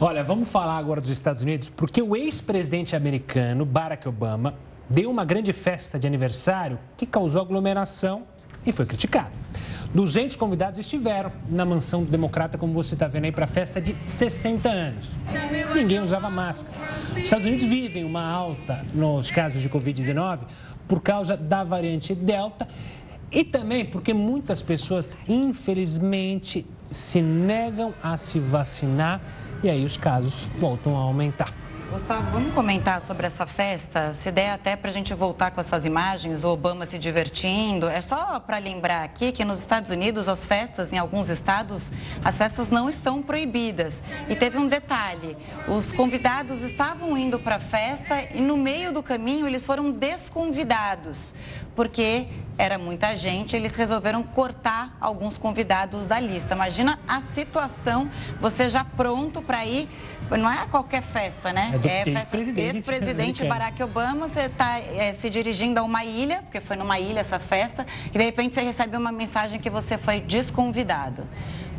Olha, 0.00 0.24
vamos 0.24 0.48
falar 0.48 0.76
agora 0.76 1.00
dos 1.00 1.10
Estados 1.10 1.40
Unidos, 1.40 1.68
porque 1.68 2.02
o 2.02 2.16
ex-presidente 2.16 2.96
americano 2.96 3.64
Barack 3.64 4.08
Obama 4.08 4.56
deu 4.90 5.08
uma 5.08 5.24
grande 5.24 5.52
festa 5.52 6.00
de 6.00 6.06
aniversário 6.06 6.80
que 6.96 7.06
causou 7.06 7.40
aglomeração 7.40 8.24
e 8.66 8.72
foi 8.72 8.86
criticado. 8.86 9.30
200 9.94 10.34
convidados 10.34 10.80
estiveram 10.80 11.30
na 11.48 11.64
mansão 11.64 12.02
do 12.02 12.10
democrata, 12.10 12.58
como 12.58 12.72
você 12.72 12.94
está 12.94 13.06
vendo 13.06 13.26
aí, 13.26 13.32
para 13.32 13.44
a 13.44 13.46
festa 13.46 13.80
de 13.80 13.96
60 14.04 14.68
anos. 14.68 15.10
Ninguém 15.72 16.00
usava 16.00 16.28
máscara. 16.28 16.76
Os 17.12 17.18
Estados 17.18 17.46
Unidos 17.46 17.64
vivem 17.64 18.02
uma 18.02 18.28
alta 18.28 18.84
nos 18.92 19.30
casos 19.30 19.62
de 19.62 19.70
Covid-19 19.70 20.40
por 20.88 21.00
causa 21.02 21.36
da 21.36 21.62
variante 21.62 22.16
Delta 22.16 22.66
e 23.30 23.44
também 23.44 23.84
porque 23.84 24.12
muitas 24.12 24.60
pessoas, 24.60 25.16
infelizmente, 25.28 26.66
se 26.90 27.22
negam 27.22 27.94
a 28.02 28.16
se 28.16 28.40
vacinar 28.40 29.20
e 29.62 29.70
aí 29.70 29.84
os 29.84 29.96
casos 29.96 30.48
voltam 30.58 30.96
a 30.96 31.00
aumentar. 31.00 31.52
Gustavo, 31.94 32.28
vamos 32.32 32.52
comentar 32.54 33.00
sobre 33.00 33.26
essa 33.26 33.46
festa? 33.46 34.12
Se 34.14 34.32
der 34.32 34.50
até 34.50 34.74
para 34.74 34.90
a 34.90 34.92
gente 34.92 35.14
voltar 35.14 35.52
com 35.52 35.60
essas 35.60 35.86
imagens, 35.86 36.42
o 36.42 36.48
Obama 36.48 36.84
se 36.86 36.98
divertindo. 36.98 37.88
É 37.88 38.00
só 38.00 38.40
para 38.40 38.58
lembrar 38.58 39.04
aqui 39.04 39.30
que 39.30 39.44
nos 39.44 39.60
Estados 39.60 39.90
Unidos, 39.90 40.28
as 40.28 40.44
festas, 40.44 40.92
em 40.92 40.98
alguns 40.98 41.28
estados, 41.28 41.92
as 42.24 42.36
festas 42.36 42.68
não 42.68 42.88
estão 42.88 43.22
proibidas. 43.22 43.96
E 44.28 44.34
teve 44.34 44.58
um 44.58 44.66
detalhe: 44.66 45.36
os 45.68 45.92
convidados 45.92 46.62
estavam 46.62 47.16
indo 47.16 47.38
para 47.38 47.56
a 47.56 47.60
festa 47.60 48.22
e 48.34 48.40
no 48.40 48.56
meio 48.56 48.92
do 48.92 49.00
caminho 49.00 49.46
eles 49.46 49.64
foram 49.64 49.92
desconvidados 49.92 51.32
porque 51.74 52.26
era 52.56 52.78
muita 52.78 53.16
gente, 53.16 53.56
eles 53.56 53.74
resolveram 53.74 54.22
cortar 54.22 54.96
alguns 55.00 55.36
convidados 55.36 56.06
da 56.06 56.20
lista. 56.20 56.54
Imagina 56.54 56.98
a 57.06 57.20
situação, 57.20 58.08
você 58.40 58.68
já 58.68 58.84
pronto 58.84 59.42
para 59.42 59.64
ir, 59.66 59.88
não 60.30 60.50
é 60.50 60.66
qualquer 60.70 61.02
festa, 61.02 61.52
né? 61.52 61.78
É, 61.84 62.08
é 62.08 62.08
ex-presidente 62.08 63.42
ex 63.42 63.48
Barack 63.48 63.82
Obama, 63.82 64.28
você 64.28 64.42
está 64.42 64.78
é, 64.78 65.12
se 65.14 65.28
dirigindo 65.28 65.80
a 65.80 65.82
uma 65.82 66.04
ilha, 66.04 66.42
porque 66.42 66.60
foi 66.60 66.76
numa 66.76 66.98
ilha 66.98 67.20
essa 67.20 67.38
festa, 67.38 67.86
e 68.06 68.16
de 68.16 68.24
repente 68.24 68.54
você 68.54 68.62
recebe 68.62 68.96
uma 68.96 69.12
mensagem 69.12 69.60
que 69.60 69.68
você 69.68 69.98
foi 69.98 70.20
desconvidado 70.20 71.26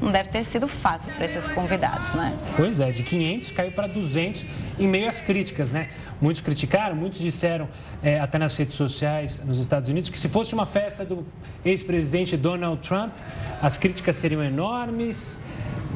não 0.06 0.12
deve 0.12 0.30
ter 0.30 0.43
sido 0.43 0.68
fácil 0.68 1.12
para 1.14 1.26
esses 1.26 1.47
convidados, 1.47 2.14
né? 2.14 2.38
Pois 2.56 2.80
é, 2.80 2.91
de 2.91 3.01
500 3.01 3.49
caiu 3.51 3.72
para 3.72 3.88
200 3.88 4.45
em 4.78 4.88
meio 4.88 5.10
às 5.10 5.20
críticas, 5.20 5.72
né? 5.72 5.89
Muitos 6.22 6.43
criticaram, 6.43 6.95
muitos 6.95 7.20
disseram, 7.20 7.68
é, 8.03 8.20
até 8.20 8.38
nas 8.38 8.56
redes 8.56 8.76
sociais 8.76 9.41
nos 9.43 9.58
Estados 9.58 9.89
Unidos, 9.89 10.12
que 10.12 10.20
se 10.20 10.30
fosse 10.30 10.53
uma 10.53 10.68
festa 10.68 11.03
do 11.03 11.26
ex-presidente 11.66 12.38
Donald 12.38 12.88
Trump, 12.88 13.12
as 13.60 13.78
críticas 13.78 14.16
seriam 14.18 14.43
enormes. 14.43 15.39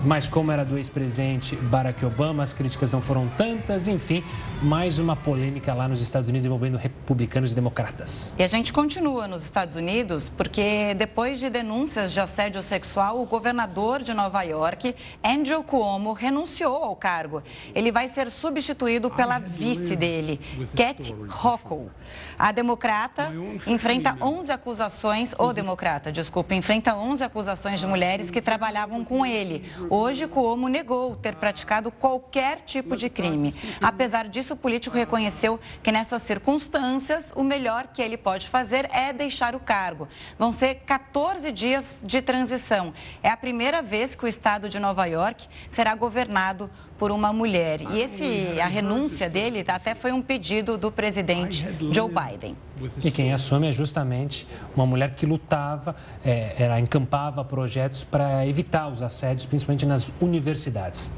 Mas 0.06 0.28
como 0.28 0.52
era 0.52 0.64
do 0.64 0.78
ex-presidente 0.78 1.56
Barack 1.56 2.06
Obama, 2.06 2.41
as 2.43 2.54
críticas 2.54 2.93
não 2.93 3.02
foram 3.02 3.26
tantas. 3.26 3.88
Enfim, 3.88 4.24
mais 4.62 4.97
uma 4.97 5.16
polêmica 5.16 5.74
lá 5.74 5.88
nos 5.88 6.02
Estados 6.02 6.30
Unidos 6.30 6.45
envolvendo 6.45 6.78
republicanos 6.78 7.52
e 7.52 7.56
democratas. 7.56 8.34
E 8.38 8.43
a 8.43 8.47
gente 8.47 8.72
continua 8.72 9.28
nos 9.28 9.43
Estados 9.43 9.76
Unidos 9.76 10.32
porque 10.38 10.93
depois 10.95 11.39
de 11.39 11.50
denúncias 11.50 12.14
de 12.14 12.20
assédio 12.20 12.64
sexual, 12.64 13.22
o 13.22 13.26
governador 13.26 14.02
de 14.02 14.14
Nova 14.14 14.41
York, 14.43 14.95
Andrew 15.24 15.64
Cuomo, 15.64 16.14
renunciou 16.14 16.78
ao 16.84 16.95
cargo. 16.95 17.43
Ele 17.76 17.91
vai 17.91 18.08
ser 18.08 18.32
substituído 18.32 19.10
pela 19.12 19.38
vice 19.38 19.95
dele, 19.95 20.39
Cat 20.76 21.14
Hochul. 21.43 21.89
A 22.38 22.51
democrata 22.51 23.32
enfrenta 23.68 24.16
11 24.22 24.51
acusações, 24.51 25.36
ou 25.38 25.53
democrata, 25.53 26.12
desculpa, 26.12 26.55
enfrenta 26.55 26.95
11 26.95 27.24
acusações 27.24 27.80
de 27.80 27.88
mulheres 27.88 28.32
que 28.32 28.41
trabalhavam 28.41 29.03
com 29.03 29.26
ele. 29.26 29.72
Hoje, 29.89 30.28
Cuomo 30.28 30.68
negou 30.68 31.16
ter 31.16 31.36
praticado 31.36 31.91
qualquer 31.91 32.62
tipo 32.62 32.95
de 32.95 33.10
crime. 33.10 33.53
Apesar 33.82 34.28
disso, 34.28 34.53
o 34.53 34.57
político 34.57 34.95
reconheceu 34.95 35.60
que 35.84 35.91
nessas 35.91 36.22
circunstâncias, 36.22 37.32
o 37.36 37.43
melhor 37.43 37.88
que 37.88 38.01
ele 38.01 38.18
pode 38.18 38.47
fazer 38.47 38.89
é 38.93 39.12
deixar 39.12 39.55
o 39.55 39.60
cargo. 39.60 40.07
Vão 40.38 40.51
ser 40.51 40.76
14 40.86 41.51
dias 41.51 42.01
de 42.05 42.22
transição. 42.22 42.93
É 43.22 43.30
a 43.30 43.38
primeira 43.38 43.82
vez 43.82 44.16
que 44.16 44.26
o 44.26 44.28
estado 44.28 44.70
de 44.70 44.80
Nova 44.80 45.05
York 45.05 45.47
será 45.70 45.95
governado 45.95 46.70
por 47.00 47.12
uma 47.12 47.32
mulher. 47.32 47.82
E 47.82 48.02
esse, 48.02 48.60
a 48.60 48.68
renúncia 48.68 49.30
dele 49.30 49.64
até 49.66 49.95
foi 49.95 50.12
um 50.12 50.22
pedido 50.22 50.78
do 50.78 50.91
presidente 50.91 51.66
Joe 51.91 52.10
Biden. 52.10 52.56
E 53.04 53.10
quem 53.10 53.34
assume 53.34 53.70
é 53.70 53.72
justamente 53.72 54.45
uma 54.76 54.86
mulher 54.86 55.16
que 55.16 55.26
lutava, 55.26 55.95
é, 56.24 56.54
ela 56.58 56.80
encampava 56.80 57.43
projetos 57.43 58.04
para 58.04 58.45
evitar 58.45 58.89
os 58.89 59.02
assédios, 59.02 59.45
principalmente 59.45 59.86
nas 59.86 60.12
universidades. 60.22 61.12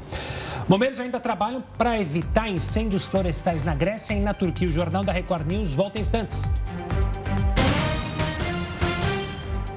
Bombeiros 0.68 1.00
ainda 1.00 1.18
trabalham 1.18 1.62
para 1.76 2.00
evitar 2.00 2.48
incêndios 2.48 3.04
florestais 3.04 3.64
na 3.64 3.74
Grécia 3.74 4.14
e 4.14 4.20
na 4.20 4.32
Turquia. 4.32 4.68
O 4.68 4.72
Jornal 4.72 5.02
da 5.02 5.12
Record 5.12 5.46
News 5.46 5.74
volta 5.74 5.98
em 5.98 6.02
instantes. 6.02 6.48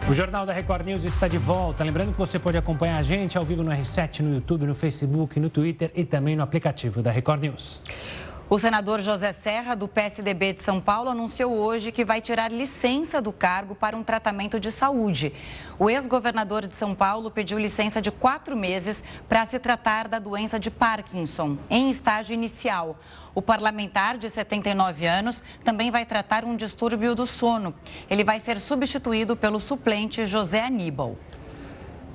O 0.08 0.14
Jornal 0.14 0.46
da 0.46 0.54
Record 0.54 0.86
News 0.86 1.04
está 1.04 1.28
de 1.28 1.40
volta. 1.40 1.84
Lembrando 1.84 2.12
que 2.12 2.18
você 2.18 2.38
pode 2.38 2.56
acompanhar 2.56 3.00
a 3.00 3.02
gente 3.02 3.40
ao 3.40 3.44
vivo 3.44 3.64
no 3.64 3.72
R7, 3.72 4.20
no 4.20 4.36
YouTube, 4.36 4.68
no 4.68 4.76
Facebook, 4.76 5.40
no 5.40 5.50
Twitter 5.50 5.92
e 5.96 6.06
também 6.06 6.36
no 6.36 6.44
aplicativo 6.44 7.02
da 7.02 7.10
Record 7.10 7.42
News. 7.42 7.82
O 8.48 8.60
senador 8.60 9.02
José 9.02 9.32
Serra, 9.32 9.74
do 9.74 9.88
PSDB 9.88 10.54
de 10.54 10.62
São 10.62 10.80
Paulo, 10.80 11.10
anunciou 11.10 11.52
hoje 11.58 11.92
que 11.92 12.06
vai 12.06 12.22
tirar 12.22 12.52
licença 12.52 13.20
do 13.20 13.34
cargo 13.34 13.74
para 13.74 13.98
um 13.98 14.04
tratamento 14.04 14.60
de 14.60 14.72
saúde. 14.72 15.34
O 15.80 15.90
ex-governador 15.90 16.68
de 16.68 16.76
São 16.76 16.94
Paulo 16.94 17.32
pediu 17.32 17.58
licença 17.58 18.00
de 18.00 18.12
quatro 18.12 18.56
meses 18.56 19.04
para 19.28 19.44
se 19.46 19.58
tratar 19.58 20.08
da 20.08 20.20
doença 20.20 20.60
de 20.60 20.70
Parkinson, 20.70 21.58
em 21.68 21.90
estágio 21.90 22.36
inicial. 22.36 23.00
O 23.36 23.42
parlamentar, 23.42 24.18
de 24.18 24.30
79 24.30 25.06
anos, 25.06 25.44
também 25.62 25.92
vai 25.92 26.06
tratar 26.06 26.46
um 26.46 26.56
distúrbio 26.56 27.14
do 27.14 27.28
sono. 27.28 27.76
Ele 28.10 28.24
vai 28.24 28.40
ser 28.40 28.62
substituído 28.62 29.36
pelo 29.36 29.60
suplente 29.60 30.26
José 30.26 30.64
Aníbal. 30.64 31.18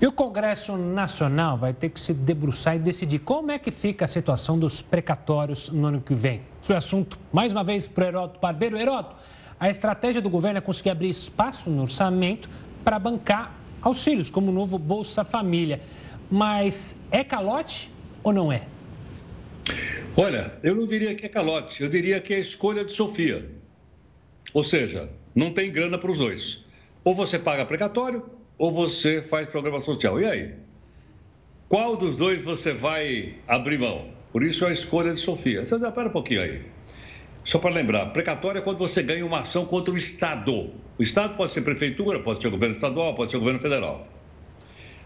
E 0.01 0.07
o 0.07 0.12
Congresso 0.12 0.79
Nacional 0.79 1.59
vai 1.59 1.75
ter 1.75 1.91
que 1.91 2.01
se 2.01 2.14
debruçar 2.14 2.75
e 2.75 2.79
decidir 2.79 3.18
como 3.18 3.53
é 3.53 3.59
que 3.59 3.71
fica 3.71 4.07
a 4.07 4.09
situação 4.09 4.59
dos 4.59 4.81
precatórios 4.81 5.68
no 5.68 5.89
ano 5.89 6.01
que 6.01 6.14
vem. 6.14 6.41
Isso 6.62 6.73
é 6.73 6.77
assunto, 6.77 7.18
mais 7.31 7.53
uma 7.53 7.62
vez, 7.62 7.87
para 7.87 8.05
o 8.05 8.09
Heroto 8.09 8.41
Barbeiro. 8.41 8.79
Heroto, 8.79 9.14
a 9.59 9.68
estratégia 9.68 10.23
do 10.23 10.31
governo 10.31 10.57
é 10.57 10.61
conseguir 10.62 10.89
abrir 10.89 11.11
espaço 11.11 11.68
no 11.68 11.83
orçamento 11.83 12.49
para 12.83 12.99
bancar 12.99 13.55
auxílios, 13.83 14.31
como 14.31 14.51
o 14.51 14.55
novo 14.55 14.79
Bolsa 14.79 15.23
Família. 15.23 15.83
Mas 16.31 16.97
é 17.11 17.23
calote 17.23 17.93
ou 18.23 18.33
não 18.33 18.51
é? 18.51 18.62
Olha, 20.16 20.52
eu 20.62 20.74
não 20.74 20.86
diria 20.86 21.14
que 21.14 21.26
é 21.26 21.28
calote, 21.28 21.82
eu 21.82 21.88
diria 21.88 22.20
que 22.20 22.34
é 22.34 22.38
escolha 22.38 22.84
de 22.84 22.92
Sofia. 22.92 23.50
Ou 24.52 24.64
seja, 24.64 25.11
não 25.34 25.52
tem 25.52 25.70
grana 25.70 25.98
para 25.98 26.11
os 26.11 26.18
dois. 26.18 26.64
Ou 27.04 27.14
você 27.14 27.38
paga 27.38 27.64
precatório, 27.64 28.22
ou 28.58 28.70
você 28.70 29.22
faz 29.22 29.48
programa 29.48 29.80
social. 29.80 30.20
E 30.20 30.24
aí? 30.24 30.54
Qual 31.68 31.96
dos 31.96 32.16
dois 32.16 32.42
você 32.42 32.72
vai 32.72 33.36
abrir 33.46 33.78
mão? 33.78 34.08
Por 34.32 34.42
isso 34.42 34.64
é 34.64 34.68
a 34.68 34.72
escolha 34.72 35.14
de 35.14 35.20
Sofia. 35.20 35.64
Você 35.64 35.76
espera 35.76 36.08
um 36.08 36.12
pouquinho 36.12 36.42
aí. 36.42 36.62
Só 37.44 37.58
para 37.58 37.70
lembrar, 37.70 38.06
precatório 38.06 38.58
é 38.58 38.62
quando 38.62 38.78
você 38.78 39.02
ganha 39.02 39.24
uma 39.24 39.40
ação 39.40 39.64
contra 39.64 39.94
o 39.94 39.96
Estado. 39.96 40.70
O 40.98 41.02
Estado 41.02 41.36
pode 41.36 41.52
ser 41.52 41.62
prefeitura, 41.62 42.20
pode 42.20 42.42
ser 42.42 42.50
governo 42.50 42.74
estadual, 42.74 43.14
pode 43.14 43.30
ser 43.30 43.38
governo 43.38 43.61
federal. 43.61 44.06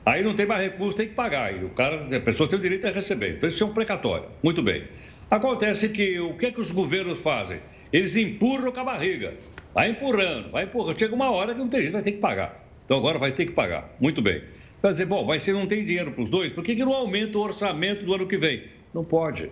Aí 0.05 0.23
não 0.23 0.35
tem 0.35 0.45
mais 0.45 0.61
recurso, 0.61 0.97
tem 0.97 1.09
que 1.09 1.15
pagar. 1.15 1.55
E 1.55 1.65
o 1.65 1.71
cara, 1.71 2.07
a 2.15 2.21
pessoa 2.21 2.49
tem 2.49 2.59
o 2.59 2.63
direito 2.63 2.87
a 2.87 2.91
receber. 2.91 3.37
Então, 3.37 3.49
isso 3.49 3.63
é 3.63 3.67
um 3.67 3.73
precatório. 3.73 4.27
Muito 4.43 4.63
bem. 4.63 4.85
Acontece 5.31 5.89
que 5.89 6.21
o 6.21 6.35
que, 6.37 6.47
é 6.47 6.53
que 6.53 6.61
os 6.61 6.71
governos 6.71 7.19
fazem? 7.21 7.59
Eles 7.93 8.15
empurram 8.17 8.71
com 8.71 8.81
a 8.81 8.85
barriga. 8.85 9.35
Vai 9.73 9.91
empurrando, 9.91 10.51
vai 10.51 10.65
empurrando. 10.65 10.99
Chega 10.99 11.15
uma 11.15 11.31
hora 11.31 11.55
que 11.55 11.59
não 11.59 11.69
tem 11.69 11.81
jeito, 11.81 11.93
vai 11.93 12.03
ter 12.03 12.13
que 12.13 12.19
pagar. 12.19 12.65
Então 12.85 12.99
agora 12.99 13.19
vai 13.19 13.33
ter 13.33 13.47
que 13.47 13.53
pagar. 13.53 13.95
Muito 13.99 14.21
bem. 14.21 14.43
Vai 14.83 14.93
dizer, 14.93 15.07
bom, 15.07 15.25
mas 15.25 15.43
se 15.43 15.53
não 15.53 15.67
tem 15.67 15.83
dinheiro 15.83 16.13
para 16.13 16.23
os 16.23 16.29
dois, 16.29 16.53
por 16.53 16.63
que, 16.63 16.77
que 16.77 16.85
não 16.85 16.93
aumenta 16.93 17.39
o 17.39 17.41
orçamento 17.41 18.05
do 18.05 18.15
ano 18.15 18.27
que 18.27 18.37
vem? 18.37 18.65
Não 18.93 19.03
pode. 19.03 19.51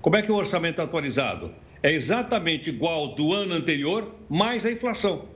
Como 0.00 0.16
é 0.16 0.22
que 0.22 0.30
o 0.30 0.36
orçamento 0.36 0.80
é 0.80 0.84
atualizado? 0.84 1.52
É 1.82 1.92
exatamente 1.92 2.70
igual 2.70 3.14
do 3.14 3.32
ano 3.32 3.54
anterior, 3.54 4.14
mais 4.28 4.64
a 4.64 4.70
inflação. 4.70 5.26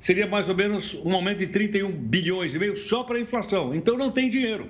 Seria 0.00 0.26
mais 0.26 0.48
ou 0.48 0.54
menos 0.54 0.94
um 1.04 1.12
aumento 1.12 1.38
de 1.38 1.48
31 1.48 1.90
bilhões 1.90 2.54
e 2.54 2.58
meio 2.58 2.76
só 2.76 3.02
para 3.02 3.16
a 3.16 3.20
inflação. 3.20 3.74
Então 3.74 3.96
não 3.96 4.10
tem 4.10 4.28
dinheiro. 4.28 4.68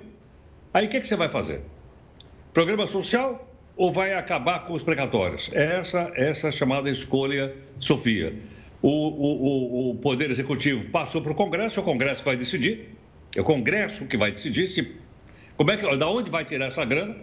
Aí 0.73 0.85
o 0.85 0.89
que, 0.89 0.99
que 0.99 1.07
você 1.07 1.15
vai 1.15 1.29
fazer? 1.29 1.61
Programa 2.53 2.87
social 2.87 3.47
ou 3.77 3.91
vai 3.91 4.13
acabar 4.13 4.65
com 4.65 4.73
os 4.73 4.83
precatórios? 4.83 5.49
Essa, 5.53 6.11
essa 6.15 6.51
chamada 6.51 6.89
escolha, 6.89 7.55
Sofia. 7.77 8.35
O, 8.81 8.89
o, 8.89 9.91
o, 9.91 9.95
Poder 9.95 10.31
Executivo 10.31 10.89
passou 10.89 11.21
para 11.21 11.31
o 11.31 11.35
Congresso, 11.35 11.79
o 11.79 11.83
Congresso 11.83 12.23
vai 12.23 12.35
decidir. 12.35 12.95
É 13.35 13.41
o 13.41 13.43
Congresso 13.43 14.05
que 14.05 14.17
vai 14.17 14.31
decidir 14.31 14.67
se, 14.67 14.95
como 15.55 15.71
é 15.71 15.77
que, 15.77 15.97
da 15.97 16.09
onde 16.09 16.31
vai 16.31 16.43
tirar 16.43 16.67
essa 16.67 16.83
grana. 16.85 17.15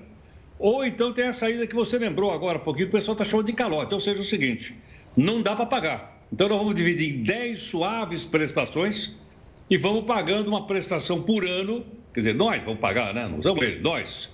Ou 0.59 0.85
então 0.85 1.13
tem 1.13 1.27
a 1.27 1.33
saída 1.33 1.67
que 1.67 1.75
você 1.75 1.99
lembrou 1.99 2.31
agora 2.31 2.57
há 2.57 2.61
pouquinho, 2.61 2.89
o 2.89 2.91
pessoal 2.91 3.15
está 3.15 3.25
chamando 3.25 3.47
de 3.47 3.53
calote. 3.53 3.93
Ou 3.93 4.01
seja, 4.01 4.21
o 4.21 4.25
seguinte: 4.25 4.77
não 5.17 5.43
dá 5.43 5.57
para 5.57 5.67
pagar. 5.67 6.16
Então 6.33 6.49
nós 6.49 6.59
vamos 6.59 6.74
dividir 6.74 7.14
em 7.14 7.22
10 7.22 7.59
suaves 7.59 8.24
prestações 8.24 9.12
e 9.70 9.77
vamos 9.77 10.05
pagando 10.05 10.49
uma 10.49 10.66
prestação 10.66 11.22
por 11.22 11.45
ano. 11.45 11.85
Quer 12.12 12.20
dizer, 12.20 12.35
nós 12.35 12.62
vamos 12.62 12.81
pagar, 12.81 13.14
né? 13.14 13.29
Não 13.29 13.43
somos 13.43 13.64
eles, 13.64 13.83
nós. 13.83 14.29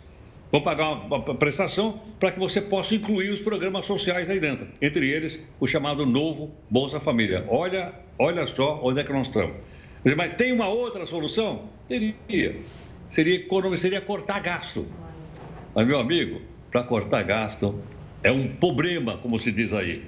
Vamos 0.51 0.64
pagar 0.64 0.90
uma 0.90 1.22
prestação 1.34 2.01
para 2.20 2.30
que 2.30 2.38
você 2.38 2.61
possa 2.61 2.95
incluir 2.95 3.30
os 3.30 3.40
programas 3.40 3.86
sociais 3.86 4.28
aí 4.28 4.38
dentro. 4.38 4.68
Entre 4.82 5.09
eles, 5.09 5.40
o 5.59 5.66
chamado 5.66 6.05
novo 6.05 6.55
Bolsa 6.68 7.01
Família. 7.01 7.47
Olha, 7.49 7.95
olha 8.18 8.47
só 8.47 8.78
onde 8.82 9.01
é 9.01 9.05
que 9.05 9.12
nós 9.12 9.28
estamos. 9.28 9.57
Mas 10.16 10.34
tem 10.34 10.53
uma 10.53 10.68
outra 10.68 11.07
solução? 11.07 11.70
Teria. 11.88 12.61
Seria, 13.09 13.47
seria 13.76 14.01
cortar 14.01 14.40
gasto. 14.40 14.86
Mas, 15.74 15.86
meu 15.86 15.99
amigo, 15.99 16.43
para 16.70 16.82
cortar 16.82 17.22
gasto 17.22 17.82
é 18.22 18.30
um 18.30 18.49
problema, 18.57 19.16
como 19.18 19.38
se 19.38 19.51
diz 19.51 19.72
aí. 19.72 20.03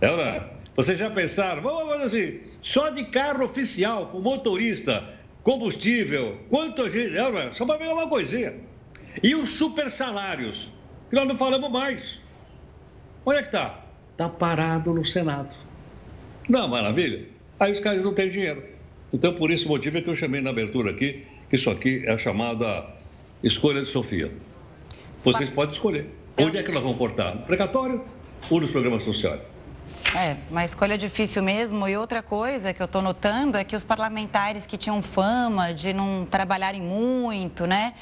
É, 0.00 0.16
né? 0.16 0.57
Vocês 0.78 0.96
já 0.96 1.10
pensaram, 1.10 1.60
vamos 1.60 1.92
fazer 1.92 2.04
assim, 2.04 2.40
só 2.62 2.88
de 2.88 3.06
carro 3.06 3.44
oficial, 3.44 4.06
com 4.06 4.20
motorista, 4.20 5.12
combustível, 5.42 6.38
quanto 6.48 6.88
gente. 6.88 7.18
É? 7.18 7.52
Só 7.52 7.66
para 7.66 7.78
ver 7.78 7.88
uma 7.88 8.08
coisinha. 8.08 8.54
E 9.20 9.34
os 9.34 9.48
super 9.48 9.90
salários, 9.90 10.70
que 11.10 11.16
nós 11.16 11.26
não 11.26 11.34
falamos 11.34 11.68
mais. 11.68 12.20
Onde 13.26 13.38
é 13.38 13.42
que 13.42 13.48
está? 13.48 13.86
Está 14.12 14.28
parado 14.28 14.94
no 14.94 15.04
Senado. 15.04 15.52
Não, 16.48 16.68
maravilha. 16.68 17.26
Aí 17.58 17.72
os 17.72 17.80
caras 17.80 18.04
não 18.04 18.14
têm 18.14 18.28
dinheiro. 18.28 18.62
Então, 19.12 19.34
por 19.34 19.50
esse 19.50 19.66
motivo 19.66 19.98
é 19.98 20.00
que 20.00 20.08
eu 20.08 20.14
chamei 20.14 20.40
na 20.40 20.50
abertura 20.50 20.92
aqui, 20.92 21.26
que 21.50 21.56
isso 21.56 21.70
aqui 21.70 22.04
é 22.06 22.12
a 22.12 22.18
chamada 22.18 22.86
escolha 23.42 23.80
de 23.80 23.88
Sofia. 23.88 24.30
Vocês 25.18 25.50
podem 25.50 25.74
escolher. 25.74 26.08
Onde 26.38 26.56
é 26.56 26.62
que 26.62 26.70
nós 26.70 26.84
vamos 26.84 26.98
cortar? 26.98 27.34
No 27.34 27.42
precatório 27.42 28.04
ou 28.48 28.60
nos 28.60 28.70
programas 28.70 29.02
sociais? 29.02 29.57
É, 30.16 30.36
uma 30.50 30.64
escolha 30.64 30.96
difícil 30.96 31.42
mesmo. 31.42 31.86
E 31.88 31.96
outra 31.96 32.22
coisa 32.22 32.72
que 32.72 32.80
eu 32.80 32.86
estou 32.86 33.02
notando 33.02 33.58
é 33.58 33.64
que 33.64 33.76
os 33.76 33.84
parlamentares 33.84 34.66
que 34.66 34.76
tinham 34.76 35.02
fama 35.02 35.72
de 35.72 35.92
não 35.92 36.26
trabalharem 36.30 36.82
muito, 36.82 37.66
né? 37.66 37.94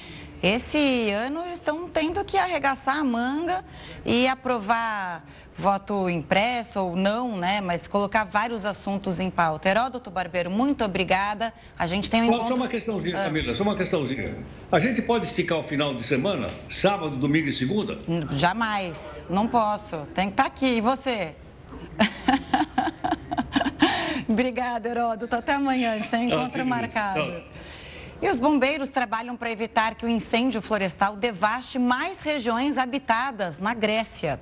Esse 0.42 1.10
ano 1.10 1.40
eles 1.46 1.54
estão 1.54 1.88
tendo 1.88 2.24
que 2.24 2.36
arregaçar 2.36 2.98
a 2.98 3.04
manga 3.04 3.64
e 4.04 4.28
aprovar 4.28 5.24
voto 5.56 6.08
impresso 6.10 6.78
ou 6.78 6.94
não, 6.96 7.36
né? 7.36 7.60
Mas 7.60 7.88
colocar 7.88 8.24
vários 8.24 8.64
assuntos 8.64 9.18
em 9.18 9.30
pauta. 9.30 9.68
Heródoto 9.68 10.10
Barbeiro, 10.10 10.50
muito 10.50 10.84
obrigada. 10.84 11.52
A 11.78 11.86
gente 11.86 12.10
tem 12.10 12.20
um 12.20 12.24
encontro... 12.26 12.48
Só 12.48 12.54
uma 12.54 12.68
questãozinha, 12.68 13.18
ah. 13.18 13.24
Camila, 13.24 13.54
só 13.54 13.62
uma 13.62 13.74
questãozinha. 13.74 14.36
A 14.70 14.78
gente 14.78 15.00
pode 15.00 15.24
esticar 15.24 15.58
o 15.58 15.62
final 15.62 15.94
de 15.94 16.02
semana, 16.02 16.48
sábado, 16.68 17.16
domingo 17.16 17.48
e 17.48 17.52
segunda? 17.52 17.98
Jamais, 18.32 19.24
não 19.30 19.48
posso. 19.48 20.06
Tem 20.14 20.26
que 20.26 20.32
estar 20.34 20.44
tá 20.44 20.48
aqui. 20.48 20.76
E 20.76 20.80
você? 20.82 21.34
Obrigada, 24.28 24.88
Heródoto. 24.88 25.36
Até 25.36 25.54
amanhã. 25.54 25.92
A 25.92 25.98
gente 25.98 26.10
tem 26.10 26.20
um 26.20 26.24
encontro 26.24 26.66
marcado. 26.66 27.42
E 28.20 28.28
os 28.28 28.38
bombeiros 28.38 28.88
trabalham 28.88 29.36
para 29.36 29.50
evitar 29.50 29.94
que 29.94 30.06
o 30.06 30.08
incêndio 30.08 30.62
florestal 30.62 31.16
devaste 31.16 31.78
mais 31.78 32.20
regiões 32.20 32.78
habitadas 32.78 33.58
na 33.58 33.74
Grécia. 33.74 34.40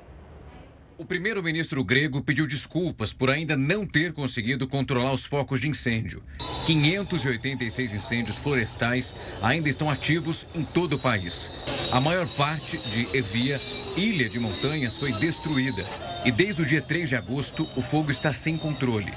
O 0.96 1.04
primeiro-ministro 1.04 1.82
grego 1.82 2.22
pediu 2.22 2.46
desculpas 2.46 3.12
por 3.12 3.28
ainda 3.28 3.56
não 3.56 3.84
ter 3.84 4.12
conseguido 4.12 4.68
controlar 4.68 5.12
os 5.12 5.24
focos 5.24 5.60
de 5.60 5.68
incêndio. 5.68 6.22
586 6.66 7.92
incêndios 7.92 8.36
florestais 8.36 9.12
ainda 9.42 9.68
estão 9.68 9.90
ativos 9.90 10.46
em 10.54 10.62
todo 10.62 10.92
o 10.92 10.98
país. 10.98 11.50
A 11.90 12.00
maior 12.00 12.28
parte 12.28 12.78
de 12.78 13.08
Evia, 13.12 13.60
ilha 13.96 14.28
de 14.28 14.38
montanhas, 14.38 14.94
foi 14.94 15.12
destruída. 15.14 15.84
E 16.24 16.30
desde 16.30 16.62
o 16.62 16.66
dia 16.66 16.80
3 16.80 17.08
de 17.08 17.16
agosto, 17.16 17.68
o 17.74 17.82
fogo 17.82 18.12
está 18.12 18.32
sem 18.32 18.56
controle. 18.56 19.12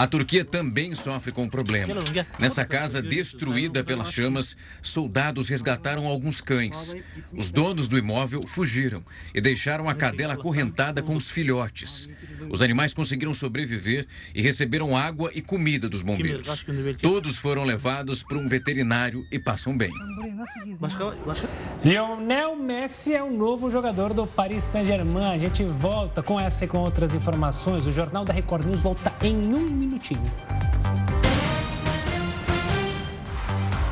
A 0.00 0.06
Turquia 0.06 0.46
também 0.46 0.94
sofre 0.94 1.30
com 1.30 1.44
o 1.44 1.50
problema. 1.50 1.92
Nessa 2.38 2.64
casa 2.64 3.02
destruída 3.02 3.84
pelas 3.84 4.10
chamas, 4.10 4.56
soldados 4.80 5.46
resgataram 5.46 6.06
alguns 6.06 6.40
cães. 6.40 6.96
Os 7.30 7.50
donos 7.50 7.86
do 7.86 7.98
imóvel 7.98 8.40
fugiram 8.46 9.04
e 9.34 9.42
deixaram 9.42 9.90
a 9.90 9.94
cadela 9.94 10.32
acorrentada 10.32 11.02
com 11.02 11.14
os 11.14 11.28
filhotes. 11.28 12.08
Os 12.48 12.62
animais 12.62 12.94
conseguiram 12.94 13.34
sobreviver 13.34 14.06
e 14.34 14.40
receberam 14.40 14.96
água 14.96 15.30
e 15.34 15.42
comida 15.42 15.86
dos 15.86 16.00
bombeiros. 16.00 16.64
Todos 17.02 17.36
foram 17.36 17.64
levados 17.64 18.22
para 18.22 18.38
um 18.38 18.48
veterinário 18.48 19.26
e 19.30 19.38
passam 19.38 19.76
bem. 19.76 19.92
Lionel 21.84 22.56
Messi 22.56 23.14
é 23.14 23.22
o 23.22 23.30
novo 23.30 23.70
jogador 23.70 24.14
do 24.14 24.26
Paris 24.26 24.64
Saint-Germain. 24.64 25.34
A 25.34 25.38
gente 25.38 25.62
volta 25.62 26.22
com 26.22 26.40
essa 26.40 26.64
e 26.64 26.68
com 26.68 26.78
outras 26.78 27.12
informações. 27.12 27.86
O 27.86 27.92
Jornal 27.92 28.24
da 28.24 28.32
Record 28.32 28.64
News 28.64 28.80
volta 28.80 29.14
em 29.22 29.36
um 29.36 29.89
minutinho. 29.90 30.22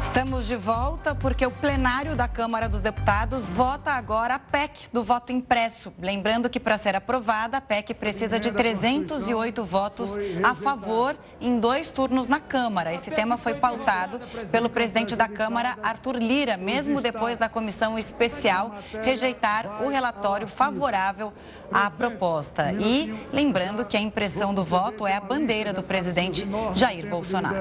Estamos 0.03 0.49
de 0.49 0.57
volta 0.57 1.15
porque 1.15 1.47
o 1.47 1.51
plenário 1.51 2.17
da 2.17 2.27
Câmara 2.27 2.69
dos 2.69 2.81
Deputados 2.81 3.45
vota 3.45 3.93
agora 3.93 4.35
a 4.35 4.39
PEC 4.39 4.89
do 4.93 5.05
voto 5.05 5.33
impresso. 5.33 5.93
Lembrando 5.97 6.51
que 6.51 6.59
para 6.59 6.77
ser 6.77 6.97
aprovada, 6.97 7.59
a 7.59 7.61
PEC 7.61 7.95
precisa 7.95 8.41
de 8.41 8.51
308 8.51 9.63
votos 9.65 10.17
a 10.43 10.57
favor 10.57 11.17
em 11.41 11.61
dois 11.61 11.91
turnos 11.91 12.27
na 12.27 12.41
Câmara. 12.41 12.93
Esse 12.93 13.13
tema 13.13 13.37
foi 13.37 13.55
pautado 13.55 14.19
pelo 14.51 14.69
presidente 14.69 15.15
da 15.15 15.29
Câmara, 15.29 15.79
Arthur 15.85 16.17
Lira, 16.17 16.57
mesmo 16.57 17.01
depois 17.01 17.39
da 17.39 17.49
comissão 17.49 17.97
especial 17.97 18.75
rejeitar 19.03 19.85
o 19.85 19.89
relatório 19.89 20.49
favorável 20.49 21.33
à 21.73 21.91
proposta. 21.91 22.73
E 22.73 23.14
lembrando 23.33 23.85
que 23.85 23.97
a 23.97 24.01
impressão 24.01 24.55
do 24.55 24.64
voto 24.64 25.07
é 25.07 25.14
a 25.14 25.21
bandeira 25.21 25.73
do 25.73 25.83
presidente 25.83 26.47
Jair 26.75 27.09
Bolsonaro. 27.09 27.57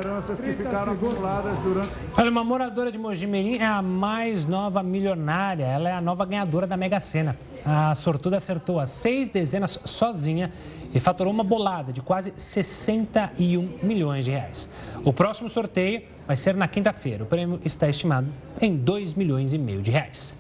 Olha, 2.18 2.32
uma 2.32 2.44
moradora 2.44 2.92
de 2.92 2.98
Mojimirim 2.98 3.58
é 3.58 3.66
a 3.66 3.82
mais 3.82 4.46
nova 4.46 4.82
milionária. 4.82 5.66
Ela 5.66 5.90
é 5.90 5.94
a 5.94 6.02
nova 6.02 6.26
ganhadora 6.26 6.68
da 6.68 6.78
Mega 6.78 7.00
Sena. 7.00 7.38
A 7.66 7.94
sortuda 7.96 8.38
acertou 8.38 8.80
as 8.80 8.92
seis 8.92 9.28
dezenas 9.28 9.80
sozinha 9.84 10.52
e 10.94 11.00
faturou 11.00 11.34
uma 11.34 11.44
bolada 11.44 11.92
de 11.92 12.02
quase 12.02 12.34
61 12.38 13.80
milhões 13.84 14.26
de 14.26 14.32
reais. 14.32 14.70
O 15.04 15.12
próximo 15.12 15.50
sorteio 15.50 16.02
vai 16.26 16.38
ser 16.38 16.56
na 16.56 16.68
quinta-feira. 16.68 17.24
O 17.24 17.28
prêmio 17.28 17.60
está 17.66 17.90
estimado 17.90 18.28
em 18.62 18.76
2 18.76 19.16
milhões 19.16 19.54
e 19.54 19.58
meio 19.58 19.82
de 19.82 19.92
reais. 19.92 20.37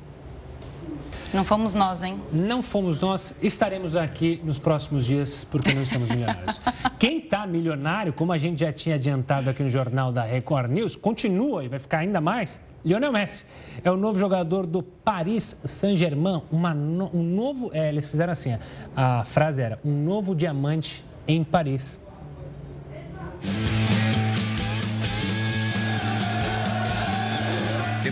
Não 1.33 1.43
fomos 1.43 1.73
nós, 1.73 2.01
hein? 2.01 2.19
Não 2.31 2.63
fomos 2.63 3.01
nós. 3.01 3.35
Estaremos 3.41 3.95
aqui 3.95 4.41
nos 4.43 4.57
próximos 4.57 5.05
dias 5.05 5.43
porque 5.43 5.73
não 5.73 5.81
estamos 5.81 6.09
milionários. 6.09 6.61
Quem 6.97 7.19
está 7.19 7.45
milionário, 7.45 8.13
como 8.13 8.31
a 8.31 8.37
gente 8.37 8.61
já 8.61 8.71
tinha 8.71 8.95
adiantado 8.95 9.49
aqui 9.49 9.61
no 9.61 9.69
jornal 9.69 10.11
da 10.11 10.23
Record 10.23 10.71
News, 10.71 10.95
continua 10.95 11.65
e 11.65 11.67
vai 11.67 11.79
ficar 11.79 11.99
ainda 11.99 12.21
mais. 12.21 12.61
Lionel 12.83 13.11
Messi 13.11 13.45
é 13.83 13.91
o 13.91 13.97
novo 13.97 14.17
jogador 14.17 14.65
do 14.65 14.81
Paris 14.81 15.57
Saint-Germain. 15.65 16.41
No, 16.51 17.11
um 17.13 17.23
novo. 17.23 17.69
É, 17.73 17.89
eles 17.89 18.05
fizeram 18.05 18.31
assim: 18.31 18.57
a 18.95 19.25
frase 19.25 19.61
era 19.61 19.79
um 19.83 19.91
novo 19.91 20.33
diamante 20.33 21.03
em 21.27 21.43
Paris. 21.43 21.99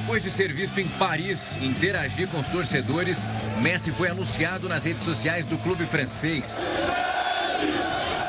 Depois 0.06 0.22
de 0.22 0.30
ser 0.30 0.54
visto 0.54 0.80
em 0.80 0.88
Paris 0.88 1.58
interagir 1.60 2.28
com 2.28 2.40
os 2.40 2.48
torcedores, 2.48 3.28
Messi 3.60 3.92
foi 3.92 4.08
anunciado 4.08 4.70
nas 4.70 4.84
redes 4.84 5.04
sociais 5.04 5.48
do 5.48 5.58
clube 5.58 5.84
francês. 5.88 6.64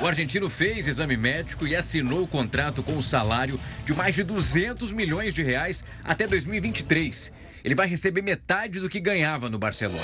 O 0.01 0.07
argentino 0.07 0.49
fez 0.49 0.89
exame 0.89 1.19
médico 1.19 1.67
e 1.67 1.77
assinou 1.77 2.23
o 2.23 2.27
contrato 2.27 2.83
com 2.83 2.93
um 2.93 3.03
salário 3.03 3.61
de 3.85 3.93
mais 3.93 4.15
de 4.15 4.25
200 4.25 4.91
milhões 4.91 5.35
de 5.35 5.43
reais 5.43 5.85
até 6.03 6.27
2023. 6.27 7.31
Ele 7.63 7.75
vai 7.75 7.87
receber 7.87 8.23
metade 8.23 8.81
do 8.81 8.89
que 8.89 8.99
ganhava 8.99 9.51
no 9.51 9.59
Barcelona. 9.59 10.01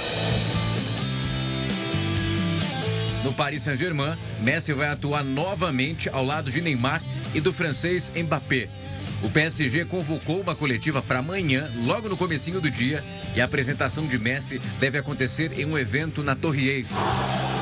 No 3.25 3.33
Paris 3.33 3.63
Saint-Germain, 3.63 4.19
Messi 4.43 4.75
vai 4.75 4.89
atuar 4.89 5.25
novamente 5.25 6.11
ao 6.11 6.23
lado 6.23 6.51
de 6.51 6.61
Neymar 6.61 7.03
e 7.35 7.41
do 7.41 7.51
francês 7.51 8.13
Mbappé. 8.15 8.82
O 9.23 9.31
PSG 9.31 9.85
convocou 9.85 10.41
uma 10.41 10.55
coletiva 10.55 11.01
para 11.01 11.21
amanhã, 11.21 11.71
logo 11.87 12.09
no 12.09 12.17
comecinho 12.17 12.61
do 12.61 12.71
dia, 12.71 13.05
e 13.37 13.41
a 13.41 13.45
apresentação 13.45 14.07
de 14.07 14.19
Messi 14.19 14.61
deve 14.81 14.99
acontecer 14.99 15.59
em 15.59 15.65
um 15.65 15.79
evento 15.79 16.25
na 16.25 16.35
Torre 16.35 16.69
Eiffel. 16.69 17.62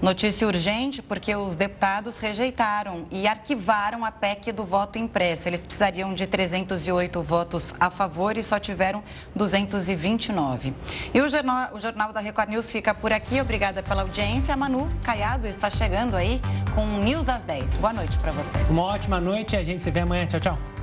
Notícia 0.00 0.46
urgente 0.46 1.02
porque 1.02 1.34
os 1.34 1.56
deputados 1.56 2.18
rejeitaram 2.18 3.06
e 3.10 3.26
arquivaram 3.26 4.04
a 4.04 4.12
PEC 4.12 4.52
do 4.52 4.64
voto 4.64 4.96
impresso. 4.96 5.48
Eles 5.48 5.62
precisariam 5.62 6.14
de 6.14 6.26
308 6.26 7.20
votos 7.20 7.74
a 7.80 7.90
favor 7.90 8.38
e 8.38 8.42
só 8.42 8.60
tiveram 8.60 9.02
229. 9.34 10.72
E 11.12 11.20
o 11.20 11.28
jornal, 11.28 11.74
o 11.74 11.80
jornal 11.80 12.12
da 12.12 12.20
Record 12.20 12.50
News 12.50 12.70
fica 12.70 12.94
por 12.94 13.12
aqui. 13.12 13.40
Obrigada 13.40 13.82
pela 13.82 14.02
audiência. 14.02 14.56
Manu 14.56 14.88
Caiado 15.02 15.48
está 15.48 15.68
chegando 15.68 16.16
aí 16.16 16.40
com 16.76 16.84
o 16.84 17.02
News 17.02 17.24
das 17.24 17.42
10. 17.42 17.76
Boa 17.76 17.92
noite 17.92 18.16
para 18.18 18.30
você. 18.30 18.70
Uma 18.70 18.82
ótima 18.82 19.20
noite 19.20 19.56
e 19.56 19.58
a 19.58 19.64
gente 19.64 19.82
se 19.82 19.90
vê 19.90 20.00
amanhã. 20.00 20.26
Tchau, 20.26 20.38
tchau. 20.38 20.77